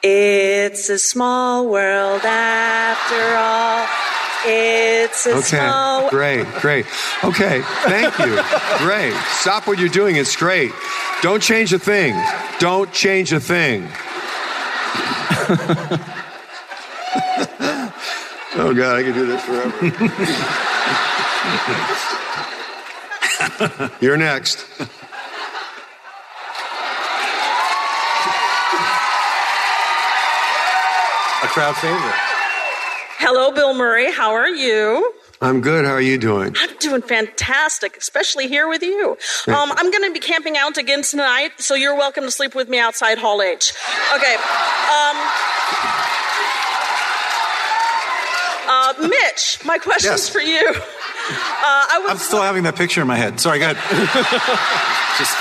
It's 0.05 0.89
a 0.89 0.99
small 0.99 1.69
world 1.69 2.25
after 2.25 3.35
all. 3.37 4.02
It's 4.45 5.25
a 5.25 5.32
Okay, 5.38 5.41
small. 5.58 6.10
great, 6.10 6.45
great. 6.62 6.86
Okay, 7.23 7.62
thank 7.84 8.17
you. 8.19 8.38
Great. 8.79 9.13
Stop 9.39 9.67
what 9.67 9.79
you're 9.79 9.88
doing. 9.89 10.17
It's 10.17 10.36
great. 10.36 10.71
Don't 11.21 11.41
change 11.41 11.71
a 11.73 11.79
thing. 11.79 12.13
Don't 12.60 12.91
change 12.91 13.32
a 13.32 13.39
thing. 13.39 13.84
oh, 18.56 18.73
God, 18.75 18.97
I 18.97 19.03
could 19.03 19.13
do 19.13 19.25
this 19.25 19.41
forever. 19.43 19.73
You're 24.01 24.17
next. 24.17 24.65
A 31.43 31.47
crowd 31.47 31.75
favorite. 31.75 32.32
Hello, 33.25 33.51
Bill 33.51 33.73
Murray. 33.73 34.12
How 34.12 34.31
are 34.33 34.49
you? 34.49 35.13
I'm 35.41 35.62
good. 35.62 35.86
How 35.86 35.91
are 35.91 36.01
you 36.01 36.17
doing? 36.17 36.53
I'm 36.59 36.75
doing 36.79 37.01
fantastic, 37.01 37.95
especially 37.95 38.49
here 38.49 38.67
with 38.67 38.81
you. 38.83 39.12
Um, 39.47 39.71
I'm 39.77 39.91
going 39.91 40.03
to 40.03 40.12
be 40.12 40.19
camping 40.19 40.57
out 40.57 40.77
again 40.77 41.03
tonight, 41.03 41.51
so 41.57 41.73
you're 41.73 41.95
welcome 41.95 42.25
to 42.25 42.31
sleep 42.31 42.53
with 42.53 42.67
me 42.67 42.79
outside 42.79 43.17
Hall 43.17 43.41
H. 43.41 43.73
Okay. 44.15 44.36
Um, 44.36 45.17
uh, 48.67 48.93
Mitch, 49.07 49.59
my 49.65 49.77
question's 49.77 50.23
Yes. 50.23 50.29
for 50.29 50.39
you. 50.41 50.59
Uh, 50.69 50.81
I 51.95 51.99
was 52.01 52.12
I'm 52.12 52.17
still 52.17 52.41
having 52.41 52.63
that 52.63 52.75
picture 52.75 52.99
in 53.01 53.07
my 53.07 53.15
head. 53.15 53.39
Sorry, 53.39 53.59
go 53.59 53.71
ahead. 53.71 53.77
Just 55.17 55.38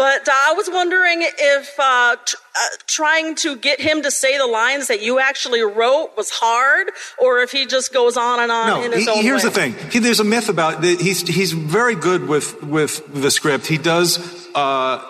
But 0.00 0.26
uh, 0.26 0.32
I 0.32 0.54
was 0.56 0.70
wondering 0.70 1.18
if 1.20 1.78
uh, 1.78 2.16
tr- 2.24 2.36
uh, 2.56 2.66
trying 2.86 3.34
to 3.34 3.54
get 3.54 3.82
him 3.82 4.00
to 4.00 4.10
say 4.10 4.38
the 4.38 4.46
lines 4.46 4.88
that 4.88 5.02
you 5.02 5.18
actually 5.18 5.60
wrote 5.60 6.12
was 6.16 6.30
hard, 6.30 6.90
or 7.18 7.40
if 7.40 7.52
he 7.52 7.66
just 7.66 7.92
goes 7.92 8.16
on 8.16 8.40
and 8.40 8.50
on 8.50 8.66
no. 8.66 8.82
in 8.82 8.92
his 8.92 9.04
he- 9.04 9.10
own 9.10 9.22
here's 9.22 9.44
way. 9.44 9.50
the 9.50 9.54
thing. 9.54 9.90
He, 9.90 9.98
there's 9.98 10.18
a 10.18 10.24
myth 10.24 10.48
about 10.48 10.80
that 10.80 11.02
he's 11.02 11.28
he's 11.28 11.52
very 11.52 11.94
good 11.94 12.26
with 12.28 12.62
with 12.62 13.12
the 13.12 13.30
script. 13.30 13.66
He 13.66 13.76
does. 13.76 14.16
Uh, 14.54 15.04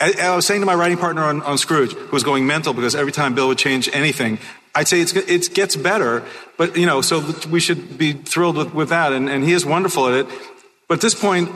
I, 0.00 0.14
I 0.22 0.34
was 0.34 0.46
saying 0.46 0.62
to 0.62 0.66
my 0.66 0.74
writing 0.74 0.96
partner 0.96 1.24
on, 1.24 1.42
on 1.42 1.58
Scrooge, 1.58 1.92
who 1.92 2.10
was 2.10 2.24
going 2.24 2.46
mental 2.46 2.72
because 2.72 2.94
every 2.94 3.12
time 3.12 3.34
Bill 3.34 3.48
would 3.48 3.58
change 3.58 3.90
anything, 3.92 4.38
I'd 4.74 4.88
say 4.88 5.02
it's, 5.02 5.14
it 5.14 5.52
gets 5.52 5.76
better, 5.76 6.24
but 6.56 6.78
you 6.78 6.86
know, 6.86 7.02
so 7.02 7.22
we 7.50 7.60
should 7.60 7.98
be 7.98 8.14
thrilled 8.14 8.56
with, 8.56 8.72
with 8.72 8.88
that. 8.88 9.12
And, 9.12 9.28
and 9.28 9.44
he 9.44 9.52
is 9.52 9.66
wonderful 9.66 10.08
at 10.08 10.14
it. 10.14 10.26
But 10.88 10.94
at 10.94 11.00
this 11.02 11.14
point, 11.14 11.50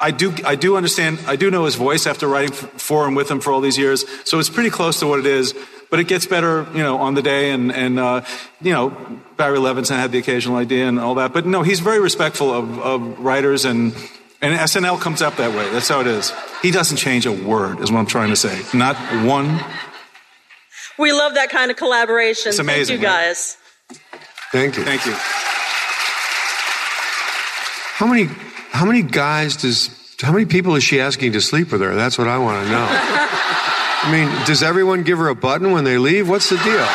I 0.00 0.12
do, 0.12 0.32
I 0.44 0.54
do 0.54 0.76
understand, 0.76 1.18
I 1.26 1.34
do 1.34 1.50
know 1.50 1.64
his 1.64 1.74
voice 1.74 2.06
after 2.06 2.28
writing 2.28 2.52
for 2.52 3.06
and 3.06 3.16
with 3.16 3.28
him 3.30 3.40
for 3.40 3.52
all 3.52 3.60
these 3.60 3.76
years. 3.76 4.04
So 4.24 4.38
it's 4.38 4.48
pretty 4.48 4.70
close 4.70 5.00
to 5.00 5.06
what 5.08 5.18
it 5.18 5.26
is, 5.26 5.54
but 5.90 5.98
it 5.98 6.04
gets 6.04 6.24
better, 6.24 6.66
you 6.72 6.82
know, 6.84 6.98
on 6.98 7.14
the 7.14 7.22
day. 7.22 7.50
And, 7.50 7.72
and 7.72 7.98
uh, 7.98 8.24
you 8.60 8.72
know, 8.72 8.90
Barry 9.36 9.58
Levinson 9.58 9.96
had 9.96 10.12
the 10.12 10.18
occasional 10.18 10.56
idea 10.56 10.86
and 10.86 11.00
all 11.00 11.16
that. 11.16 11.32
But 11.32 11.46
no, 11.46 11.62
he's 11.62 11.80
very 11.80 11.98
respectful 11.98 12.52
of, 12.52 12.78
of 12.78 13.18
writers 13.18 13.64
and, 13.64 13.92
and 14.40 14.56
SNL 14.56 15.00
comes 15.00 15.20
up 15.20 15.36
that 15.36 15.50
way. 15.50 15.68
That's 15.72 15.88
how 15.88 16.00
it 16.00 16.06
is. 16.06 16.32
He 16.62 16.70
doesn't 16.70 16.98
change 16.98 17.26
a 17.26 17.32
word, 17.32 17.80
is 17.80 17.90
what 17.90 17.98
I'm 17.98 18.06
trying 18.06 18.28
to 18.28 18.36
say. 18.36 18.62
Not 18.72 18.94
one. 19.26 19.60
We 20.96 21.12
love 21.12 21.34
that 21.34 21.50
kind 21.50 21.72
of 21.72 21.76
collaboration. 21.76 22.50
It's 22.50 22.60
amazing, 22.60 23.00
Thank 23.00 23.02
you, 23.02 23.08
right? 23.08 23.26
guys. 23.26 23.56
Thank 24.52 24.76
you. 24.76 24.84
Thank 24.84 25.06
you. 25.06 25.14
How 27.98 28.06
many 28.06 28.28
how 28.70 28.84
many 28.84 29.02
guys 29.02 29.56
does 29.56 29.90
how 30.20 30.32
many 30.32 30.46
people 30.46 30.74
is 30.74 30.82
she 30.82 31.00
asking 31.00 31.32
to 31.32 31.40
sleep 31.40 31.70
with 31.70 31.80
her? 31.80 31.94
That's 31.94 32.18
what 32.18 32.26
I 32.26 32.38
want 32.38 32.66
to 32.66 32.72
know. 32.72 32.86
I 32.90 34.10
mean, 34.10 34.46
does 34.46 34.62
everyone 34.62 35.02
give 35.02 35.18
her 35.18 35.28
a 35.28 35.34
button 35.34 35.70
when 35.70 35.84
they 35.84 35.98
leave? 35.98 36.28
What's 36.28 36.50
the 36.50 36.56
deal? 36.58 36.86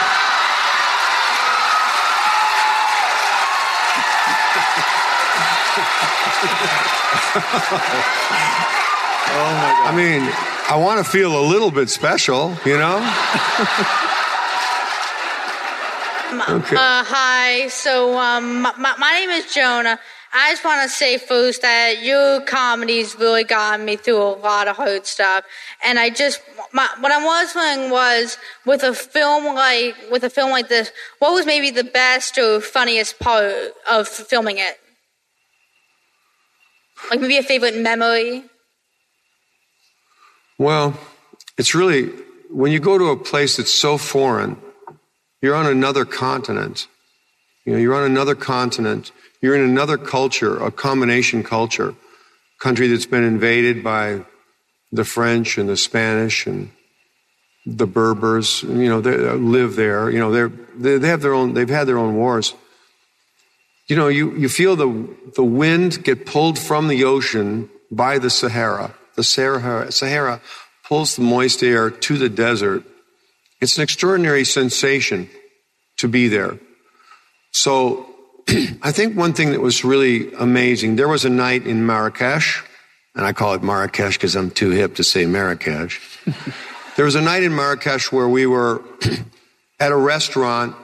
Oh 9.36 9.51
my 9.55 9.71
god. 9.71 9.88
I 9.88 9.95
mean, 9.95 10.21
I 10.69 10.77
want 10.77 11.03
to 11.03 11.09
feel 11.09 11.39
a 11.39 11.45
little 11.45 11.71
bit 11.71 11.89
special, 11.89 12.55
you 12.65 12.77
know? 12.77 12.99
Okay. 16.49 16.75
Uh, 16.75 17.03
hi. 17.05 17.67
So, 17.67 18.17
um, 18.17 18.63
my, 18.63 18.73
my, 18.77 18.95
my 18.97 19.12
name 19.12 19.29
is 19.29 19.53
Jonah. 19.53 19.99
I 20.35 20.51
just 20.51 20.65
want 20.65 20.81
to 20.81 20.89
say 20.89 21.19
first 21.19 21.61
that 21.61 22.01
your 22.01 22.41
comedies 22.41 23.15
really 23.17 23.43
got 23.43 23.79
me 23.79 23.95
through 23.95 24.21
a 24.21 24.33
lot 24.39 24.67
of 24.67 24.75
hard 24.75 25.05
stuff. 25.05 25.45
And 25.83 25.99
I 25.99 26.09
just, 26.09 26.41
my, 26.71 26.89
what 26.99 27.11
I 27.11 27.23
was 27.23 27.53
wondering 27.55 27.91
was, 27.91 28.39
with 28.65 28.81
a 28.81 28.95
film 28.95 29.53
like, 29.53 29.95
with 30.11 30.23
a 30.23 30.31
film 30.31 30.49
like 30.49 30.69
this, 30.69 30.91
what 31.19 31.33
was 31.33 31.45
maybe 31.45 31.69
the 31.69 31.83
best 31.83 32.37
or 32.39 32.59
funniest 32.61 33.19
part 33.19 33.53
of 33.89 34.07
filming 34.07 34.57
it? 34.57 34.79
Like 37.11 37.21
maybe 37.21 37.37
a 37.37 37.43
favorite 37.43 37.77
memory? 37.77 38.43
Well, 40.57 40.97
it's 41.57 41.75
really 41.75 42.11
when 42.49 42.71
you 42.71 42.79
go 42.79 42.97
to 42.97 43.09
a 43.09 43.17
place 43.17 43.57
that's 43.57 43.73
so 43.73 43.97
foreign, 43.97 44.57
you're 45.41 45.55
on 45.55 45.65
another 45.65 46.05
continent. 46.05 46.87
You 47.65 47.73
know, 47.73 47.79
you're 47.79 47.95
on 47.95 48.03
another 48.03 48.35
continent. 48.35 49.11
You're 49.43 49.56
in 49.56 49.69
another 49.69 49.97
culture, 49.97 50.58
a 50.63 50.71
combination 50.71 51.43
culture, 51.43 51.95
country 52.62 52.88
that's 52.88 53.06
been 53.06 53.25
invaded 53.25 53.84
by 53.84 54.24
the 54.93 55.03
French 55.03 55.57
and 55.57 55.67
the 55.67 55.76
Spanish 55.76 56.47
and 56.47 56.72
the 57.65 57.86
Berbers. 57.86 58.63
You 58.63 58.88
know, 58.88 59.01
they 59.01 59.15
uh, 59.28 59.34
live 59.34 59.76
there. 59.76 60.09
You 60.09 60.20
know, 60.20 60.32
they're, 60.32 60.47
they 60.78 60.97
they 60.97 61.09
have 61.09 61.22
their 61.22 61.34
own. 61.34 61.55
They've 61.55 61.67
had 61.67 61.88
their 61.88 61.97
own 61.97 62.15
wars. 62.15 62.53
You 63.89 63.97
know, 63.97 64.07
you, 64.07 64.34
you 64.38 64.47
feel 64.47 64.78
the 64.78 65.09
the 65.36 65.43
wind 65.43 66.05
get 66.05 66.26
pulled 66.26 66.57
from 66.57 66.88
the 66.88 67.03
ocean 67.03 67.70
by 67.91 68.20
the 68.20 68.30
Sahara. 68.30 68.95
The 69.15 69.26
Sahara, 69.26 69.91
Sahara 69.91 70.39
pulls 70.88 71.17
the 71.17 71.22
moist 71.22 71.61
air 71.61 71.91
to 71.91 72.17
the 72.17 72.30
desert. 72.30 72.86
It's 73.59 73.76
an 73.76 73.84
extraordinary 73.84 74.45
sensation 74.45 75.30
to 75.97 76.07
be 76.07 76.30
there. 76.30 76.59
So 77.51 78.12
I 78.81 78.91
think 78.91 79.15
one 79.15 79.33
thing 79.33 79.51
that 79.51 79.61
was 79.61 79.83
really 79.83 80.33
amazing, 80.33 80.95
there 80.95 81.07
was 81.07 81.25
a 81.25 81.29
night 81.29 81.65
in 81.65 81.85
Marrakesh, 81.85 82.63
and 83.15 83.25
I 83.25 83.33
call 83.33 83.53
it 83.53 83.63
Marrakesh 83.63 84.17
because 84.17 84.35
I'm 84.35 84.51
too 84.51 84.71
hip 84.71 84.95
to 84.95 85.03
say 85.03 85.25
Marrakesh. 85.25 85.99
There 86.95 87.05
was 87.05 87.15
a 87.15 87.21
night 87.21 87.41
in 87.41 87.55
Marrakesh 87.55 88.11
where 88.11 88.29
we 88.29 88.45
were 88.45 88.83
at 89.79 89.91
a 89.91 89.97
restaurant, 89.97 90.75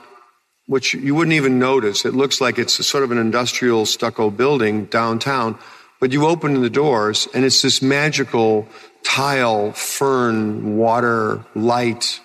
which 0.65 0.95
you 0.95 1.13
wouldn't 1.13 1.35
even 1.35 1.59
notice. 1.59 2.03
It 2.03 2.15
looks 2.15 2.41
like 2.41 2.57
it's 2.57 2.83
sort 2.85 3.03
of 3.03 3.11
an 3.11 3.19
industrial 3.19 3.85
stucco 3.85 4.31
building 4.31 4.85
downtown, 4.85 5.59
but 5.99 6.11
you 6.11 6.25
open 6.25 6.61
the 6.61 6.69
doors 6.69 7.27
and 7.35 7.45
it's 7.45 7.61
this 7.61 7.83
magical 7.83 8.67
tile, 9.03 9.71
fern, 9.73 10.77
water, 10.77 11.45
light 11.53 12.19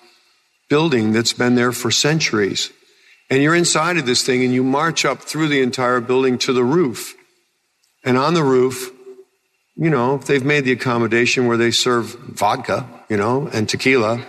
building 0.71 1.13
that's 1.13 1.35
been 1.35 1.55
there 1.55 1.73
for 1.73 1.91
centuries. 1.91 2.73
And 3.31 3.43
you're 3.43 3.55
inside 3.55 3.97
of 3.97 4.07
this 4.07 4.23
thing 4.23 4.45
and 4.45 4.53
you 4.53 4.63
march 4.63 5.05
up 5.05 5.23
through 5.23 5.49
the 5.49 5.63
entire 5.63 6.01
building 6.01 6.39
to 6.39 6.53
the 6.53 6.65
roof. 6.65 7.15
And 8.05 8.19
on 8.19 8.35
the 8.35 8.45
roof, 8.45 8.91
you 9.77 9.91
know, 9.91 10.19
they've 10.19 10.45
made 10.45 10.65
the 10.65 10.73
accommodation 10.73 11.47
where 11.47 11.57
they 11.57 11.71
serve 11.71 12.15
vodka, 12.15 12.87
you 13.09 13.17
know, 13.17 13.49
and 13.53 13.69
tequila. 13.69 14.25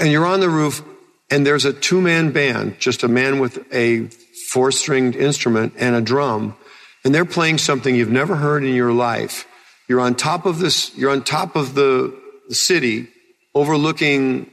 And 0.00 0.10
you're 0.10 0.26
on 0.26 0.40
the 0.40 0.48
roof 0.48 0.82
and 1.30 1.46
there's 1.46 1.64
a 1.64 1.72
two 1.72 2.00
man 2.00 2.32
band, 2.32 2.80
just 2.80 3.02
a 3.02 3.08
man 3.08 3.38
with 3.38 3.66
a 3.72 4.08
four 4.50 4.72
stringed 4.72 5.16
instrument 5.16 5.74
and 5.76 5.94
a 5.94 6.00
drum. 6.00 6.56
And 7.04 7.14
they're 7.14 7.24
playing 7.24 7.58
something 7.58 7.94
you've 7.94 8.10
never 8.10 8.36
heard 8.36 8.64
in 8.64 8.74
your 8.74 8.92
life. 8.92 9.46
You're 9.88 10.00
on 10.00 10.14
top 10.14 10.46
of 10.46 10.58
this, 10.58 10.96
you're 10.96 11.10
on 11.10 11.22
top 11.22 11.54
of 11.56 11.74
the 11.74 12.18
city 12.48 13.08
overlooking, 13.54 14.50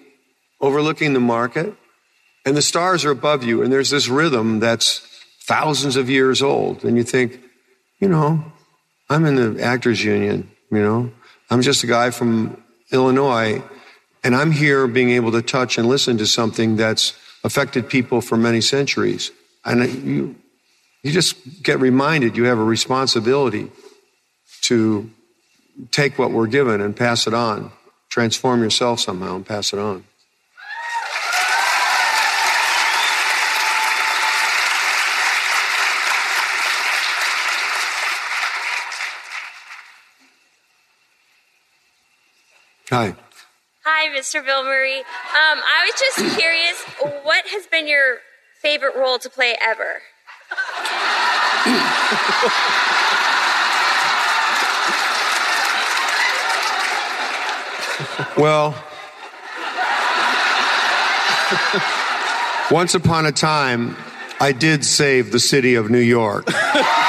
overlooking 0.59 1.13
the 1.13 1.19
market 1.19 1.75
and 2.45 2.55
the 2.55 2.61
stars 2.61 3.05
are 3.05 3.11
above 3.11 3.43
you. 3.43 3.61
And 3.61 3.71
there's 3.71 3.89
this 3.89 4.07
rhythm 4.07 4.59
that's 4.59 4.99
thousands 5.41 5.95
of 5.95 6.09
years 6.09 6.41
old. 6.41 6.83
And 6.83 6.97
you 6.97 7.03
think, 7.03 7.39
you 7.99 8.07
know, 8.07 8.43
I'm 9.09 9.25
in 9.25 9.35
the 9.35 9.63
actors 9.63 10.03
union, 10.03 10.49
you 10.71 10.81
know, 10.81 11.11
I'm 11.49 11.61
just 11.61 11.83
a 11.83 11.87
guy 11.87 12.11
from 12.11 12.63
Illinois 12.91 13.63
and 14.23 14.35
I'm 14.35 14.51
here 14.51 14.87
being 14.87 15.11
able 15.11 15.31
to 15.31 15.41
touch 15.41 15.77
and 15.77 15.87
listen 15.87 16.17
to 16.17 16.27
something 16.27 16.75
that's 16.75 17.13
affected 17.43 17.89
people 17.89 18.21
for 18.21 18.37
many 18.37 18.61
centuries. 18.61 19.31
And 19.65 20.05
you, 20.05 20.35
you 21.03 21.11
just 21.11 21.63
get 21.63 21.79
reminded 21.79 22.37
you 22.37 22.43
have 22.45 22.59
a 22.59 22.63
responsibility 22.63 23.71
to 24.63 25.09
take 25.91 26.19
what 26.19 26.31
we're 26.31 26.47
given 26.47 26.81
and 26.81 26.95
pass 26.95 27.27
it 27.27 27.33
on, 27.33 27.71
transform 28.09 28.61
yourself 28.61 28.99
somehow 28.99 29.37
and 29.37 29.45
pass 29.45 29.73
it 29.73 29.79
on. 29.79 30.03
Hi. 42.89 43.15
Hi, 43.85 44.17
Mr. 44.17 44.43
Bill 44.43 44.63
Murray. 44.63 44.97
Um, 44.97 45.03
I 45.33 45.85
was 45.85 45.99
just 45.99 46.39
curious, 46.39 46.81
what 47.23 47.45
has 47.47 47.67
been 47.67 47.87
your 47.87 48.17
favorite 48.61 48.95
role 48.95 49.19
to 49.19 49.29
play 49.29 49.55
ever? 49.61 50.01
Well, 58.37 58.71
once 62.71 62.95
upon 62.95 63.25
a 63.25 63.31
time, 63.31 63.95
I 64.39 64.51
did 64.51 64.85
save 64.85 65.31
the 65.31 65.39
city 65.39 65.75
of 65.75 65.89
New 65.89 65.99
York. 65.99 66.47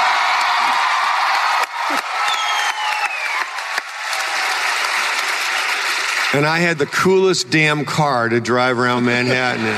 and 6.33 6.45
I 6.45 6.59
had 6.59 6.77
the 6.77 6.85
coolest 6.85 7.49
damn 7.49 7.83
car 7.85 8.29
to 8.29 8.39
drive 8.39 8.79
around 8.79 9.03
Manhattan 9.05 9.65
in. 9.65 9.77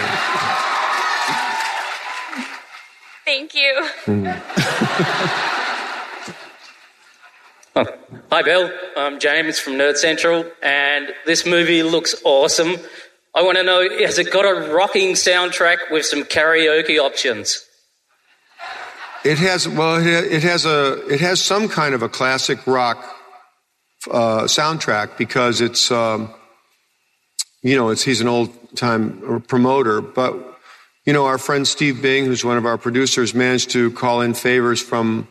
Thank 3.26 3.56
you. 3.56 3.90
Hi, 8.32 8.42
Bill. 8.44 8.72
I'm 8.96 9.20
James 9.20 9.58
from 9.58 9.74
Nerd 9.74 9.98
Central, 9.98 10.46
and 10.62 11.12
this 11.26 11.44
movie 11.46 11.82
looks 11.82 12.14
awesome. 12.24 12.76
I 13.34 13.42
want 13.42 13.58
to 13.58 13.64
know 13.64 13.90
has 14.00 14.20
it 14.20 14.32
got 14.32 14.46
a 14.46 14.72
rocking 14.72 15.14
soundtrack 15.14 15.90
with 15.90 16.06
some 16.06 16.24
karaoke 16.24 17.00
options? 17.00 17.66
It 19.26 19.40
has 19.40 19.68
well, 19.68 20.06
it 20.06 20.44
has 20.44 20.66
a 20.66 21.04
it 21.08 21.20
has 21.22 21.42
some 21.42 21.68
kind 21.68 21.96
of 21.96 22.04
a 22.04 22.10
classic 22.10 22.68
rock 22.68 23.04
uh, 24.12 24.44
soundtrack 24.44 25.18
because 25.18 25.62
it's 25.62 25.90
um, 25.90 26.32
you 27.64 27.76
know 27.76 27.90
it's 27.90 28.04
he's 28.04 28.22
an 28.22 28.28
old 28.28 28.52
time 28.78 29.42
promoter, 29.48 30.02
but 30.02 30.36
you 31.06 31.14
know 31.14 31.26
our 31.26 31.38
friend 31.40 31.68
Steve 31.68 32.02
Bing, 32.02 32.26
who's 32.26 32.46
one 32.46 32.58
of 32.58 32.66
our 32.66 32.78
producers, 32.78 33.34
managed 33.34 33.72
to 33.72 33.92
call 33.92 34.22
in 34.22 34.36
favors 34.36 34.82
from 34.82 35.28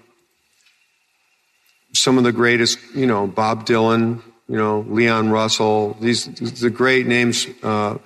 some 1.94 2.18
of 2.18 2.24
the 2.24 2.32
greatest, 2.32 2.78
you 2.94 3.06
know, 3.06 3.26
Bob 3.26 3.66
Dylan, 3.66 4.22
you 4.48 4.56
know, 4.56 4.80
Leon 4.88 5.30
Russell, 5.30 5.96
these 6.00 6.26
the 6.60 6.70
great 6.70 7.06
names, 7.06 7.46
uh, 7.62 7.98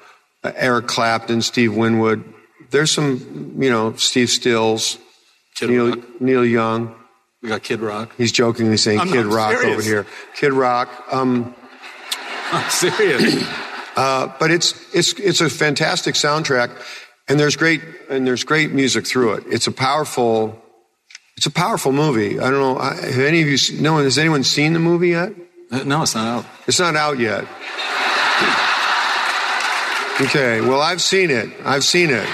Eric 0.45 0.87
Clapton, 0.87 1.43
Steve 1.43 1.75
Winwood. 1.75 2.25
There's 2.71 2.91
some, 2.91 3.55
you 3.59 3.71
know, 3.71 3.95
Steve 3.95 4.29
Stills, 4.31 4.99
Kid 5.55 5.71
Neil, 5.71 5.91
Rock. 5.91 6.21
Neil 6.21 6.45
Young. 6.45 6.95
We 7.43 7.49
got 7.49 7.63
Kid 7.63 7.81
Rock. 7.81 8.13
He's 8.17 8.33
jokingly 8.33 8.77
saying 8.77 9.01
I'm 9.01 9.09
Kid 9.09 9.27
Rock 9.27 9.57
serious. 9.57 9.73
over 9.75 9.83
here. 9.83 10.07
Kid 10.35 10.53
Rock. 10.53 10.89
Um, 11.13 11.55
I'm 12.53 12.71
serious. 12.71 13.45
Uh, 13.97 14.29
but 14.39 14.51
it's 14.51 14.75
it's 14.95 15.13
it's 15.19 15.41
a 15.41 15.49
fantastic 15.49 16.15
soundtrack, 16.15 16.71
and 17.29 17.41
there's 17.41 17.57
great 17.57 17.83
and 18.11 18.27
there's 18.27 18.45
great 18.45 18.73
music 18.73 19.07
through 19.07 19.35
it. 19.35 19.45
It's 19.49 19.67
a 19.67 19.73
powerful. 19.73 20.63
It's 21.37 21.47
a 21.47 21.51
powerful 21.51 21.93
movie. 21.93 22.39
I 22.41 22.51
don't 22.51 22.61
know. 22.61 22.79
I- 22.79 22.95
Have 22.95 23.19
any 23.19 23.43
of 23.43 23.49
you? 23.49 23.59
No 23.81 23.93
one 23.95 24.05
has 24.05 24.17
anyone 24.19 24.43
seen 24.45 24.73
the 24.73 24.79
movie 24.79 25.09
yet? 25.09 25.33
Uh, 25.71 25.83
no, 25.85 26.03
it's 26.03 26.15
not 26.15 26.27
out. 26.27 26.47
It's 26.67 26.79
not 26.79 26.97
out 26.97 27.19
yet. 27.19 27.45
Okay. 30.19 30.61
Well, 30.63 30.81
I've 30.81 31.03
seen 31.03 31.31
it. 31.31 31.51
I've 31.65 31.85
seen 31.85 32.09
it, 32.11 32.27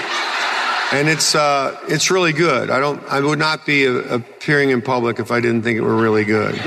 and 0.93 1.09
it's 1.09 1.35
uh, 1.35 1.77
it's 1.89 2.09
really 2.11 2.31
good. 2.31 2.69
I 2.69 2.79
don't. 2.79 3.03
I 3.09 3.19
would 3.19 3.39
not 3.39 3.65
be 3.65 3.87
uh, 3.87 3.91
appearing 4.15 4.69
in 4.69 4.81
public 4.81 5.19
if 5.19 5.31
I 5.31 5.41
didn't 5.41 5.63
think 5.63 5.77
it 5.77 5.81
were 5.81 5.95
really 5.97 6.23
good. 6.23 6.55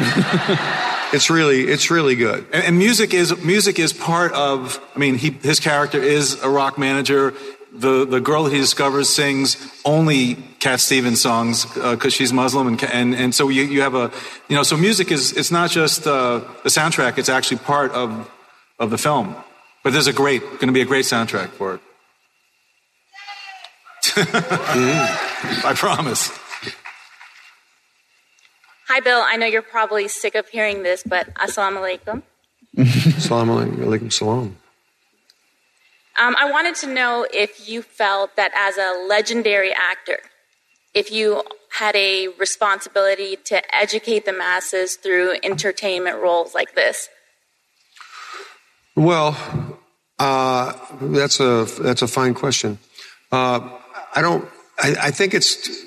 it's 1.16 1.30
really 1.30 1.62
it's 1.62 1.90
really 1.90 2.14
good. 2.14 2.46
And, 2.52 2.64
and 2.64 2.78
music 2.78 3.14
is 3.14 3.36
music 3.42 3.78
is 3.78 3.92
part 3.92 4.32
of. 4.32 4.78
I 4.94 4.98
mean, 4.98 5.16
he, 5.16 5.30
his 5.30 5.58
character 5.58 6.00
is 6.00 6.40
a 6.42 6.48
rock 6.48 6.78
manager. 6.78 7.32
The 7.72 8.04
the 8.06 8.20
girl 8.20 8.46
he 8.46 8.58
discovers 8.58 9.08
sings 9.08 9.56
only 9.84 10.34
Cat 10.60 10.80
Stevens 10.80 11.20
songs 11.20 11.66
because 11.74 12.12
she's 12.12 12.32
Muslim, 12.32 12.68
and, 12.68 12.84
and 12.84 13.14
and 13.14 13.34
so 13.34 13.48
you 13.48 13.62
you 13.64 13.80
have 13.80 13.94
a 13.94 14.12
you 14.48 14.56
know 14.56 14.62
so 14.62 14.76
music 14.76 15.10
is 15.10 15.32
it's 15.32 15.50
not 15.50 15.70
just 15.70 16.06
uh, 16.06 16.40
the 16.62 16.70
soundtrack; 16.70 17.18
it's 17.18 17.28
actually 17.28 17.58
part 17.58 17.92
of 17.92 18.30
of 18.78 18.90
the 18.90 18.98
film. 18.98 19.34
But 19.82 19.92
there's 19.92 20.08
a 20.08 20.12
great 20.12 20.42
going 20.42 20.68
to 20.68 20.72
be 20.72 20.82
a 20.82 20.90
great 20.92 21.06
soundtrack 21.06 21.48
for 21.48 21.74
it. 21.74 21.80
I 25.64 25.74
promise. 25.74 26.30
Hi, 28.89 29.01
Bill. 29.01 29.20
I 29.20 29.37
know 29.37 29.47
you're 29.47 29.62
probably 29.62 30.07
sick 30.07 30.37
of 30.37 30.49
hearing 30.49 30.84
this, 30.84 31.03
but 31.05 31.34
assalamu 31.34 31.80
alaikum. 31.82 32.22
Assalamu 32.76 33.74
alaikum 33.78 34.12
salam. 34.12 34.57
Um, 36.16 36.37
I 36.39 36.49
wanted 36.51 36.76
to 36.76 36.87
know 36.87 37.26
if 37.34 37.68
you 37.68 37.82
felt 37.82 38.37
that 38.37 38.53
as 38.55 38.78
a 38.78 39.05
legendary 39.09 39.72
actor, 39.72 40.20
if 40.95 41.11
you 41.11 41.43
had 41.70 41.97
a 41.97 42.28
responsibility 42.39 43.34
to 43.47 43.74
educate 43.74 44.24
the 44.24 44.32
masses 44.32 44.95
through 44.95 45.34
entertainment 45.43 46.18
roles 46.18 46.55
like 46.55 46.76
this. 46.76 47.09
Well, 48.95 49.37
uh, 50.20 50.72
that's 51.01 51.41
a 51.41 51.66
that's 51.80 52.03
a 52.03 52.09
fine 52.09 52.34
question. 52.34 52.78
Uh, 53.32 53.68
I 54.14 54.22
don't. 54.22 54.49
I, 54.78 54.95
I 55.03 55.11
think 55.11 55.34
it's 55.34 55.86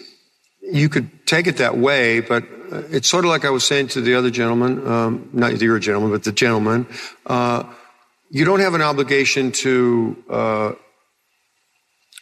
you 0.71 0.89
could 0.89 1.25
take 1.25 1.47
it 1.47 1.57
that 1.57 1.77
way, 1.77 2.19
but 2.19 2.43
uh, 2.71 2.83
it's 2.89 3.09
sort 3.09 3.25
of 3.25 3.29
like 3.29 3.45
I 3.45 3.49
was 3.49 3.63
saying 3.63 3.87
to 3.89 4.01
the 4.01 4.15
other 4.15 4.29
gentleman, 4.29 4.87
um, 4.87 5.29
not 5.33 5.59
your 5.59 5.79
gentleman, 5.79 6.11
but 6.11 6.23
the 6.23 6.31
gentleman. 6.31 6.87
Uh, 7.25 7.63
you 8.29 8.45
don't 8.45 8.59
have 8.59 8.73
an 8.75 8.81
obligation 8.81 9.51
to 9.51 10.23
uh, 10.29 10.71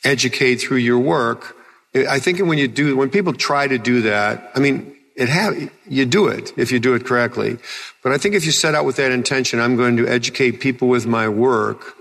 educate 0.03 0.55
through 0.55 0.77
your 0.77 0.99
work. 0.99 1.55
I 1.95 2.19
think 2.19 2.39
when 2.39 2.57
you 2.57 2.67
do, 2.67 2.95
when 2.95 3.09
people 3.09 3.33
try 3.33 3.67
to 3.67 3.77
do 3.77 4.01
that, 4.03 4.51
I 4.55 4.59
mean, 4.59 4.95
it 5.15 5.29
have 5.29 5.55
you 5.89 6.05
do 6.05 6.27
it 6.27 6.53
if 6.57 6.71
you 6.71 6.79
do 6.79 6.93
it 6.93 7.05
correctly. 7.05 7.57
But 8.03 8.11
I 8.11 8.17
think 8.17 8.35
if 8.35 8.45
you 8.45 8.51
set 8.51 8.75
out 8.75 8.85
with 8.85 8.97
that 8.97 9.11
intention, 9.11 9.59
I'm 9.59 9.75
going 9.75 9.97
to 9.97 10.07
educate 10.07 10.59
people 10.59 10.87
with 10.87 11.07
my 11.07 11.27
work. 11.27 11.95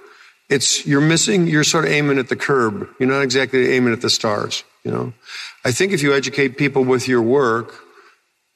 It's 0.51 0.86
you're 0.86 1.01
missing. 1.01 1.47
You're 1.47 1.64
sort 1.64 1.86
of 1.86 1.90
aiming 1.90 2.18
at 2.18 2.28
the 2.28 2.36
curb. 2.36 2.88
You're 3.01 3.09
not 3.09 3.22
exactly 3.22 3.72
aiming 3.72 3.94
at 3.94 4.03
the 4.03 4.11
stars. 4.11 4.64
You 4.87 4.93
know, 4.93 5.12
I 5.64 5.72
think 5.72 5.91
if 5.93 6.01
you 6.01 6.14
educate 6.14 6.57
people 6.57 6.84
with 6.84 7.09
your 7.09 7.20
work, 7.20 7.74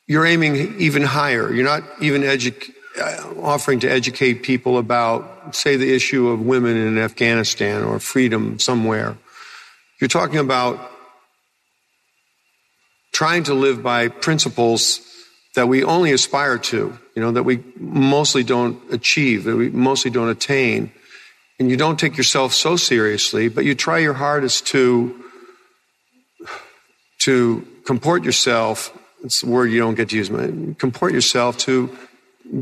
you're 0.06 0.24
aiming 0.24 0.78
even 0.78 1.02
higher. 1.02 1.52
You're 1.52 1.64
not 1.64 1.82
even 2.00 2.22
edu- 2.22 2.70
uh, 3.00 3.40
offering 3.42 3.80
to 3.80 3.90
educate 3.90 4.44
people 4.44 4.78
about, 4.78 5.56
say, 5.56 5.74
the 5.74 5.92
issue 5.92 6.28
of 6.28 6.40
women 6.40 6.76
in 6.76 6.98
Afghanistan 6.98 7.82
or 7.82 7.98
freedom 7.98 8.60
somewhere. 8.60 9.16
You're 10.00 10.06
talking 10.06 10.38
about 10.38 10.78
trying 13.12 13.42
to 13.42 13.54
live 13.54 13.82
by 13.82 14.06
principles 14.06 15.00
that 15.56 15.66
we 15.66 15.82
only 15.82 16.12
aspire 16.12 16.58
to, 16.58 16.96
you 17.16 17.22
know, 17.22 17.32
that 17.32 17.42
we 17.42 17.58
mostly 17.76 18.44
don't 18.44 18.80
achieve, 18.92 19.42
that 19.42 19.56
we 19.56 19.68
mostly 19.70 20.12
don't 20.12 20.28
attain. 20.28 20.92
And 21.58 21.68
you 21.68 21.76
don't 21.76 21.98
take 21.98 22.16
yourself 22.16 22.52
so 22.52 22.76
seriously, 22.76 23.48
but 23.48 23.64
you 23.64 23.74
try 23.74 23.98
your 23.98 24.14
hardest 24.14 24.68
to, 24.68 25.24
to 27.24 27.66
comport 27.84 28.24
yourself. 28.24 28.96
It's 29.22 29.40
the 29.40 29.48
word 29.48 29.66
you 29.66 29.78
don't 29.78 29.94
get 29.94 30.10
to 30.10 30.16
use, 30.16 30.28
comport 30.78 31.12
yourself 31.12 31.58
to 31.58 31.96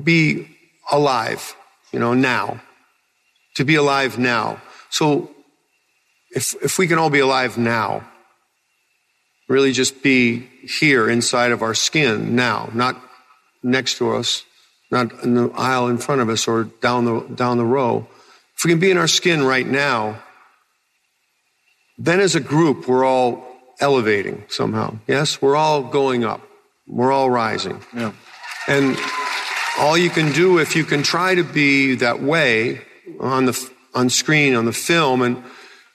be 0.03 0.49
alive, 0.91 1.55
you 1.93 1.99
know, 1.99 2.15
now. 2.15 2.61
To 3.57 3.65
be 3.65 3.75
alive 3.77 4.19
now. 4.19 4.61
So 4.91 5.31
if, 6.31 6.55
if 6.63 6.79
we 6.79 6.87
can 6.87 6.99
all 6.99 7.11
be 7.11 7.19
alive 7.19 7.59
now, 7.59 8.09
really 9.49 9.73
just 9.73 10.03
be 10.03 10.49
here 10.63 11.09
inside 11.09 11.53
of 11.53 11.63
our 11.63 11.75
skin 11.75 12.37
now, 12.37 12.71
not 12.75 13.01
next 13.63 13.99
to 13.99 14.13
us, 14.13 14.45
not 14.91 15.13
in 15.25 15.35
the 15.35 15.51
aisle 15.57 15.89
in 15.89 15.99
front 15.99 16.21
of 16.21 16.29
us 16.29 16.47
or 16.47 16.65
down 16.65 17.05
the, 17.05 17.21
down 17.35 17.59
the 17.59 17.65
row. 17.65 18.07
If 18.57 18.65
we 18.65 18.71
can 18.71 18.81
be 18.81 18.91
in 18.91 18.99
our 18.99 19.09
skin 19.09 19.45
right 19.45 19.67
now, 19.67 20.23
then 21.97 22.21
as 22.21 22.35
a 22.35 22.41
group, 22.41 22.87
we're 22.87 23.05
all 23.05 23.48
elevating 23.81 24.45
somehow. 24.49 24.99
Yes? 25.07 25.41
We're 25.41 25.57
all 25.57 25.83
going 25.83 26.25
up. 26.25 26.43
We're 26.87 27.13
all 27.13 27.31
rising. 27.31 27.83
Yeah. 27.95 28.13
And 28.67 28.97
all 29.79 29.97
you 29.97 30.11
can 30.11 30.33
do 30.33 30.59
if 30.59 30.75
you 30.75 30.85
can 30.85 31.03
try 31.03 31.35
to 31.35 31.45
be 31.45 31.95
that 31.97 32.23
way 32.23 32.81
on 33.21 33.47
the 33.47 33.71
on 33.95 34.11
screen 34.11 34.55
on 34.55 34.65
the 34.65 34.73
film 34.73 35.23
and 35.23 35.43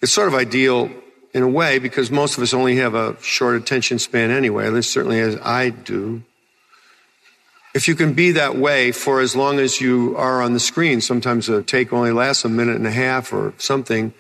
it's 0.01 0.11
sort 0.11 0.27
of 0.27 0.33
ideal 0.33 0.89
in 1.33 1.43
a 1.43 1.47
way 1.47 1.79
because 1.79 2.11
most 2.11 2.37
of 2.37 2.43
us 2.43 2.53
only 2.53 2.75
have 2.77 2.93
a 2.93 3.17
short 3.21 3.55
attention 3.55 3.99
span 3.99 4.31
anyway, 4.31 4.67
at 4.67 4.73
least 4.73 4.91
certainly 4.91 5.19
as 5.19 5.35
I 5.41 5.69
do. 5.69 6.23
If 7.73 7.87
you 7.87 7.95
can 7.95 8.13
be 8.13 8.31
that 8.33 8.55
way 8.55 8.91
for 8.91 9.19
as 9.19 9.35
long 9.35 9.59
as 9.59 9.81
you 9.81 10.15
are 10.15 10.41
on 10.41 10.53
the 10.53 10.59
screen, 10.59 11.01
sometimes 11.01 11.49
a 11.49 11.63
take 11.63 11.91
only 11.91 12.11
lasts 12.11 12.45
a 12.45 12.49
minute 12.49 12.75
and 12.75 12.85
a 12.85 12.91
half 12.91 13.33
or 13.33 13.53
something. 13.57 14.13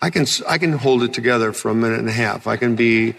I 0.00 0.10
can, 0.10 0.26
I 0.46 0.58
can 0.58 0.72
hold 0.72 1.02
it 1.02 1.12
together 1.12 1.52
for 1.52 1.70
a 1.70 1.74
minute 1.74 1.98
and 1.98 2.08
a 2.08 2.12
half. 2.12 2.46
I 2.46 2.56
can 2.56 2.76
be 2.76 3.14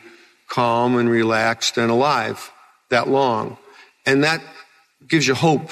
calm 0.48 0.98
and 0.98 1.10
relaxed 1.10 1.78
and 1.78 1.92
alive 1.92 2.52
that 2.90 3.08
long. 3.08 3.58
And 4.06 4.24
that 4.24 4.42
gives 5.08 5.28
you 5.28 5.36
hope 5.36 5.72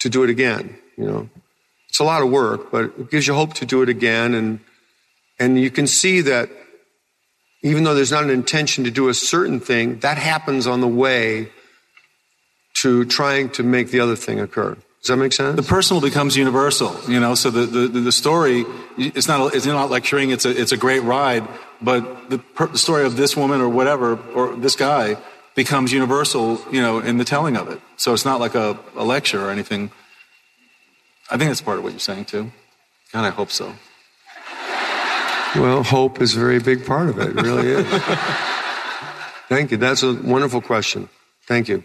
to 0.00 0.08
do 0.08 0.22
it 0.24 0.30
again, 0.30 0.78
you 0.96 1.04
know. 1.04 1.28
It's 1.88 1.98
a 1.98 2.04
lot 2.04 2.22
of 2.22 2.30
work, 2.30 2.70
but 2.70 2.84
it 2.84 3.10
gives 3.10 3.26
you 3.26 3.34
hope 3.34 3.54
to 3.54 3.66
do 3.66 3.82
it 3.82 3.88
again 3.88 4.34
and 4.34 4.60
and 5.38 5.58
you 5.58 5.70
can 5.70 5.88
see 5.88 6.20
that 6.20 6.50
even 7.62 7.84
though 7.84 7.94
there's 7.94 8.12
not 8.12 8.24
an 8.24 8.30
intention 8.30 8.84
to 8.84 8.90
do 8.90 9.08
a 9.08 9.14
certain 9.14 9.60
thing, 9.60 9.98
that 10.00 10.18
happens 10.18 10.66
on 10.66 10.80
the 10.80 10.88
way 10.88 11.50
to 12.74 13.04
trying 13.04 13.50
to 13.50 13.62
make 13.62 13.90
the 13.90 14.00
other 14.00 14.16
thing 14.16 14.38
occur. 14.38 14.76
Does 15.02 15.08
that 15.08 15.16
make 15.16 15.32
sense? 15.32 15.56
The 15.56 15.64
personal 15.64 16.00
becomes 16.00 16.36
universal, 16.36 16.96
you 17.08 17.18
know. 17.18 17.34
So 17.34 17.50
the, 17.50 17.66
the, 17.66 17.88
the 17.88 18.12
story, 18.12 18.64
it's 18.96 19.26
not 19.26 19.52
it's 19.52 19.66
not 19.66 19.90
lecturing. 19.90 20.30
It's 20.30 20.44
a 20.44 20.50
it's 20.50 20.70
a 20.70 20.76
great 20.76 21.02
ride, 21.02 21.46
but 21.80 22.30
the, 22.30 22.38
per, 22.38 22.68
the 22.68 22.78
story 22.78 23.04
of 23.04 23.16
this 23.16 23.36
woman 23.36 23.60
or 23.60 23.68
whatever 23.68 24.16
or 24.32 24.54
this 24.54 24.76
guy 24.76 25.16
becomes 25.56 25.92
universal, 25.92 26.60
you 26.70 26.80
know, 26.80 27.00
in 27.00 27.18
the 27.18 27.24
telling 27.24 27.56
of 27.56 27.68
it. 27.68 27.80
So 27.96 28.14
it's 28.14 28.24
not 28.24 28.38
like 28.38 28.54
a, 28.54 28.78
a 28.94 29.04
lecture 29.04 29.44
or 29.44 29.50
anything. 29.50 29.90
I 31.28 31.36
think 31.36 31.50
that's 31.50 31.60
part 31.60 31.78
of 31.78 31.84
what 31.84 31.92
you're 31.92 31.98
saying 31.98 32.26
too. 32.26 32.52
God, 33.12 33.24
I 33.24 33.30
hope 33.30 33.50
so. 33.50 33.74
Well, 35.56 35.82
hope 35.82 36.22
is 36.22 36.36
a 36.36 36.38
very 36.38 36.60
big 36.60 36.86
part 36.86 37.08
of 37.08 37.18
it. 37.18 37.30
It 37.30 37.42
really 37.42 37.68
is. 37.68 37.86
Thank 39.48 39.72
you. 39.72 39.78
That's 39.78 40.04
a 40.04 40.14
wonderful 40.14 40.60
question. 40.60 41.08
Thank 41.46 41.68
you. 41.68 41.82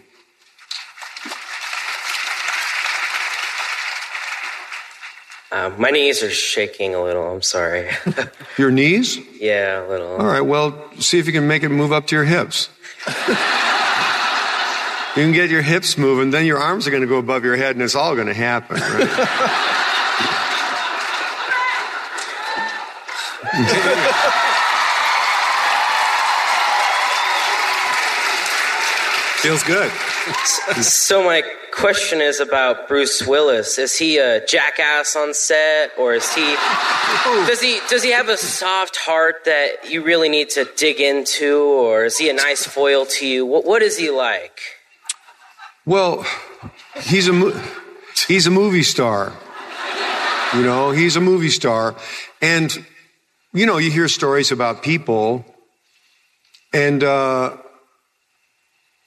Uh, 5.50 5.70
my 5.78 5.90
knees 5.90 6.22
are 6.22 6.30
shaking 6.30 6.94
a 6.94 7.02
little. 7.02 7.32
I'm 7.32 7.40
sorry. 7.42 7.88
Your 8.58 8.70
knees? 8.70 9.18
yeah, 9.40 9.86
a 9.86 9.88
little. 9.88 10.16
All 10.16 10.26
right. 10.26 10.42
Well, 10.42 10.90
see 10.98 11.18
if 11.18 11.26
you 11.26 11.32
can 11.32 11.46
make 11.46 11.62
it 11.62 11.70
move 11.70 11.90
up 11.92 12.06
to 12.08 12.16
your 12.16 12.24
hips. 12.24 12.68
you 15.16 15.22
can 15.22 15.32
get 15.32 15.48
your 15.48 15.62
hips 15.62 15.96
moving, 15.96 16.30
then 16.30 16.44
your 16.44 16.58
arms 16.58 16.86
are 16.86 16.90
going 16.90 17.02
to 17.02 17.08
go 17.08 17.16
above 17.16 17.44
your 17.44 17.56
head, 17.56 17.76
and 17.76 17.82
it's 17.82 17.94
all 17.94 18.14
going 18.14 18.26
to 18.26 18.34
happen. 18.34 18.76
Right? 18.76 19.64
Feels 29.48 29.62
good. 29.62 29.90
so 30.82 31.24
my 31.24 31.42
question 31.72 32.20
is 32.20 32.38
about 32.38 32.86
Bruce 32.86 33.26
Willis. 33.26 33.78
Is 33.78 33.96
he 33.96 34.18
a 34.18 34.44
jackass 34.44 35.16
on 35.16 35.32
set, 35.32 35.92
or 35.96 36.12
is 36.12 36.34
he 36.34 36.54
does 37.46 37.58
he 37.58 37.80
does 37.88 38.02
he 38.02 38.10
have 38.10 38.28
a 38.28 38.36
soft 38.36 38.98
heart 38.98 39.46
that 39.46 39.90
you 39.90 40.02
really 40.02 40.28
need 40.28 40.50
to 40.50 40.68
dig 40.76 41.00
into, 41.00 41.62
or 41.62 42.04
is 42.04 42.18
he 42.18 42.28
a 42.28 42.34
nice 42.34 42.66
foil 42.66 43.06
to 43.06 43.26
you? 43.26 43.46
What 43.46 43.64
what 43.64 43.80
is 43.80 43.96
he 43.96 44.10
like? 44.10 44.60
Well, 45.86 46.26
he's 47.00 47.26
a 47.26 47.64
he's 48.26 48.46
a 48.46 48.50
movie 48.50 48.82
star. 48.82 49.32
You 50.52 50.60
know, 50.62 50.90
he's 50.90 51.16
a 51.16 51.22
movie 51.22 51.48
star, 51.48 51.96
and 52.42 52.84
you 53.54 53.64
know, 53.64 53.78
you 53.78 53.90
hear 53.90 54.08
stories 54.08 54.52
about 54.52 54.82
people, 54.82 55.46
and. 56.74 57.02
uh 57.02 57.56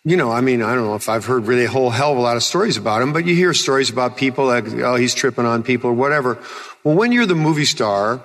you 0.03 0.17
know, 0.17 0.31
I 0.31 0.41
mean, 0.41 0.63
I 0.63 0.73
don't 0.73 0.85
know 0.85 0.95
if 0.95 1.09
I've 1.09 1.25
heard 1.25 1.45
really 1.45 1.65
a 1.65 1.69
whole 1.69 1.91
hell 1.91 2.11
of 2.11 2.17
a 2.17 2.21
lot 2.21 2.35
of 2.35 2.43
stories 2.43 2.77
about 2.77 3.01
him, 3.01 3.13
but 3.13 3.25
you 3.25 3.35
hear 3.35 3.53
stories 3.53 3.89
about 3.89 4.17
people 4.17 4.45
like, 4.45 4.67
oh, 4.67 4.95
he's 4.95 5.13
tripping 5.13 5.45
on 5.45 5.61
people 5.61 5.91
or 5.91 5.93
whatever. 5.93 6.39
Well, 6.83 6.95
when 6.95 7.11
you're 7.11 7.27
the 7.27 7.35
movie 7.35 7.65
star 7.65 8.23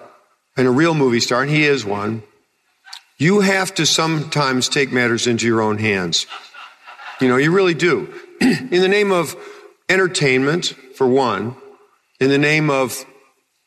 and 0.57 0.67
a 0.67 0.71
real 0.71 0.95
movie 0.95 1.21
star, 1.21 1.43
and 1.43 1.51
he 1.51 1.65
is 1.65 1.85
one, 1.85 2.23
you 3.19 3.41
have 3.41 3.75
to 3.75 3.87
sometimes 3.87 4.69
take 4.69 4.93
matters 4.93 5.27
into 5.27 5.47
your 5.47 5.61
own 5.61 5.79
hands. 5.79 6.27
You 7.21 7.29
know, 7.29 7.37
you 7.37 7.51
really 7.51 7.75
do. 7.75 8.13
in 8.41 8.81
the 8.81 8.89
name 8.89 9.13
of 9.13 9.37
entertainment, 9.89 10.75
for 10.95 11.07
one, 11.07 11.57
in 12.21 12.31
the 12.31 12.39
name 12.39 12.71
of, 12.71 13.05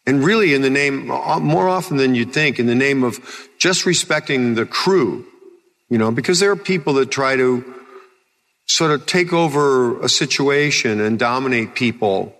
and 0.05 0.23
really 0.23 0.53
in 0.53 0.61
the 0.61 0.69
name, 0.69 1.11
uh, 1.11 1.39
more 1.39 1.69
often 1.69 1.97
than 1.97 2.15
you'd 2.15 2.33
think, 2.33 2.59
in 2.59 2.65
the 2.65 2.75
name 2.75 3.03
of 3.03 3.19
just 3.57 3.85
respecting 3.85 4.55
the 4.55 4.65
crew, 4.65 5.25
you 5.89 5.97
know, 5.97 6.11
because 6.11 6.39
there 6.39 6.51
are 6.51 6.55
people 6.55 6.93
that 6.93 7.11
try 7.11 7.35
to, 7.35 7.78
sort 8.69 8.91
of 8.91 9.05
take 9.07 9.33
over 9.33 9.99
a 9.99 10.07
situation 10.07 11.01
and 11.01 11.17
dominate 11.17 11.73
people. 11.73 12.35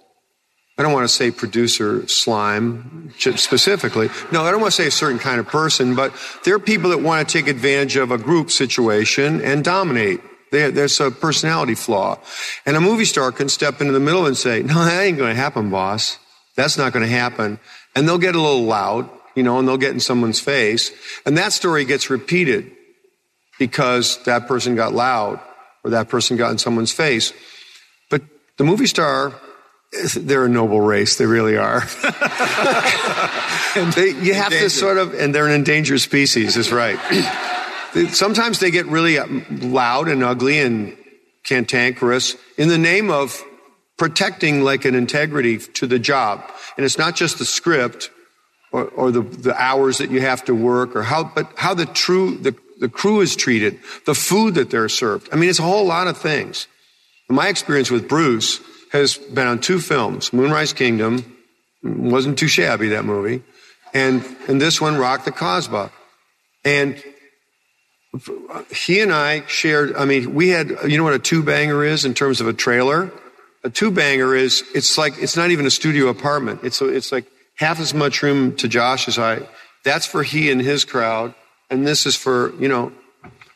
I 0.78 0.84
don't 0.84 0.94
want 0.94 1.10
to 1.10 1.14
say 1.14 1.32
producer 1.32 2.08
slime 2.08 3.12
specifically. 3.18 4.10
No, 4.32 4.44
I 4.44 4.52
don't 4.52 4.62
want 4.62 4.72
to 4.72 4.82
say 4.82 4.88
a 4.88 4.92
certain 4.92 5.20
kind 5.20 5.40
of 5.40 5.48
person, 5.48 5.96
but 5.96 6.14
there 6.46 6.56
are 6.56 6.60
people 6.60 6.92
that 6.92 7.00
want 7.00 7.28
to 7.28 7.38
take 7.38 7.50
advantage 7.50 7.98
of 7.98 8.12
a 8.12 8.18
group 8.18 8.52
situation 8.52 9.42
and 9.42 9.64
dominate. 9.64 10.22
There's 10.52 11.00
a 11.00 11.12
personality 11.12 11.76
flaw. 11.76 12.20
And 12.66 12.78
a 12.78 12.82
movie 12.82 13.06
star 13.06 13.32
can 13.32 13.50
step 13.50 13.82
into 13.82 13.92
the 13.92 14.00
middle 14.00 14.26
and 14.26 14.38
say, 14.38 14.64
no, 14.64 14.86
that 14.86 15.02
ain't 15.02 15.18
going 15.18 15.36
to 15.36 15.42
happen, 15.42 15.70
boss. 15.70 16.18
That's 16.56 16.78
not 16.78 16.94
going 16.94 17.06
to 17.06 17.12
happen. 17.12 17.60
And 17.96 18.08
they'll 18.08 18.18
get 18.18 18.36
a 18.36 18.42
little 18.42 18.64
loud, 18.64 19.10
you 19.36 19.44
know, 19.44 19.60
and 19.60 19.68
they'll 19.68 19.78
get 19.78 19.92
in 19.92 20.00
someone's 20.00 20.40
face. 20.40 20.92
And 21.26 21.38
that 21.38 21.54
story 21.54 21.86
gets 21.86 22.10
repeated 22.10 22.72
because 23.58 24.24
that 24.24 24.48
person 24.48 24.76
got 24.76 24.94
loud 24.94 25.42
or 25.84 25.92
that 25.92 26.10
person 26.10 26.38
got 26.38 26.52
in 26.52 26.58
someone's 26.58 26.92
face. 26.92 27.34
But 28.10 28.22
the 28.58 28.64
movie 28.64 28.88
star, 28.88 29.34
they're 30.16 30.46
a 30.46 30.50
noble 30.50 30.82
race. 30.82 31.18
They 31.18 31.26
really 31.26 31.58
are. 31.58 31.82
and 33.76 33.94
they, 33.94 34.14
you 34.22 34.34
have 34.34 34.52
to 34.52 34.70
sort 34.70 34.98
of, 34.98 35.14
and 35.14 35.34
they're 35.34 35.48
an 35.48 35.54
endangered 35.54 36.02
species, 36.02 36.58
is 36.58 36.72
right. 36.72 37.00
Sometimes 38.10 38.60
they 38.60 38.72
get 38.72 38.86
really 38.86 39.18
uh, 39.18 39.26
loud 39.50 40.08
and 40.08 40.24
ugly 40.24 40.60
and 40.60 40.96
cantankerous 41.44 42.36
in 42.58 42.68
the 42.70 42.78
name 42.78 43.10
of 43.10 43.44
protecting 43.98 44.64
like 44.64 44.86
an 44.86 44.96
integrity 44.96 45.58
to 45.58 45.88
the 45.88 46.00
job. 46.00 46.44
And 46.78 46.86
it's 46.86 46.98
not 46.98 47.16
just 47.16 47.40
the 47.40 47.46
script 47.46 48.12
or, 48.72 48.86
or 48.90 49.12
the, 49.12 49.22
the 49.22 49.62
hours 49.62 49.98
that 49.98 50.12
you 50.12 50.22
have 50.22 50.46
to 50.46 50.56
work 50.56 50.96
or 50.96 51.04
how, 51.04 51.24
but 51.24 51.52
how 51.58 51.74
the 51.74 51.86
true, 51.86 52.38
the 52.38 52.56
the 52.80 52.90
crew 52.90 53.22
is 53.22 53.36
treated, 53.36 53.80
the 54.06 54.16
food 54.16 54.56
that 54.56 54.70
they're 54.70 54.90
served. 54.90 55.30
I 55.32 55.36
mean, 55.36 55.50
it's 55.50 55.60
a 55.60 55.64
whole 55.64 55.86
lot 55.86 56.08
of 56.08 56.18
things. 56.18 56.68
My 57.30 57.48
experience 57.48 57.92
with 57.92 58.08
Bruce 58.08 58.60
has 58.92 59.18
been 59.18 59.48
on 59.48 59.60
two 59.60 59.80
films 59.80 60.34
Moonrise 60.34 60.74
Kingdom, 60.74 61.38
wasn't 61.84 62.40
too 62.40 62.48
shabby, 62.48 62.90
that 62.90 63.06
movie, 63.06 63.44
and, 63.94 64.24
and 64.48 64.60
this 64.60 64.82
one, 64.82 64.98
Rock 64.98 65.26
the 65.26 65.32
Kasbah. 65.32 65.92
And 66.66 67.02
he 68.72 69.02
and 69.02 69.14
I 69.14 69.46
shared, 69.46 69.96
I 69.96 70.06
mean, 70.06 70.34
we 70.34 70.50
had, 70.50 70.70
you 70.88 70.98
know 70.98 71.04
what 71.04 71.14
a 71.14 71.20
two 71.20 71.44
banger 71.44 71.84
is 71.84 72.06
in 72.06 72.14
terms 72.14 72.42
of 72.42 72.48
a 72.48 72.54
trailer? 72.54 73.12
a 73.64 73.70
two 73.70 73.92
banger 73.92 74.36
is 74.36 74.64
it's 74.74 74.98
like 74.98 75.14
it's 75.18 75.36
not 75.36 75.52
even 75.52 75.66
a 75.66 75.72
studio 75.72 76.08
apartment. 76.08 76.62
It's 76.64 76.82
a, 76.82 76.88
it's 76.88 77.12
like 77.12 77.26
half 77.58 77.80
as 77.80 77.94
much 77.94 78.24
room 78.24 78.56
to 78.58 78.68
Josh 78.68 79.08
as 79.08 79.20
I. 79.20 79.48
That's 79.84 80.06
for 80.06 80.24
he 80.24 80.52
and 80.52 80.62
his 80.62 80.86
crowd, 80.86 81.34
and 81.70 81.86
this 81.86 82.06
is 82.06 82.16
for 82.16 82.54
you 82.60 82.68
know. 82.68 82.92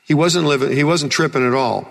He 0.05 0.13
wasn't 0.13 0.45
living. 0.47 0.71
He 0.75 0.83
wasn't 0.83 1.13
tripping 1.13 1.47
at 1.47 1.53
all. 1.53 1.87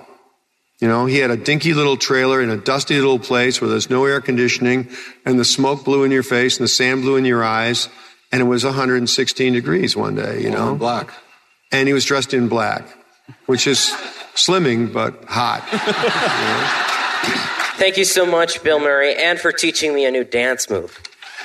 You 0.81 0.89
know, 0.89 1.07
he 1.07 1.19
had 1.19 1.31
a 1.31 1.37
dinky 1.37 1.73
little 1.75 1.97
trailer 1.97 2.43
in 2.43 2.51
a 2.51 2.57
dusty 2.57 2.97
little 2.97 3.19
place 3.19 3.61
where 3.61 3.71
there's 3.71 3.89
no 3.89 4.05
air 4.05 4.21
conditioning, 4.21 4.89
and 5.25 5.39
the 5.39 5.45
smoke 5.45 5.85
blew 5.85 6.05
in 6.05 6.11
your 6.11 6.23
face 6.25 6.59
and 6.59 6.65
the 6.65 6.69
sand 6.69 7.03
blew 7.03 7.17
in 7.17 7.25
your 7.25 7.43
eyes, 7.43 7.89
and 8.33 8.43
it 8.43 8.45
was 8.45 8.65
116 8.65 9.53
degrees 9.53 9.97
one 9.97 10.15
day. 10.15 10.43
You 10.43 10.51
know, 10.51 10.75
black. 10.75 11.11
and 11.71 11.87
he 11.89 11.95
was 11.95 12.05
dressed 12.05 12.35
in 12.35 12.49
black, 12.49 12.85
which 13.47 13.67
is 13.67 13.95
slimming 14.35 14.93
but 14.93 15.25
hot. 15.25 15.63
Thank 17.79 17.97
you 17.97 18.05
so 18.05 18.27
much, 18.27 18.63
Bill 18.63 18.79
Murray, 18.81 19.15
and 19.17 19.39
for 19.41 19.53
teaching 19.53 19.95
me 19.95 20.05
a 20.05 20.11
new 20.11 20.25
dance 20.25 20.69
move. 20.69 21.01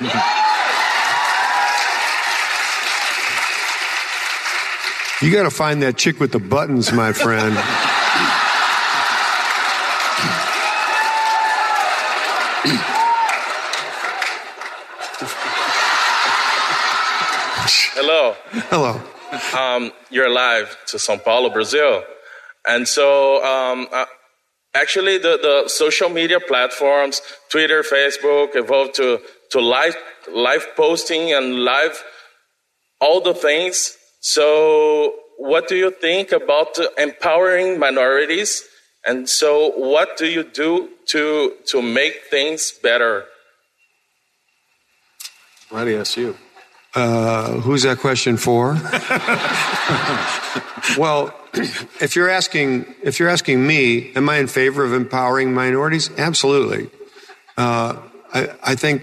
You 5.20 5.32
got 5.32 5.42
to 5.42 5.50
find 5.50 5.82
that 5.82 5.96
chick 5.96 6.20
with 6.20 6.30
the 6.30 6.38
buttons, 6.38 6.92
my 6.92 7.12
friend. 7.12 7.56
Hello. 17.96 18.36
Hello. 18.70 19.02
Um, 19.58 19.90
you're 20.08 20.30
live 20.30 20.76
to 20.86 21.00
Sao 21.00 21.16
Paulo, 21.16 21.50
Brazil. 21.50 22.04
And 22.64 22.86
so, 22.86 23.44
um, 23.44 23.88
uh, 23.92 24.04
actually, 24.76 25.18
the, 25.18 25.36
the 25.42 25.68
social 25.68 26.10
media 26.10 26.38
platforms, 26.38 27.22
Twitter, 27.50 27.82
Facebook, 27.82 28.54
evolved 28.54 28.94
to, 28.94 29.18
to 29.50 29.60
live, 29.60 29.96
live 30.32 30.64
posting 30.76 31.32
and 31.32 31.64
live 31.64 32.04
all 33.00 33.20
the 33.20 33.34
things. 33.34 33.97
So, 34.20 35.14
what 35.36 35.68
do 35.68 35.76
you 35.76 35.90
think 35.90 36.32
about 36.32 36.78
empowering 36.98 37.78
minorities? 37.78 38.64
And 39.06 39.28
so, 39.28 39.72
what 39.76 40.16
do 40.16 40.26
you 40.26 40.42
do 40.42 40.90
to, 41.06 41.54
to 41.66 41.82
make 41.82 42.22
things 42.30 42.72
better? 42.82 43.26
Why 45.70 45.84
do 45.84 45.90
you 45.90 46.00
ask 46.00 46.16
you? 46.16 46.36
Uh, 46.94 47.52
who's 47.60 47.82
that 47.82 47.98
question 47.98 48.36
for? 48.36 48.72
well, 50.98 51.34
if 52.00 52.16
you're 52.16 52.30
asking 52.30 52.94
if 53.02 53.20
you're 53.20 53.28
asking 53.28 53.66
me, 53.66 54.12
am 54.14 54.28
I 54.28 54.38
in 54.38 54.46
favor 54.46 54.84
of 54.84 54.92
empowering 54.92 55.52
minorities? 55.52 56.10
Absolutely. 56.18 56.90
Uh, 57.56 57.96
I, 58.32 58.48
I 58.62 58.74
think 58.74 59.02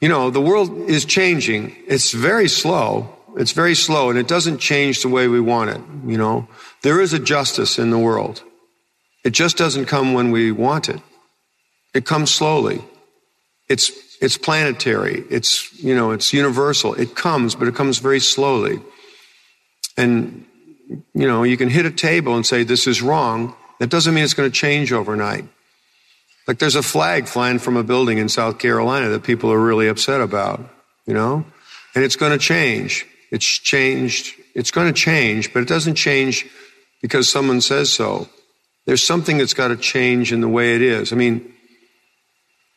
you 0.00 0.08
know 0.08 0.30
the 0.30 0.40
world 0.40 0.88
is 0.88 1.04
changing. 1.04 1.76
It's 1.86 2.12
very 2.12 2.48
slow. 2.48 3.13
It's 3.36 3.52
very 3.52 3.74
slow, 3.74 4.10
and 4.10 4.18
it 4.18 4.28
doesn't 4.28 4.58
change 4.58 5.02
the 5.02 5.08
way 5.08 5.28
we 5.28 5.40
want 5.40 5.70
it. 5.70 5.80
You 6.06 6.18
know, 6.18 6.48
there 6.82 7.00
is 7.00 7.12
a 7.12 7.18
justice 7.18 7.78
in 7.78 7.90
the 7.90 7.98
world. 7.98 8.42
It 9.24 9.30
just 9.30 9.56
doesn't 9.56 9.86
come 9.86 10.14
when 10.14 10.30
we 10.30 10.52
want 10.52 10.88
it. 10.88 11.00
It 11.94 12.04
comes 12.04 12.32
slowly. 12.32 12.84
It's 13.68 13.90
it's 14.20 14.38
planetary. 14.38 15.24
It's, 15.28 15.72
you 15.82 15.94
know, 15.94 16.12
it's 16.12 16.32
universal. 16.32 16.94
It 16.94 17.14
comes, 17.14 17.54
but 17.54 17.68
it 17.68 17.74
comes 17.74 17.98
very 17.98 18.20
slowly. 18.20 18.80
And, 19.96 20.46
you 20.88 21.28
know, 21.28 21.42
you 21.42 21.56
can 21.56 21.68
hit 21.68 21.84
a 21.84 21.90
table 21.90 22.34
and 22.34 22.46
say, 22.46 22.64
this 22.64 22.86
is 22.86 23.02
wrong. 23.02 23.54
That 23.80 23.90
doesn't 23.90 24.14
mean 24.14 24.24
it's 24.24 24.34
going 24.34 24.50
to 24.50 24.56
change 24.56 24.92
overnight. 24.92 25.44
Like 26.46 26.58
there's 26.58 26.74
a 26.74 26.82
flag 26.82 27.26
flying 27.26 27.58
from 27.58 27.76
a 27.76 27.82
building 27.82 28.18
in 28.18 28.28
South 28.28 28.58
Carolina 28.58 29.08
that 29.10 29.24
people 29.24 29.52
are 29.52 29.60
really 29.60 29.88
upset 29.88 30.20
about, 30.20 30.60
you 31.06 31.14
know? 31.14 31.44
And 31.94 32.04
it's 32.04 32.16
going 32.16 32.32
to 32.32 32.38
change. 32.38 33.06
It's 33.30 33.46
changed. 33.46 34.34
It's 34.54 34.70
going 34.70 34.86
to 34.86 34.92
change, 34.92 35.52
but 35.52 35.62
it 35.62 35.68
doesn't 35.68 35.94
change 35.94 36.46
because 37.02 37.28
someone 37.28 37.60
says 37.60 37.92
so. 37.92 38.28
There's 38.86 39.04
something 39.04 39.38
that's 39.38 39.54
got 39.54 39.68
to 39.68 39.76
change 39.76 40.32
in 40.32 40.40
the 40.40 40.48
way 40.48 40.74
it 40.74 40.82
is. 40.82 41.12
I 41.12 41.16
mean, 41.16 41.52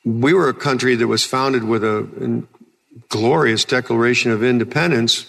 we 0.06 0.34
were 0.34 0.48
a 0.48 0.54
country 0.54 0.96
that 0.96 1.08
was 1.08 1.26
founded 1.26 1.64
with 1.64 1.84
a, 1.84 2.46
glorious 3.10 3.64
declaration 3.64 4.32
of 4.32 4.44
independence 4.44 5.28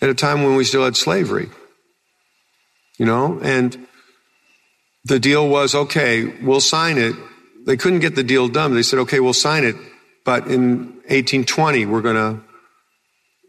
at 0.00 0.08
a 0.08 0.14
time 0.14 0.44
when 0.44 0.54
we 0.54 0.62
still 0.62 0.84
had 0.84 0.96
slavery. 0.96 1.48
You 2.98 3.04
know, 3.04 3.40
and 3.42 3.86
the 5.04 5.18
deal 5.18 5.48
was 5.48 5.74
okay, 5.74 6.24
we'll 6.24 6.60
sign 6.60 6.98
it. 6.98 7.16
They 7.66 7.76
couldn't 7.76 8.00
get 8.00 8.14
the 8.14 8.22
deal 8.22 8.48
done. 8.48 8.74
They 8.74 8.82
said, 8.82 9.00
okay, 9.00 9.20
we'll 9.20 9.32
sign 9.32 9.64
it. 9.64 9.76
But 10.24 10.46
in 10.46 10.94
1820, 11.08 11.86
we're 11.86 12.02
going 12.02 12.16
to, 12.16 12.42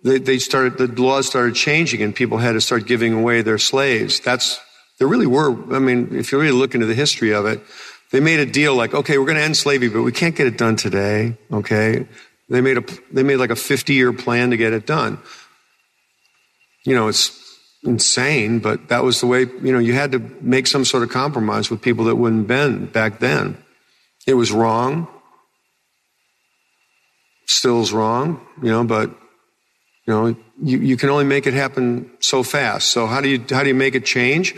they, 0.04 0.18
they 0.20 0.39
started, 0.39 0.78
the 0.78 1.02
laws 1.02 1.28
started 1.28 1.56
changing 1.56 2.02
and 2.02 2.16
people 2.16 2.38
had 2.38 2.54
to 2.54 2.62
start 2.62 2.88
giving 2.88 3.14
away 3.14 3.41
their 3.41 3.58
slaves. 3.58 4.20
That's, 4.20 4.60
there 4.97 5.08
really 5.08 5.28
were, 5.28 5.52
I 5.74 5.80
mean, 5.80 6.16
if 6.16 6.32
you 6.32 6.39
really 6.39 6.54
look 6.54 6.74
into 6.74 6.86
the 6.86 6.93
history 6.93 7.34
of 7.34 7.45
it, 7.45 7.62
they 8.12 8.20
made 8.20 8.39
a 8.39 8.45
deal 8.45 8.76
like, 8.76 8.93
okay, 8.93 9.18
we're 9.18 9.26
going 9.26 9.38
to 9.38 9.43
end 9.43 9.58
slavery, 9.58 9.89
but 9.89 10.02
we 10.02 10.12
can't 10.12 10.36
get 10.36 10.47
it 10.47 10.58
done 10.58 10.76
today. 10.76 11.38
Okay. 11.52 12.08
They 12.50 12.62
made 12.62 12.78
a, 12.78 12.84
they 13.12 13.24
made 13.24 13.38
like 13.38 13.52
a 13.52 13.56
50 13.56 13.93
year 13.93 14.12
plan 14.14 14.50
to 14.50 14.58
get 14.58 14.74
it 14.74 14.86
done. 14.86 15.20
You 16.86 16.95
know, 16.95 17.08
it's 17.08 17.38
insane, 17.84 18.60
but 18.60 18.89
that 18.89 19.04
was 19.04 19.22
the 19.22 19.28
way, 19.28 19.41
you 19.41 19.72
know, 19.72 19.80
you 19.80 19.93
had 19.93 20.12
to 20.14 20.20
make 20.41 20.68
some 20.68 20.86
sort 20.86 21.04
of 21.04 21.10
compromise 21.10 21.70
with 21.70 21.82
people 21.82 22.06
that 22.06 22.16
wouldn't 22.16 22.47
bend 22.47 22.91
back 22.91 23.20
then. 23.20 23.58
It 24.26 24.34
was 24.34 24.52
wrong. 24.52 25.08
Still 27.47 27.82
is 27.82 27.93
wrong, 27.93 28.45
you 28.62 28.70
know, 28.70 28.84
but, 28.84 29.12
you 30.10 30.16
know, 30.16 30.36
you, 30.64 30.80
you 30.80 30.97
can 30.97 31.10
only 31.10 31.24
make 31.24 31.45
it 31.45 31.53
happen 31.53 32.10
so 32.20 32.41
fast. 32.41 32.88
So 32.88 33.05
how 33.05 33.22
do 33.22 33.30
you, 33.30 33.45
how 33.47 33.62
do 33.62 33.68
you 33.68 33.76
make 33.76 33.93
it 33.93 34.05
change? 34.05 34.55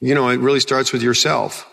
You 0.00 0.14
know, 0.14 0.30
it 0.30 0.40
really 0.40 0.60
starts 0.60 0.90
with 0.90 1.02
yourself. 1.02 1.70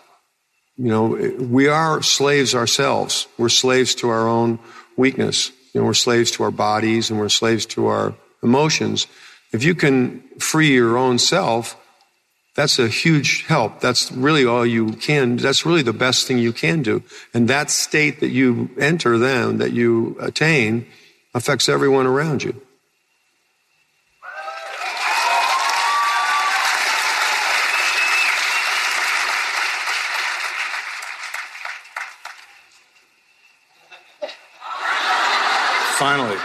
You 0.76 0.88
know, 0.88 1.06
we 1.40 1.68
are 1.68 2.02
slaves 2.02 2.54
ourselves. 2.54 3.28
We're 3.38 3.48
slaves 3.48 3.94
to 3.94 4.10
our 4.10 4.28
own 4.28 4.58
weakness. 4.98 5.52
You 5.72 5.80
know, 5.80 5.86
we're 5.86 5.94
slaves 5.94 6.32
to 6.32 6.42
our 6.42 6.50
bodies 6.50 7.08
and 7.08 7.18
we're 7.18 7.30
slaves 7.30 7.64
to 7.66 7.86
our 7.86 8.14
emotions. 8.42 9.06
If 9.54 9.64
you 9.64 9.74
can 9.74 10.20
free 10.38 10.74
your 10.74 10.98
own 10.98 11.18
self, 11.18 11.74
that's 12.56 12.78
a 12.78 12.88
huge 12.88 13.46
help. 13.46 13.80
That's 13.80 14.12
really 14.12 14.44
all 14.44 14.66
you 14.66 14.92
can. 14.92 15.36
That's 15.36 15.64
really 15.64 15.80
the 15.82 15.94
best 15.94 16.26
thing 16.26 16.36
you 16.36 16.52
can 16.52 16.82
do. 16.82 17.02
And 17.32 17.48
that 17.48 17.70
state 17.70 18.20
that 18.20 18.32
you 18.32 18.68
enter 18.78 19.16
then, 19.16 19.56
that 19.56 19.72
you 19.72 20.18
attain, 20.20 20.86
affects 21.34 21.70
everyone 21.70 22.06
around 22.06 22.42
you. 22.42 22.60
Finally. 35.98 36.36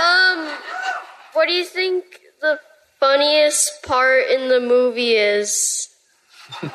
Um, 0.00 0.50
what 1.32 1.46
do 1.46 1.52
you 1.52 1.64
think 1.64 2.04
the 2.40 2.58
funniest 3.00 3.82
part 3.82 4.28
in 4.28 4.48
the 4.48 4.60
movie 4.60 5.16
is? 5.16 5.88
Why 6.60 6.68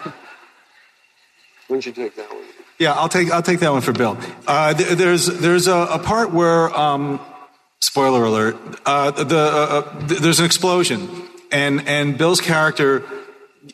don't 1.70 1.86
you 1.86 1.92
take 1.92 2.16
that 2.16 2.30
one? 2.30 2.44
Yeah, 2.78 2.94
I'll 2.94 3.10
take 3.10 3.32
I'll 3.32 3.42
take 3.42 3.60
that 3.60 3.72
one 3.72 3.82
for 3.82 3.94
Bill. 3.94 4.18
Uh, 4.46 4.74
th- 4.74 4.98
there's 4.98 5.28
there's 5.28 5.68
a, 5.68 5.76
a 5.76 6.00
part 6.00 6.32
where 6.32 6.76
um, 6.78 7.22
spoiler 7.80 8.26
alert. 8.26 8.58
Uh, 8.86 9.12
the 9.12 9.38
uh, 9.38 9.40
uh, 9.40 10.08
th- 10.08 10.20
there's 10.20 10.40
an 10.40 10.46
explosion, 10.46 11.10
and 11.52 11.88
and 11.88 12.18
Bill's 12.18 12.42
character. 12.42 13.04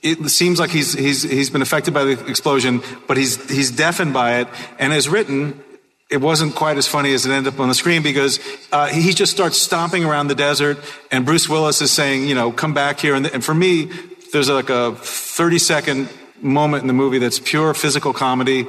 It 0.04 0.30
seems 0.30 0.60
like 0.60 0.70
he's 0.70 0.94
he's 0.94 1.24
he's 1.24 1.50
been 1.50 1.62
affected 1.64 1.94
by 1.94 2.04
the 2.04 2.26
explosion, 2.28 2.82
but 3.08 3.18
he's 3.18 3.50
he's 3.50 3.72
deafened 3.72 4.14
by 4.14 4.42
it, 4.42 4.48
and 4.78 4.94
as 4.94 5.10
written. 5.10 5.64
It 6.12 6.20
wasn't 6.20 6.56
quite 6.56 6.78
as 6.78 6.88
funny 6.88 7.14
as 7.14 7.26
it 7.26 7.32
ended 7.32 7.54
up 7.54 7.60
on 7.60 7.70
the 7.70 7.74
screen 7.74 8.04
because 8.04 8.40
uh, 8.72 8.88
he 8.88 9.14
just 9.14 9.32
starts 9.32 9.58
stomping 9.58 10.04
around 10.04 10.28
the 10.28 10.36
desert, 10.36 10.78
and 11.10 11.26
Bruce 11.26 11.48
Willis 11.48 11.82
is 11.82 11.90
saying, 11.92 12.28
"You 12.28 12.36
know, 12.36 12.52
come 12.52 12.74
back 12.74 13.00
here." 13.00 13.16
And, 13.16 13.26
and 13.28 13.44
for 13.44 13.54
me, 13.54 13.90
there's 14.32 14.50
like 14.50 14.70
a 14.70 14.94
30 14.96 15.58
second 15.58 16.10
moment 16.42 16.82
in 16.82 16.88
the 16.88 16.94
movie 16.94 17.20
that's 17.20 17.40
pure 17.40 17.74
physical 17.74 18.14
comedy, 18.14 18.66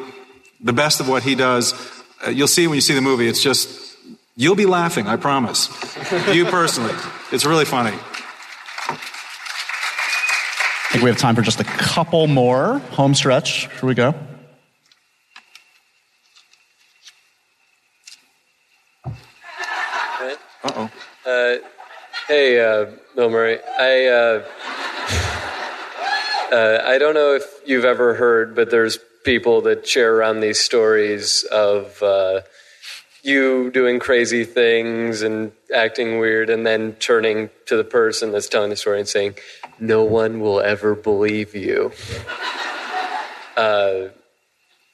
the 0.61 0.73
best 0.73 1.01
of 1.01 1.09
what 1.09 1.23
he 1.23 1.35
does. 1.35 1.75
Uh, 2.25 2.31
you'll 2.31 2.49
see 2.49 2.67
when 2.67 2.77
you 2.77 2.81
see 2.81 2.95
the 2.95 3.01
movie. 3.01 3.29
It's 3.29 3.43
just, 3.43 3.97
you'll 4.37 4.55
be 4.55 4.67
laughing, 4.67 5.07
I 5.07 5.17
promise. 5.17 5.69
you 6.33 6.45
personally. 6.45 6.95
It's 7.33 7.45
really 7.45 7.65
funny. 7.65 7.97
I 10.89 10.93
think 10.93 11.05
we 11.05 11.11
have 11.11 11.19
time 11.19 11.35
for 11.35 11.43
just 11.43 11.61
a 11.61 11.65
couple 11.65 12.27
more. 12.27 12.79
Home 12.91 13.15
stretch. 13.15 13.69
Here 13.69 13.89
we 13.89 13.95
go. 13.95 14.15
Uh-oh. 20.65 20.91
Uh, 21.27 21.57
hey, 22.33 22.59
uh, 22.61 22.87
Bill 23.15 23.29
Murray. 23.29 23.59
I 23.79 24.07
uh, 24.07 24.43
uh, 26.55 26.83
I 26.83 26.97
don't 26.97 27.13
know 27.13 27.35
if 27.35 27.45
you've 27.67 27.85
ever 27.85 28.15
heard, 28.15 28.55
but 28.55 28.71
there's 28.71 28.99
people 29.23 29.61
that 29.63 29.87
share 29.87 30.17
around 30.17 30.41
these 30.41 30.59
stories 30.59 31.45
of 31.53 32.03
uh, 32.03 32.41
you 33.23 33.71
doing 33.71 33.99
crazy 33.99 34.45
things 34.45 35.21
and 35.21 35.53
acting 35.75 36.19
weird, 36.21 36.49
and 36.49 36.67
then 36.67 36.95
turning 36.95 37.51
to 37.67 37.77
the 37.77 37.85
person 37.85 38.33
that's 38.33 38.49
telling 38.49 38.71
the 38.71 38.77
story 38.77 38.99
and 38.99 39.09
saying, 39.09 39.35
"No 39.79 40.03
one 40.03 40.41
will 40.41 40.61
ever 40.61 40.95
believe 40.95 41.55
you." 41.55 41.93
Uh, 43.55 44.09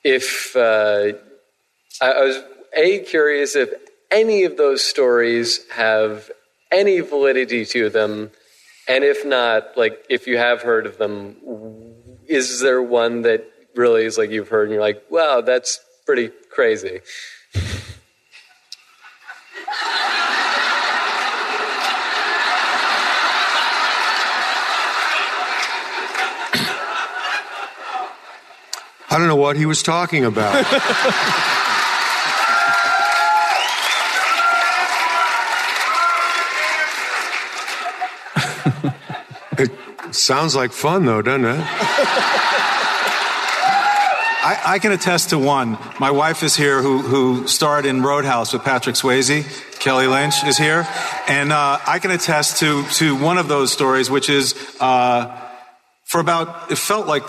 if 0.03 0.57
uh, 0.57 1.13
I, 2.03 2.11
I 2.11 2.25
was 2.25 2.43
a 2.77 2.99
curious 2.99 3.55
if 3.55 3.73
any 4.11 4.43
of 4.43 4.57
those 4.57 4.83
stories 4.83 5.65
have 5.71 6.29
any 6.71 7.01
validity 7.01 7.65
to 7.67 7.91
them, 7.91 8.31
and 8.89 9.05
if 9.05 9.25
not, 9.25 9.77
like 9.77 10.05
if 10.09 10.27
you 10.27 10.39
have 10.39 10.63
heard 10.63 10.87
of 10.87 10.99
them, 10.99 11.37
is 12.27 12.61
there 12.61 12.83
one 12.83 13.23
that 13.23 13.51
really 13.75 14.05
is 14.05 14.19
like 14.19 14.31
you've 14.31 14.49
heard 14.49 14.65
and 14.65 14.73
you're 14.73 14.81
like, 14.81 15.03
wow, 15.11 15.41
that's 15.41 15.81
pretty 16.05 16.31
crazy? 16.51 17.01
I 29.11 29.17
don't 29.17 29.27
know 29.27 29.37
what 29.37 29.57
he 29.57 29.65
was 29.65 29.83
talking 29.83 30.25
about. 30.25 30.67
it 39.59 39.71
sounds 40.15 40.55
like 40.57 40.73
fun, 40.73 41.05
though, 41.05 41.23
doesn't 41.23 41.45
it? 41.45 41.65
I, 44.41 44.61
I 44.65 44.79
can 44.79 44.93
attest 44.93 45.31
to 45.31 45.39
one. 45.39 45.77
My 46.01 46.11
wife 46.11 46.43
is 46.43 46.57
here 46.57 46.81
who, 46.81 46.99
who 46.99 47.47
starred 47.47 47.85
in 47.85 48.03
Roadhouse 48.03 48.53
with 48.53 48.63
Patrick 48.63 48.97
Swayze. 48.97 49.45
Kelly 49.79 50.07
Lynch 50.07 50.43
is 50.45 50.57
here. 50.57 50.87
And 51.29 51.53
uh, 51.53 51.79
I 51.87 51.99
can 51.99 52.11
attest 52.11 52.61
to, 52.61 52.85
to 52.95 53.15
one 53.17 53.37
of 53.37 53.49
those 53.49 53.73
stories, 53.73 54.11
which 54.11 54.31
is 54.31 54.55
uh, 54.81 55.39
for 56.07 56.21
about, 56.21 56.71
it 56.71 56.79
felt 56.79 57.07
like 57.07 57.25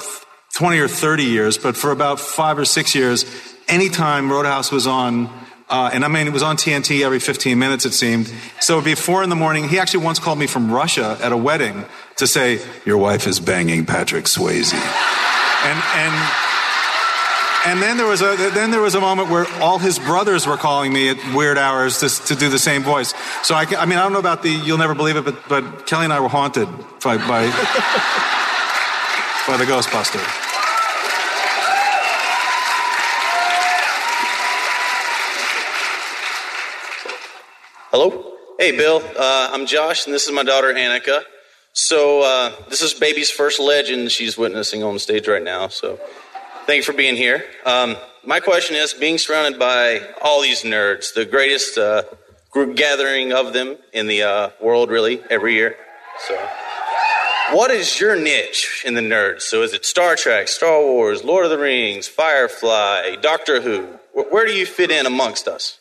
20 0.55 0.79
or 0.79 0.87
30 0.87 1.23
years, 1.23 1.57
but 1.57 1.75
for 1.75 1.91
about 1.91 2.19
five 2.19 2.57
or 2.57 2.65
six 2.65 2.95
years, 2.95 3.25
anytime 3.67 4.31
Roadhouse 4.31 4.71
was 4.71 4.87
on, 4.87 5.29
uh, 5.69 5.91
and 5.93 6.03
I 6.03 6.07
mean, 6.07 6.25
it 6.25 6.33
was 6.33 6.41
on 6.41 6.57
TNT 6.57 7.05
every 7.05 7.19
15 7.19 7.57
minutes, 7.57 7.85
it 7.85 7.93
seemed. 7.93 8.31
So 8.59 8.73
it'd 8.73 8.85
be 8.85 8.95
four 8.95 9.23
in 9.23 9.29
the 9.29 9.35
morning. 9.35 9.69
He 9.69 9.77
actually 9.77 10.03
once 10.03 10.17
called 10.17 10.39
me 10.39 10.47
from 10.47 10.71
Russia 10.71 11.17
at 11.21 11.31
a 11.31 11.37
wedding 11.37 11.85
to 12.17 12.25
say, 12.25 12.59
Your 12.85 12.97
wife 12.97 13.27
is 13.27 13.39
banging 13.39 13.85
Patrick 13.85 14.25
Swayze. 14.25 14.73
and, 14.73 15.83
and, 15.95 16.31
and 17.65 17.81
then 17.81 17.97
there 17.97 18.07
was 18.07 18.21
a 18.21 18.37
then 18.53 18.71
there 18.71 18.81
was 18.81 18.95
a 18.95 19.01
moment 19.01 19.29
where 19.29 19.45
all 19.61 19.77
his 19.77 19.99
brothers 19.99 20.47
were 20.47 20.55
calling 20.55 20.93
me 20.93 21.09
at 21.09 21.17
weird 21.35 21.57
hours 21.57 21.99
to, 21.99 22.07
to 22.27 22.35
do 22.35 22.49
the 22.49 22.57
same 22.57 22.83
voice. 22.83 23.13
So 23.43 23.53
I, 23.53 23.65
I 23.77 23.85
mean 23.85 23.99
I 23.99 24.03
don't 24.03 24.13
know 24.13 24.19
about 24.19 24.43
the 24.43 24.49
you'll 24.49 24.77
never 24.77 24.95
believe 24.95 25.17
it, 25.17 25.25
but 25.25 25.35
but 25.49 25.85
Kelly 25.85 26.05
and 26.05 26.13
I 26.13 26.21
were 26.21 26.29
haunted 26.29 26.69
by 27.03 27.17
by, 27.17 27.47
by 29.47 29.57
the 29.57 29.65
Ghostbuster. 29.65 30.23
Hello? 37.91 38.37
Hey, 38.59 38.75
Bill. 38.75 39.01
Uh, 39.17 39.51
I'm 39.53 39.65
Josh, 39.65 40.05
and 40.05 40.13
this 40.13 40.27
is 40.27 40.33
my 40.33 40.43
daughter, 40.43 40.73
Annika. 40.73 41.21
So, 41.71 42.23
uh, 42.23 42.51
this 42.67 42.81
is 42.81 42.93
baby's 42.93 43.31
first 43.31 43.57
legend 43.57 44.11
she's 44.11 44.37
witnessing 44.37 44.83
on 44.83 44.99
stage 44.99 45.29
right 45.29 45.41
now. 45.41 45.69
So, 45.69 45.97
thank 46.65 46.75
you 46.75 46.83
for 46.83 46.91
being 46.91 47.15
here. 47.15 47.45
Um, 47.65 47.95
my 48.25 48.41
question 48.41 48.75
is 48.75 48.93
being 48.93 49.17
surrounded 49.17 49.57
by 49.57 50.01
all 50.21 50.41
these 50.41 50.63
nerds, 50.63 51.13
the 51.13 51.23
greatest 51.23 51.77
uh, 51.77 52.03
group 52.51 52.75
gathering 52.75 53.31
of 53.31 53.53
them 53.53 53.77
in 53.93 54.07
the 54.07 54.23
uh, 54.23 54.49
world, 54.59 54.89
really, 54.89 55.23
every 55.29 55.53
year. 55.53 55.77
So, 56.27 56.35
what 57.53 57.71
is 57.71 57.97
your 57.97 58.17
niche 58.17 58.83
in 58.85 58.93
the 58.93 58.99
nerds? 58.99 59.43
So, 59.43 59.61
is 59.61 59.71
it 59.71 59.85
Star 59.85 60.17
Trek, 60.17 60.49
Star 60.49 60.81
Wars, 60.81 61.23
Lord 61.23 61.45
of 61.45 61.51
the 61.51 61.57
Rings, 61.57 62.09
Firefly, 62.09 63.15
Doctor 63.21 63.61
Who? 63.61 63.83
Where 64.11 64.45
do 64.45 64.51
you 64.51 64.65
fit 64.65 64.91
in 64.91 65.05
amongst 65.05 65.47
us? 65.47 65.78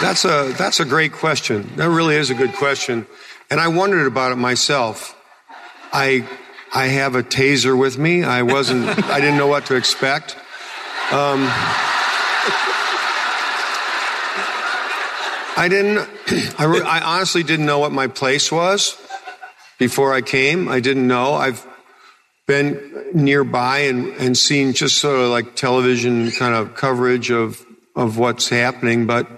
That's 0.00 0.24
a 0.24 0.54
that's 0.56 0.78
a 0.78 0.84
great 0.84 1.12
question. 1.12 1.68
That 1.76 1.90
really 1.90 2.14
is 2.14 2.30
a 2.30 2.34
good 2.34 2.52
question, 2.52 3.06
and 3.50 3.60
I 3.60 3.66
wondered 3.66 4.06
about 4.06 4.30
it 4.30 4.36
myself. 4.36 5.16
I 5.92 6.24
I 6.72 6.86
have 6.86 7.16
a 7.16 7.22
taser 7.22 7.76
with 7.76 7.98
me. 7.98 8.22
I 8.22 8.42
wasn't. 8.42 8.88
I 9.10 9.20
didn't 9.20 9.38
know 9.38 9.48
what 9.48 9.66
to 9.66 9.74
expect. 9.74 10.36
Um, 11.10 11.48
I 15.56 15.66
didn't. 15.68 16.08
I, 16.60 16.64
re- 16.64 16.82
I 16.82 17.00
honestly 17.00 17.42
didn't 17.42 17.66
know 17.66 17.80
what 17.80 17.90
my 17.90 18.06
place 18.06 18.52
was 18.52 18.96
before 19.78 20.14
I 20.14 20.20
came. 20.20 20.68
I 20.68 20.78
didn't 20.78 21.08
know. 21.08 21.34
I've 21.34 21.66
been 22.46 23.10
nearby 23.14 23.78
and, 23.80 24.14
and 24.14 24.38
seen 24.38 24.74
just 24.74 24.98
sort 24.98 25.18
of 25.18 25.30
like 25.30 25.56
television 25.56 26.30
kind 26.30 26.54
of 26.54 26.76
coverage 26.76 27.32
of 27.32 27.64
of 27.96 28.16
what's 28.16 28.48
happening, 28.48 29.06
but 29.06 29.37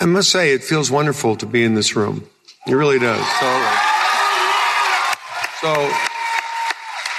I 0.00 0.06
must 0.06 0.30
say, 0.30 0.54
it 0.54 0.64
feels 0.64 0.90
wonderful 0.90 1.36
to 1.36 1.46
be 1.46 1.62
in 1.62 1.74
this 1.74 1.94
room. 1.94 2.26
It 2.66 2.72
really 2.72 2.98
does. 2.98 3.20
So, 3.20 3.46
so 5.60 5.90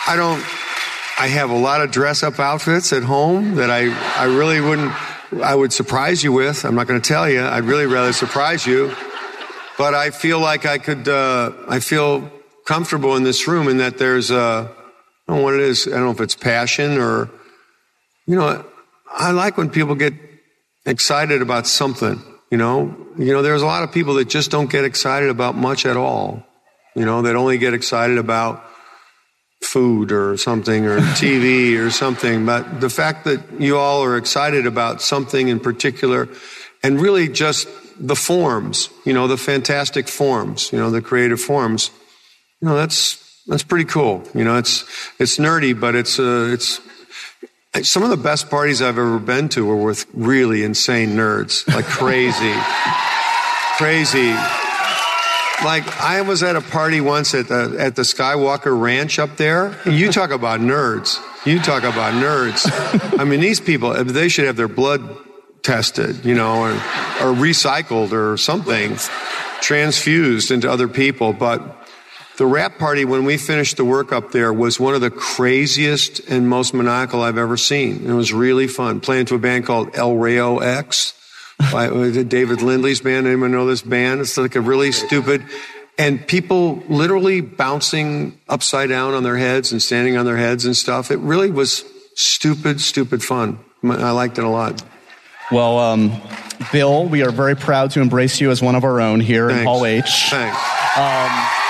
I 0.08 0.16
don't. 0.16 0.44
I 1.20 1.28
have 1.28 1.52
a 1.52 1.58
lot 1.58 1.82
of 1.82 1.92
dress-up 1.92 2.40
outfits 2.40 2.92
at 2.92 3.04
home 3.04 3.56
that 3.56 3.70
I 3.70 3.92
I 4.20 4.26
really 4.26 4.60
wouldn't. 4.60 4.92
I 5.44 5.54
would 5.54 5.72
surprise 5.72 6.24
you 6.24 6.32
with. 6.32 6.66
I'm 6.66 6.74
not 6.74 6.88
going 6.88 7.00
to 7.00 7.08
tell 7.08 7.30
you. 7.30 7.44
I'd 7.44 7.66
really 7.66 7.86
rather 7.86 8.14
surprise 8.14 8.66
you. 8.66 8.96
But 9.78 9.94
I 9.94 10.10
feel 10.10 10.40
like 10.40 10.66
I 10.66 10.80
could. 10.80 11.08
Uh, 11.08 11.52
I 11.68 11.80
feel 11.80 12.32
comfortable 12.66 13.16
in 13.16 13.24
this 13.24 13.48
room 13.48 13.68
in 13.68 13.78
that 13.78 14.00
there's. 14.00 14.32
Uh, 14.32 14.68
I 14.68 15.32
don't 15.32 15.38
know 15.38 15.44
what 15.44 15.54
it 15.54 15.62
is. 15.62 15.88
I 15.88 15.92
don't 15.92 16.06
know 16.06 16.12
if 16.12 16.22
it's 16.22 16.36
passion 16.36 16.98
or. 16.98 17.30
You 18.26 18.36
know, 18.38 18.66
I 19.12 19.32
like 19.32 19.58
when 19.58 19.70
people 19.70 19.94
get 19.94 20.14
excited 20.86 21.42
about 21.42 21.68
something. 21.68 22.24
You 22.52 22.58
know, 22.58 22.96
you 23.18 23.34
know, 23.34 23.42
there's 23.42 23.62
a 23.62 23.66
lot 23.66 23.84
of 23.84 23.92
people 23.92 24.16
that 24.16 24.28
just 24.28 24.52
don't 24.52 24.70
get 24.70 24.84
excited 24.84 25.30
about 25.30 25.56
much 25.56 25.86
at 25.86 25.98
all. 25.98 26.46
You 26.96 27.06
know, 27.06 27.22
that 27.22 27.36
only 27.36 27.58
get 27.58 27.74
excited 27.74 28.18
about 28.18 28.64
food 29.64 30.12
or 30.12 30.36
something 30.36 30.86
or 30.86 31.00
TV 31.22 31.80
or 31.80 31.90
something. 31.90 32.46
But 32.46 32.82
the 32.82 32.90
fact 32.90 33.24
that 33.24 33.40
you 33.60 33.78
all 33.78 34.04
are 34.04 34.18
excited 34.18 34.66
about 34.66 35.02
something 35.02 35.48
in 35.48 35.60
particular 35.62 36.28
and 36.84 37.00
really 37.00 37.30
just 37.30 37.68
the 37.98 38.16
forms, 38.16 38.90
you 39.06 39.14
know, 39.14 39.28
the 39.28 39.38
fantastic 39.38 40.08
forms, 40.08 40.72
you 40.74 40.80
know, 40.80 40.92
the 40.92 41.02
creative 41.02 41.40
forms, 41.40 41.92
you 42.60 42.68
know, 42.68 42.76
that's, 42.76 43.42
that's 43.48 43.64
pretty 43.64 43.86
cool. 43.86 44.24
You 44.34 44.44
know, 44.44 44.58
it's, 44.58 44.84
it's 45.20 45.38
nerdy, 45.38 45.80
but 45.80 45.96
it's, 45.96 46.20
uh, 46.20 46.50
it's, 46.52 46.82
some 47.84 48.04
of 48.04 48.10
the 48.10 48.18
best 48.18 48.50
parties 48.50 48.82
I've 48.82 48.98
ever 48.98 49.20
been 49.20 49.50
to 49.50 49.66
were 49.66 49.78
with 49.78 50.06
really 50.14 50.64
insane 50.64 51.12
nerds, 51.12 51.68
like 51.74 51.86
crazy, 51.86 52.54
crazy. 53.78 54.32
Like 55.64 55.88
I 56.02 56.24
was 56.26 56.44
at 56.44 56.56
a 56.56 56.62
party 56.62 57.02
once 57.02 57.34
at 57.34 57.48
the 57.48 57.76
at 57.80 57.96
the 57.96 58.02
Skywalker 58.02 58.80
Ranch 58.80 59.20
up 59.20 59.38
there. 59.38 59.78
You 59.86 60.12
talk 60.12 60.32
about 60.32 60.60
nerds. 60.60 61.20
You 61.46 61.60
talk 61.60 61.84
about 61.84 62.14
nerds. 62.14 62.68
I 63.20 63.24
mean, 63.24 63.40
these 63.40 63.60
people 63.60 63.94
they 64.04 64.28
should 64.28 64.46
have 64.46 64.58
their 64.58 64.68
blood 64.68 65.18
tested, 65.64 66.26
you 66.26 66.36
know, 66.36 66.62
or, 66.62 66.72
or 66.72 67.36
recycled 67.36 68.12
or 68.12 68.38
something, 68.38 68.98
transfused 69.62 70.52
into 70.52 70.70
other 70.70 70.88
people. 70.88 71.34
But 71.34 71.81
the 72.38 72.46
wrap 72.46 72.78
party, 72.78 73.06
when 73.06 73.26
we 73.26 73.38
finished 73.38 73.78
the 73.78 73.86
work 73.86 74.12
up 74.12 74.32
there, 74.32 74.52
was 74.52 74.80
one 74.80 74.96
of 74.96 75.02
the 75.02 75.12
craziest 75.12 76.20
and 76.30 76.48
most 76.48 76.74
maniacal 76.74 77.22
I've 77.22 77.38
ever 77.38 77.58
seen. 77.58 78.06
It 78.10 78.14
was 78.14 78.34
really 78.34 78.68
fun. 78.68 79.00
Playing 79.00 79.26
to 79.28 79.36
a 79.36 79.40
band 79.40 79.66
called 79.66 79.96
El 79.96 80.16
Rayo 80.16 80.60
X, 80.60 81.14
by 81.72 81.88
David 82.24 82.62
Lindley's 82.62 83.02
band. 83.02 83.28
Anyone 83.28 83.52
know 83.52 83.66
this 83.68 83.82
band? 83.82 84.22
It's 84.22 84.38
like 84.38 84.56
a 84.56 84.62
really 84.62 84.92
stupid, 84.92 85.46
and 85.98 86.26
people 86.26 86.82
literally 86.90 87.42
bouncing 87.42 88.40
upside 88.50 88.90
down 88.90 89.14
on 89.14 89.24
their 89.24 89.38
heads 89.38 89.72
and 89.72 89.82
standing 89.82 90.18
on 90.18 90.26
their 90.26 90.38
heads 90.38 90.66
and 90.66 90.76
stuff. 90.76 91.12
It 91.12 91.20
really 91.20 91.52
was 91.52 91.86
stupid, 92.16 92.82
stupid 92.82 93.24
fun. 93.24 93.60
I 93.84 94.12
liked 94.12 94.38
it 94.38 94.44
a 94.44 94.50
lot. 94.50 94.84
Well, 95.52 95.78
um, 95.80 96.20
Bill, 96.72 97.06
we 97.06 97.24
are 97.24 97.32
very 97.32 97.56
proud 97.56 97.92
to 97.92 98.02
embrace 98.02 98.40
you 98.40 98.52
as 98.52 98.62
one 98.62 98.76
of 98.76 98.84
our 98.84 99.02
own 99.02 99.20
here 99.20 99.50
Thanks. 99.50 99.62
in 99.62 99.66
Hall 99.68 99.86
H. 99.86 100.30
Thanks. 100.30 100.58
Um, 100.98 101.61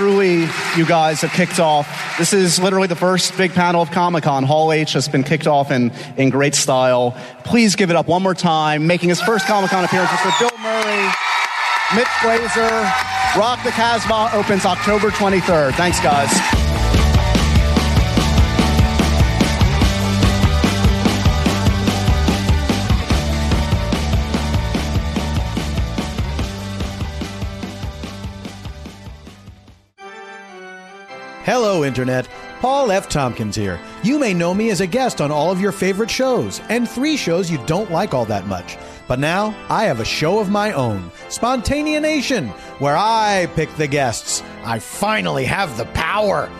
truly, 0.00 0.48
you 0.78 0.86
guys 0.86 1.20
have 1.20 1.30
kicked 1.32 1.60
off. 1.60 1.86
This 2.16 2.32
is 2.32 2.58
literally 2.58 2.86
the 2.86 2.96
first 2.96 3.36
big 3.36 3.52
panel 3.52 3.82
of 3.82 3.90
Comic 3.90 4.24
Con. 4.24 4.44
Hall 4.44 4.72
H 4.72 4.94
has 4.94 5.08
been 5.08 5.22
kicked 5.22 5.46
off 5.46 5.70
in, 5.70 5.92
in 6.16 6.30
great 6.30 6.54
style. 6.54 7.14
Please 7.44 7.76
give 7.76 7.90
it 7.90 7.96
up 7.96 8.08
one 8.08 8.22
more 8.22 8.34
time. 8.34 8.86
Making 8.86 9.10
his 9.10 9.20
first 9.20 9.44
Comic 9.46 9.68
Con 9.68 9.84
appearance, 9.84 10.08
Mr. 10.08 10.40
Bill 10.40 10.58
Murray, 10.62 11.04
Mitch 11.94 12.06
Glazer, 12.22 13.36
Rock 13.36 13.62
the 13.62 13.72
Kasbah 13.72 14.32
opens 14.32 14.64
October 14.64 15.10
23rd. 15.10 15.74
Thanks, 15.74 16.00
guys. 16.00 16.30
Hello, 31.70 31.84
Internet. 31.84 32.28
Paul 32.58 32.90
F. 32.90 33.08
Tompkins 33.08 33.54
here. 33.54 33.78
You 34.02 34.18
may 34.18 34.34
know 34.34 34.52
me 34.52 34.70
as 34.70 34.80
a 34.80 34.88
guest 34.88 35.20
on 35.20 35.30
all 35.30 35.52
of 35.52 35.60
your 35.60 35.70
favorite 35.70 36.10
shows, 36.10 36.60
and 36.68 36.90
three 36.90 37.16
shows 37.16 37.48
you 37.48 37.64
don't 37.64 37.92
like 37.92 38.12
all 38.12 38.24
that 38.24 38.48
much. 38.48 38.76
But 39.06 39.20
now 39.20 39.54
I 39.68 39.84
have 39.84 40.00
a 40.00 40.04
show 40.04 40.40
of 40.40 40.50
my 40.50 40.72
own, 40.72 41.12
Spontaneanation, 41.28 42.48
where 42.80 42.96
I 42.96 43.48
pick 43.54 43.72
the 43.76 43.86
guests. 43.86 44.42
I 44.64 44.80
finally 44.80 45.44
have 45.44 45.76
the 45.76 45.84
power. 45.94 46.50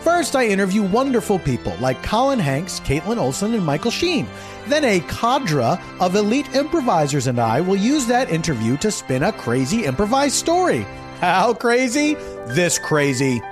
First, 0.00 0.34
I 0.34 0.46
interview 0.46 0.82
wonderful 0.82 1.40
people 1.40 1.76
like 1.78 2.02
Colin 2.02 2.38
Hanks, 2.38 2.80
Kaitlin 2.80 3.18
Olson, 3.18 3.52
and 3.52 3.66
Michael 3.66 3.90
Sheen. 3.90 4.26
Then 4.68 4.84
a 4.84 5.00
cadre 5.00 5.78
of 6.00 6.16
elite 6.16 6.54
improvisers 6.54 7.26
and 7.26 7.38
I 7.38 7.60
will 7.60 7.76
use 7.76 8.06
that 8.06 8.30
interview 8.30 8.78
to 8.78 8.90
spin 8.90 9.24
a 9.24 9.32
crazy 9.32 9.84
improvised 9.84 10.36
story. 10.36 10.86
How 11.20 11.52
crazy? 11.52 12.14
This 12.46 12.78
crazy. 12.78 13.42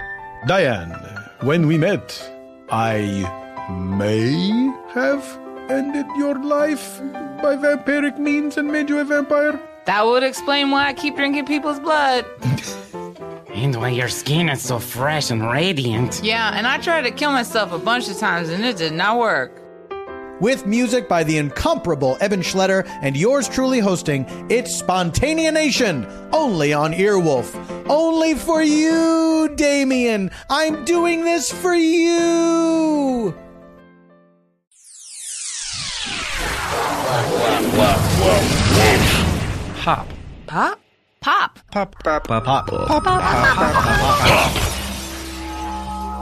Diane, 0.44 0.90
when 1.42 1.68
we 1.68 1.78
met, 1.78 2.20
I 2.68 2.98
may 3.70 4.72
have 4.92 5.38
ended 5.70 6.06
your 6.16 6.34
life 6.42 6.98
by 7.40 7.54
vampiric 7.56 8.18
means 8.18 8.56
and 8.56 8.66
made 8.66 8.88
you 8.88 8.98
a 8.98 9.04
vampire. 9.04 9.60
That 9.84 10.04
would 10.04 10.24
explain 10.24 10.72
why 10.72 10.88
I 10.88 10.94
keep 10.94 11.14
drinking 11.14 11.46
people's 11.46 11.78
blood. 11.78 12.26
And 13.54 13.76
why 13.76 13.90
your 13.90 14.08
skin 14.08 14.48
is 14.48 14.60
so 14.62 14.80
fresh 14.80 15.30
and 15.30 15.48
radiant. 15.48 16.20
Yeah, 16.24 16.50
and 16.56 16.66
I 16.66 16.78
tried 16.78 17.02
to 17.02 17.12
kill 17.12 17.30
myself 17.30 17.70
a 17.70 17.78
bunch 17.78 18.08
of 18.08 18.18
times 18.18 18.48
and 18.48 18.64
it 18.64 18.76
did 18.76 18.94
not 18.94 19.20
work. 19.20 19.61
With 20.42 20.66
music 20.66 21.08
by 21.08 21.22
the 21.22 21.38
incomparable 21.38 22.18
Eban 22.20 22.40
Schletter 22.40 22.84
and 23.00 23.16
yours 23.16 23.48
truly 23.48 23.78
hosting, 23.78 24.26
it's 24.50 24.82
Spontaneanation, 24.82 26.04
only 26.32 26.72
on 26.72 26.92
Earwolf. 26.92 27.54
Only 27.88 28.34
for 28.34 28.60
you, 28.60 29.52
Damien. 29.54 30.32
I'm 30.50 30.84
doing 30.84 31.24
this 31.24 31.52
for 31.52 31.74
you. 31.74 33.32
Pop. 39.76 40.08
Pop? 40.48 40.80
Pop. 41.20 41.58
Pop. 41.70 41.94
Pop. 42.02 42.02
Pop? 42.02 42.26
Pop. 42.26 42.44
Pop. 42.44 42.66
Pop. 42.66 42.66
Pop. 42.66 43.04
Pop. 43.04 43.22
Pop. 43.54 44.18
Pop. 44.18 44.81